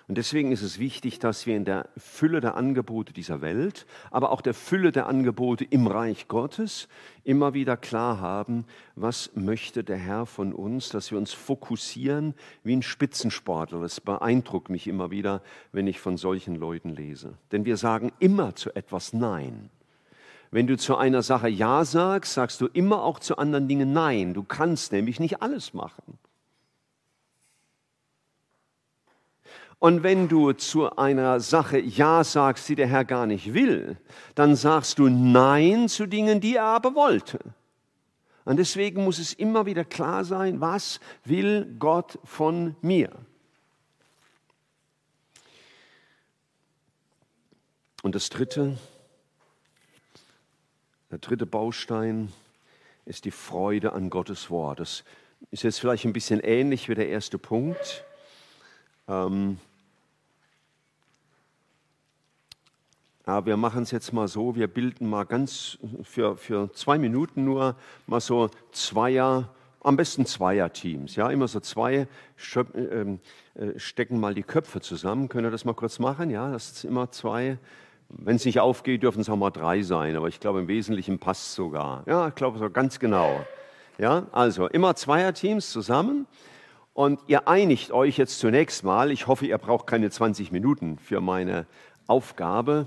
Und 0.09 0.19
deswegen 0.19 0.53
ist 0.53 0.63
es 0.63 0.79
wichtig, 0.79 1.19
dass 1.19 1.47
wir 1.47 1.57
in 1.57 1.65
der 1.65 1.89
Fülle 1.97 2.41
der 2.41 2.55
Angebote 2.55 3.13
dieser 3.13 3.41
Welt, 3.41 3.87
aber 4.11 4.31
auch 4.31 4.41
der 4.41 4.55
Fülle 4.55 4.93
der 4.93 5.07
Angebote 5.07 5.65
im 5.65 5.87
Reich 5.87 6.29
Gottes 6.29 6.89
immer 7.25 7.55
wieder 7.55 7.77
klar 7.77 8.21
haben, 8.21 8.65
was 8.95 9.31
möchte 9.35 9.85
der 9.85 9.97
Herr 9.97 10.27
von 10.27 10.53
uns, 10.53 10.91
dass 10.91 11.11
wir 11.11 11.19
uns 11.19 11.33
fokussieren 11.33 12.35
wie 12.63 12.77
ein 12.77 12.83
Spitzensportler. 12.83 13.81
Das 13.81 14.01
beeindruckt 14.01 14.71
mich 14.71 14.87
immer 14.87 15.11
wieder, 15.11 15.43
wenn 15.73 15.87
ich 15.87 15.99
von 15.99 16.17
solchen 16.17 16.57
Leuten 16.57 16.91
lese. 16.91 17.35
Denn 17.51 17.65
wir 17.65 17.77
sagen 17.77 18.13
immer 18.19 18.55
zu 18.55 18.75
etwas 18.75 19.13
Nein. 19.13 19.71
Wenn 20.53 20.67
du 20.67 20.77
zu 20.77 20.97
einer 20.99 21.23
Sache 21.23 21.49
Ja 21.49 21.83
sagst, 21.83 22.35
sagst 22.35 22.61
du 22.61 22.67
immer 22.67 23.03
auch 23.03 23.19
zu 23.19 23.39
anderen 23.39 23.69
Dingen 23.69 23.95
Nein. 23.95 24.35
Du 24.35 24.45
kannst 24.45 24.93
nämlich 24.93 25.19
nicht 25.19 25.41
alles 25.41 25.73
machen. 25.73 26.19
Und 29.79 30.03
wenn 30.03 30.29
du 30.29 30.53
zu 30.53 30.95
einer 30.95 31.41
Sache 31.41 31.79
Ja 31.79 32.23
sagst, 32.23 32.69
die 32.69 32.75
der 32.75 32.87
Herr 32.87 33.07
gar 33.07 33.25
nicht 33.25 33.55
will, 33.55 33.97
dann 34.35 34.55
sagst 34.55 34.99
du 34.99 35.09
Nein 35.09 35.89
zu 35.89 36.07
Dingen, 36.07 36.43
die 36.43 36.57
er 36.57 36.65
aber 36.65 36.95
wollte. 36.95 37.39
Und 38.45 38.59
deswegen 38.59 39.05
muss 39.05 39.19
es 39.19 39.33
immer 39.33 39.65
wieder 39.65 39.87
klar 39.87 40.23
sein, 40.25 40.61
was 40.61 41.01
will 41.25 41.77
Gott 41.79 42.19
von 42.25 42.77
mir? 42.83 43.11
Und 48.03 48.15
das 48.15 48.29
Dritte, 48.29 48.77
der 51.13 51.19
dritte 51.19 51.45
Baustein 51.45 52.33
ist 53.05 53.27
die 53.27 53.31
Freude 53.31 53.93
an 53.93 54.09
Gottes 54.09 54.49
Wort. 54.49 54.81
Das 54.81 55.05
ist 55.51 55.63
jetzt 55.63 55.79
vielleicht 55.79 56.07
ein 56.07 56.15
bisschen 56.15 56.41
ähnlich 56.41 56.89
wie 56.89 56.95
der 56.95 57.11
erste 57.11 57.37
Punkt. 57.37 58.03
Ähm, 59.07 59.59
aber 63.27 63.45
wir 63.45 63.59
machen 63.59 63.83
es 63.83 63.91
jetzt 63.91 64.15
mal 64.15 64.27
so, 64.27 64.57
wir 64.57 64.69
bilden 64.69 65.07
mal 65.07 65.25
ganz 65.25 65.77
für, 66.03 66.39
für 66.39 66.73
zwei 66.73 66.97
Minuten 66.97 67.45
nur 67.45 67.77
mal 68.07 68.21
so 68.21 68.49
Zweier, 68.73 69.51
am 69.83 69.99
besten 69.99 70.25
Zweier-Teams. 70.25 71.17
Ja, 71.17 71.29
immer 71.29 71.47
so 71.47 71.61
zwei 71.61 72.09
ähm, 72.75 73.21
äh, 73.55 73.79
stecken 73.79 74.19
mal 74.19 74.33
die 74.33 74.45
Köpfe 74.45 74.81
zusammen. 74.81 75.29
Können 75.29 75.45
wir 75.45 75.51
das 75.51 75.67
mal 75.67 75.75
kurz 75.75 75.99
machen? 75.99 76.31
Ja, 76.31 76.51
das 76.51 76.73
ist 76.73 76.85
immer 76.85 77.11
zwei 77.11 77.59
wenn 78.13 78.37
es 78.37 78.45
nicht 78.45 78.61
aufgeht, 78.61 79.03
dürfen 79.03 79.21
es 79.21 79.29
auch 79.29 79.37
mal 79.37 79.51
drei 79.51 79.83
sein, 79.83 80.17
aber 80.17 80.29
ich 80.29 80.41
glaube, 80.41 80.61
im 80.61 80.69
Wesentlichen 80.69 81.19
passt 81.19 81.49
es 81.49 81.55
sogar. 81.55 82.05
Ja, 82.07 82.29
ich 82.29 82.35
glaube 82.35 82.59
so 82.59 82.69
ganz 82.71 82.99
genau. 82.99 83.45
Ja, 83.99 84.27
also 84.33 84.67
immer 84.69 84.95
Zweierteams 84.95 85.71
zusammen 85.71 86.27
und 86.95 87.21
ihr 87.27 87.49
einigt 87.49 87.93
euch 87.93 88.19
jetzt 88.19 88.39
zunächst 88.39 88.85
mal, 88.85 89.11
ich 89.11 89.27
hoffe, 89.27 89.47
ihr 89.47 89.59
braucht 89.59 89.87
keine 89.87 90.11
20 90.11 90.53
Minuten 90.53 90.99
für 90.99 91.21
meine 91.21 91.67
Aufgabe, 92.07 92.87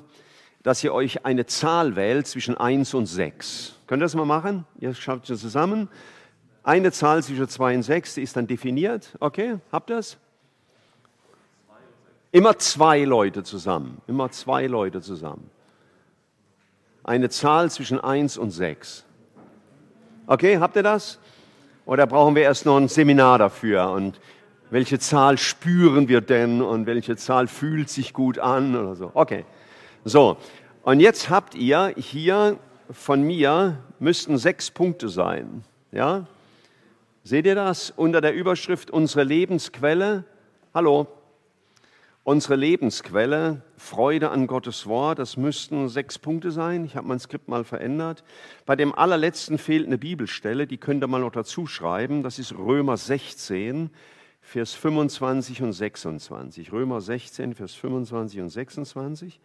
dass 0.63 0.83
ihr 0.83 0.93
euch 0.93 1.25
eine 1.25 1.45
Zahl 1.45 1.95
wählt 1.95 2.27
zwischen 2.27 2.57
1 2.57 2.93
und 2.93 3.05
6. 3.05 3.75
Könnt 3.87 4.01
ihr 4.01 4.05
das 4.05 4.15
mal 4.15 4.25
machen? 4.25 4.65
Ihr 4.79 4.93
schaut 4.93 5.29
es 5.29 5.41
zusammen. 5.41 5.89
Eine 6.63 6.91
Zahl 6.91 7.23
zwischen 7.23 7.47
2 7.47 7.75
und 7.75 7.83
6, 7.83 8.15
die 8.15 8.21
ist 8.23 8.35
dann 8.35 8.47
definiert. 8.47 9.15
Okay, 9.19 9.57
habt 9.71 9.91
ihr 9.91 9.97
das? 9.97 10.17
Immer 12.35 12.57
zwei 12.57 13.05
Leute 13.05 13.43
zusammen. 13.43 14.01
Immer 14.07 14.29
zwei 14.29 14.67
Leute 14.67 14.99
zusammen. 14.99 15.49
Eine 17.01 17.29
Zahl 17.29 17.71
zwischen 17.71 17.97
1 17.97 18.37
und 18.37 18.51
6. 18.51 19.05
Okay, 20.27 20.57
habt 20.57 20.75
ihr 20.75 20.83
das? 20.83 21.17
Oder 21.85 22.05
brauchen 22.05 22.35
wir 22.35 22.41
erst 22.41 22.65
noch 22.65 22.75
ein 22.75 22.89
Seminar 22.89 23.37
dafür? 23.37 23.89
Und 23.89 24.19
welche 24.69 24.99
Zahl 24.99 25.37
spüren 25.37 26.09
wir 26.09 26.19
denn 26.19 26.61
und 26.61 26.87
welche 26.87 27.15
Zahl 27.15 27.47
fühlt 27.47 27.89
sich 27.89 28.11
gut 28.11 28.37
an 28.37 28.75
oder 28.75 28.97
so? 28.97 29.11
Okay. 29.13 29.45
So. 30.03 30.35
Und 30.83 30.99
jetzt 30.99 31.29
habt 31.29 31.55
ihr 31.55 31.93
hier 31.95 32.59
von 32.91 33.21
mir 33.23 33.77
müssten 33.99 34.37
sechs 34.37 34.71
Punkte 34.71 35.07
sein. 35.07 35.63
Ja? 35.93 36.25
Seht 37.23 37.45
ihr 37.45 37.55
das? 37.55 37.93
Unter 37.95 38.19
der 38.19 38.33
Überschrift 38.33 38.91
unsere 38.91 39.23
Lebensquelle. 39.23 40.25
Hallo, 40.73 41.07
Unsere 42.25 42.55
Lebensquelle, 42.55 43.61
Freude 43.77 44.31
an 44.31 44.47
Gottes 44.47 44.87
Wort, 44.87 45.19
das 45.19 45.37
müssten 45.37 45.89
sechs 45.89 46.17
Punkte 46.17 46.49
sein. 46.49 46.83
Ich 46.83 46.95
habe 46.95 47.07
mein 47.07 47.19
Skript 47.19 47.47
mal 47.47 47.63
verändert. 47.63 48.23
Bei 48.65 48.75
dem 48.75 48.95
allerletzten 48.95 49.59
fehlt 49.59 49.85
eine 49.85 49.99
Bibelstelle, 49.99 50.65
die 50.65 50.79
könnt 50.79 51.03
ihr 51.03 51.07
mal 51.07 51.21
noch 51.21 51.33
dazu 51.33 51.67
schreiben. 51.67 52.23
Das 52.23 52.39
ist 52.39 52.57
Römer 52.57 52.97
16, 52.97 53.91
Vers 54.41 54.73
25 54.73 55.61
und 55.61 55.73
26. 55.73 56.71
Römer 56.71 56.99
16, 56.99 57.53
Vers 57.53 57.75
25 57.75 58.41
und 58.41 58.49
26. 58.49 59.39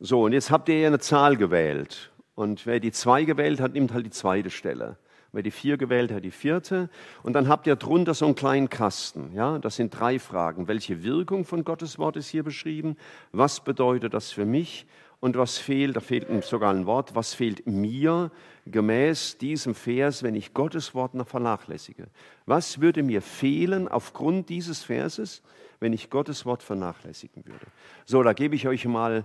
So, 0.00 0.22
und 0.22 0.32
jetzt 0.32 0.50
habt 0.50 0.70
ihr 0.70 0.78
ja 0.78 0.86
eine 0.86 1.00
Zahl 1.00 1.36
gewählt. 1.36 2.12
Und 2.34 2.64
wer 2.64 2.80
die 2.80 2.92
zwei 2.92 3.24
gewählt 3.24 3.60
hat, 3.60 3.74
nimmt 3.74 3.92
halt 3.92 4.06
die 4.06 4.10
zweite 4.10 4.48
Stelle. 4.48 4.96
Wer 5.34 5.42
die 5.42 5.50
vier 5.50 5.76
gewählt 5.76 6.12
hat, 6.12 6.22
die 6.22 6.30
vierte. 6.30 6.88
Und 7.24 7.32
dann 7.32 7.48
habt 7.48 7.66
ihr 7.66 7.74
drunter 7.74 8.14
so 8.14 8.24
einen 8.24 8.36
kleinen 8.36 8.70
Kasten. 8.70 9.32
Ja, 9.34 9.58
das 9.58 9.74
sind 9.74 9.90
drei 9.90 10.20
Fragen. 10.20 10.68
Welche 10.68 11.02
Wirkung 11.02 11.44
von 11.44 11.64
Gottes 11.64 11.98
Wort 11.98 12.14
ist 12.14 12.28
hier 12.28 12.44
beschrieben? 12.44 12.96
Was 13.32 13.58
bedeutet 13.58 14.14
das 14.14 14.30
für 14.30 14.44
mich? 14.44 14.86
Und 15.18 15.36
was 15.36 15.58
fehlt, 15.58 15.96
da 15.96 16.00
fehlt 16.00 16.44
sogar 16.44 16.72
ein 16.72 16.86
Wort, 16.86 17.16
was 17.16 17.34
fehlt 17.34 17.66
mir 17.66 18.30
gemäß 18.66 19.38
diesem 19.38 19.74
Vers, 19.74 20.22
wenn 20.22 20.36
ich 20.36 20.54
Gottes 20.54 20.94
Wort 20.94 21.14
noch 21.14 21.26
vernachlässige? 21.26 22.06
Was 22.46 22.80
würde 22.80 23.02
mir 23.02 23.20
fehlen 23.20 23.88
aufgrund 23.88 24.50
dieses 24.50 24.84
Verses, 24.84 25.42
wenn 25.80 25.92
ich 25.92 26.10
Gottes 26.10 26.46
Wort 26.46 26.62
vernachlässigen 26.62 27.44
würde? 27.44 27.66
So, 28.04 28.22
da 28.22 28.34
gebe 28.34 28.54
ich 28.54 28.68
euch 28.68 28.84
mal 28.84 29.24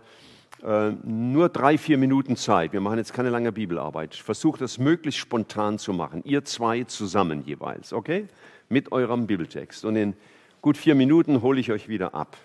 äh, 0.64 0.92
nur 1.04 1.50
drei, 1.50 1.78
vier 1.78 1.98
Minuten 1.98 2.36
Zeit. 2.36 2.74
Wir 2.74 2.82
machen 2.82 2.98
jetzt 2.98 3.14
keine 3.14 3.30
lange 3.30 3.52
Bibelarbeit. 3.52 4.16
Versucht 4.16 4.62
das 4.62 4.78
möglichst 4.78 5.20
spontan 5.20 5.80
zu 5.80 5.94
machen. 5.94 6.22
Ihr 6.26 6.44
zwei 6.46 6.84
zusammen 6.84 7.44
jeweils, 7.46 7.94
okay? 7.94 8.28
Mit 8.68 8.92
eurem 8.92 9.28
Bibeltext. 9.28 9.86
Und 9.86 9.96
in 9.96 10.16
gut 10.62 10.78
vier 10.78 10.96
Minuten 10.96 11.42
hole 11.42 11.60
ich 11.60 11.72
euch 11.72 11.88
wieder 11.88 12.14
ab. 12.14 12.38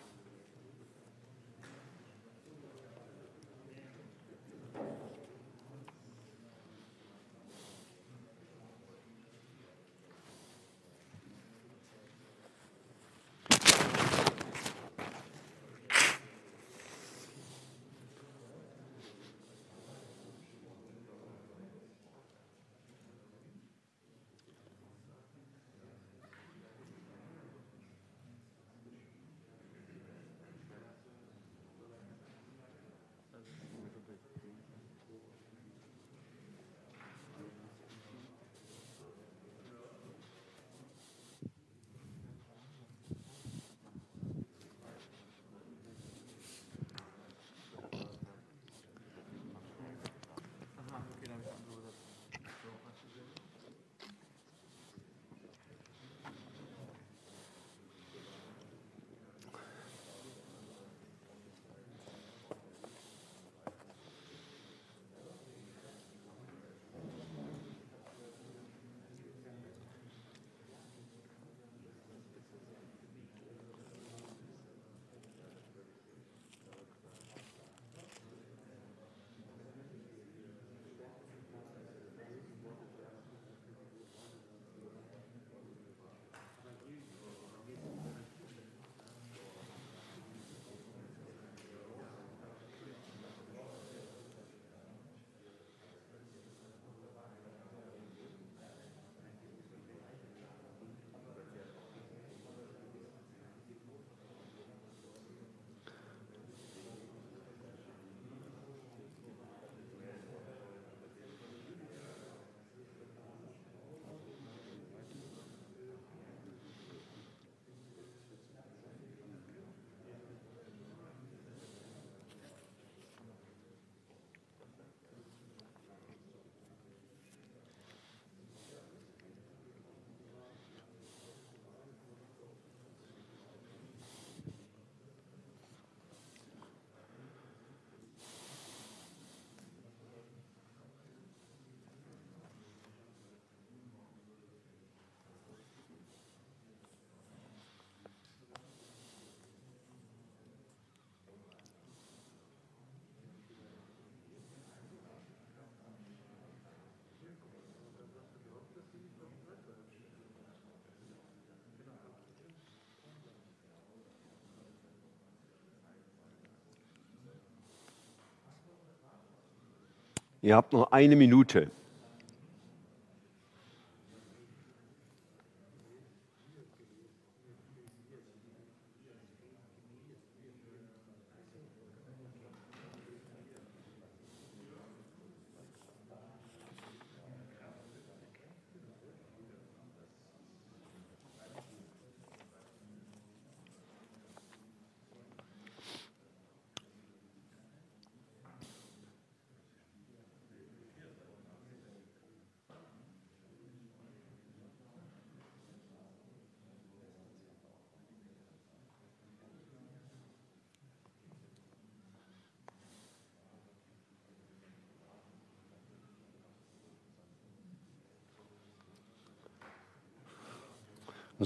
Ihr 170.45 170.57
habt 170.57 170.75
noch 170.75 170.93
eine 170.93 171.17
Minute. 171.17 171.71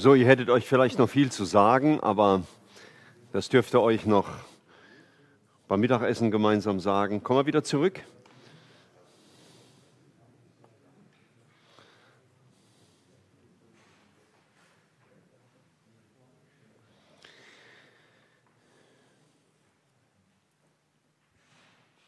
So, 0.00 0.14
ihr 0.14 0.26
hättet 0.26 0.48
euch 0.48 0.64
vielleicht 0.64 1.00
noch 1.00 1.10
viel 1.10 1.32
zu 1.32 1.44
sagen, 1.44 1.98
aber 1.98 2.44
das 3.32 3.48
dürft 3.48 3.74
ihr 3.74 3.80
euch 3.80 4.06
noch 4.06 4.28
beim 5.66 5.80
Mittagessen 5.80 6.30
gemeinsam 6.30 6.78
sagen. 6.78 7.24
Kommen 7.24 7.40
wir 7.40 7.46
wieder 7.46 7.64
zurück. 7.64 8.00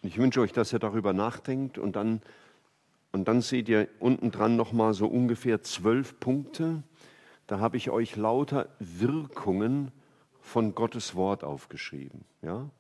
Ich 0.02 0.16
wünsche 0.16 0.40
euch, 0.42 0.52
dass 0.52 0.72
ihr 0.72 0.78
darüber 0.78 1.12
nachdenkt 1.12 1.76
und 1.76 1.96
dann, 1.96 2.22
und 3.10 3.26
dann 3.26 3.42
seht 3.42 3.68
ihr 3.68 3.88
unten 3.98 4.30
dran 4.30 4.54
nochmal 4.54 4.94
so 4.94 5.08
ungefähr 5.08 5.64
zwölf 5.64 6.20
Punkte 6.20 6.84
da 7.50 7.58
habe 7.58 7.76
ich 7.76 7.90
euch 7.90 8.14
lauter 8.14 8.68
Wirkungen 8.78 9.90
von 10.40 10.72
Gottes 10.76 11.16
Wort 11.16 11.42
aufgeschrieben. 11.42 12.24
Ja? 12.42 12.70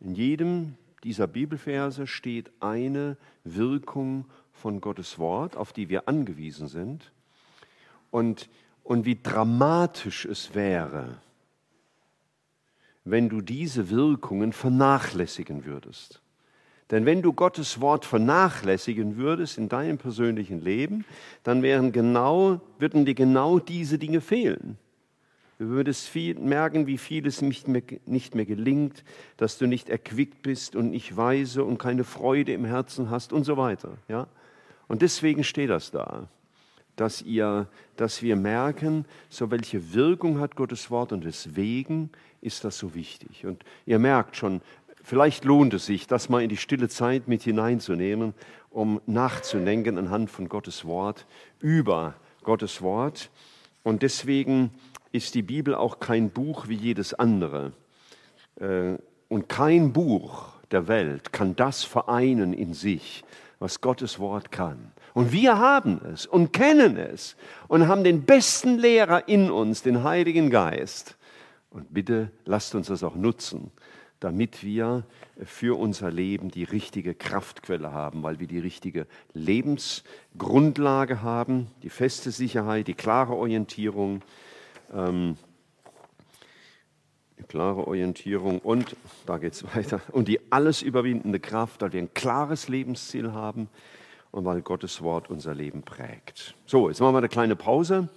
In 0.00 0.16
jedem 0.16 0.74
dieser 1.04 1.28
Bibelverse 1.28 2.08
steht 2.08 2.50
eine 2.58 3.16
Wirkung 3.44 4.24
von 4.52 4.80
Gottes 4.80 5.20
Wort, 5.20 5.56
auf 5.56 5.72
die 5.72 5.88
wir 5.88 6.08
angewiesen 6.08 6.66
sind. 6.66 7.12
Und, 8.10 8.48
und 8.82 9.04
wie 9.04 9.22
dramatisch 9.22 10.24
es 10.24 10.52
wäre, 10.56 11.18
wenn 13.04 13.28
du 13.28 13.40
diese 13.40 13.88
Wirkungen 13.88 14.52
vernachlässigen 14.52 15.64
würdest. 15.64 16.20
Denn 16.90 17.06
wenn 17.06 17.22
du 17.22 17.32
Gottes 17.32 17.80
Wort 17.80 18.04
vernachlässigen 18.04 19.16
würdest 19.16 19.58
in 19.58 19.68
deinem 19.68 19.98
persönlichen 19.98 20.60
Leben, 20.60 21.04
dann 21.44 21.62
wären 21.62 21.92
genau, 21.92 22.60
würden 22.78 23.04
dir 23.04 23.14
genau 23.14 23.58
diese 23.58 23.98
Dinge 23.98 24.20
fehlen. 24.20 24.76
Du 25.60 25.68
würdest 25.68 26.08
viel, 26.08 26.36
merken, 26.36 26.86
wie 26.86 26.96
vieles 26.96 27.42
nicht 27.42 27.68
mehr, 27.68 27.82
nicht 28.06 28.34
mehr 28.34 28.46
gelingt, 28.46 29.04
dass 29.36 29.58
du 29.58 29.66
nicht 29.66 29.90
erquickt 29.90 30.42
bist 30.42 30.74
und 30.74 30.90
nicht 30.90 31.18
weise 31.18 31.64
und 31.64 31.76
keine 31.76 32.02
Freude 32.02 32.54
im 32.54 32.64
Herzen 32.64 33.10
hast 33.10 33.32
und 33.32 33.44
so 33.44 33.58
weiter. 33.58 33.98
Ja? 34.08 34.26
Und 34.88 35.02
deswegen 35.02 35.44
steht 35.44 35.68
das 35.68 35.90
da, 35.90 36.28
dass, 36.96 37.20
ihr, 37.20 37.68
dass 37.96 38.22
wir 38.22 38.36
merken, 38.36 39.04
so 39.28 39.50
welche 39.50 39.92
Wirkung 39.92 40.40
hat 40.40 40.56
Gottes 40.56 40.90
Wort 40.90 41.12
und 41.12 41.24
deswegen 41.24 42.10
ist 42.40 42.64
das 42.64 42.78
so 42.78 42.94
wichtig. 42.94 43.44
Und 43.44 43.62
ihr 43.84 43.98
merkt 43.98 44.36
schon, 44.36 44.62
Vielleicht 45.10 45.44
lohnt 45.44 45.74
es 45.74 45.86
sich, 45.86 46.06
das 46.06 46.28
mal 46.28 46.40
in 46.40 46.48
die 46.48 46.56
stille 46.56 46.88
Zeit 46.88 47.26
mit 47.26 47.42
hineinzunehmen, 47.42 48.32
um 48.70 49.00
nachzudenken 49.06 49.98
anhand 49.98 50.30
von 50.30 50.48
Gottes 50.48 50.84
Wort, 50.84 51.26
über 51.58 52.14
Gottes 52.44 52.80
Wort. 52.80 53.28
Und 53.82 54.02
deswegen 54.02 54.70
ist 55.10 55.34
die 55.34 55.42
Bibel 55.42 55.74
auch 55.74 55.98
kein 55.98 56.30
Buch 56.30 56.68
wie 56.68 56.76
jedes 56.76 57.12
andere. 57.12 57.72
Äh, 58.60 58.98
und 59.28 59.48
kein 59.48 59.92
Buch 59.92 60.52
der 60.70 60.86
Welt 60.86 61.32
kann 61.32 61.56
das 61.56 61.82
vereinen 61.82 62.52
in 62.52 62.72
sich, 62.72 63.24
was 63.58 63.80
Gottes 63.80 64.20
Wort 64.20 64.52
kann. 64.52 64.92
Und 65.12 65.32
wir 65.32 65.58
haben 65.58 66.00
es 66.14 66.24
und 66.24 66.52
kennen 66.52 66.96
es 66.96 67.34
und 67.66 67.88
haben 67.88 68.04
den 68.04 68.22
besten 68.22 68.78
Lehrer 68.78 69.26
in 69.26 69.50
uns, 69.50 69.82
den 69.82 70.04
Heiligen 70.04 70.50
Geist. 70.50 71.16
Und 71.70 71.92
bitte 71.92 72.30
lasst 72.44 72.76
uns 72.76 72.86
das 72.86 73.02
auch 73.02 73.16
nutzen, 73.16 73.72
damit 74.20 74.62
wir 74.62 75.04
für 75.44 75.78
unser 75.78 76.10
Leben 76.10 76.50
die 76.50 76.64
richtige 76.64 77.14
Kraftquelle 77.14 77.92
haben, 77.92 78.22
weil 78.22 78.38
wir 78.38 78.46
die 78.46 78.58
richtige 78.58 79.06
Lebensgrundlage 79.32 81.22
haben, 81.22 81.68
die 81.82 81.88
feste 81.88 82.30
Sicherheit, 82.30 82.86
die 82.86 82.94
klare 82.94 83.34
Orientierung, 83.34 84.20
ähm, 84.92 85.36
die 87.38 87.44
klare 87.44 87.88
Orientierung 87.88 88.58
und, 88.58 88.94
da 89.24 89.38
geht 89.38 89.54
es 89.54 89.64
weiter, 89.74 90.02
und 90.12 90.28
die 90.28 90.52
alles 90.52 90.82
überwindende 90.82 91.40
Kraft, 91.40 91.80
weil 91.80 91.94
wir 91.94 92.02
ein 92.02 92.12
klares 92.12 92.68
Lebensziel 92.68 93.32
haben 93.32 93.68
und 94.30 94.44
weil 94.44 94.60
Gottes 94.60 95.00
Wort 95.02 95.30
unser 95.30 95.54
Leben 95.54 95.82
prägt. 95.82 96.54
So, 96.66 96.88
jetzt 96.88 97.00
machen 97.00 97.14
wir 97.14 97.18
eine 97.18 97.28
kleine 97.28 97.56
Pause. 97.56 98.10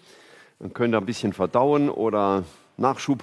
Dann 0.60 0.74
könnt 0.74 0.94
ihr 0.94 0.98
ein 0.98 1.06
bisschen 1.06 1.34
verdauen 1.34 1.90
oder 1.90 2.44
Nachschub 2.78 3.12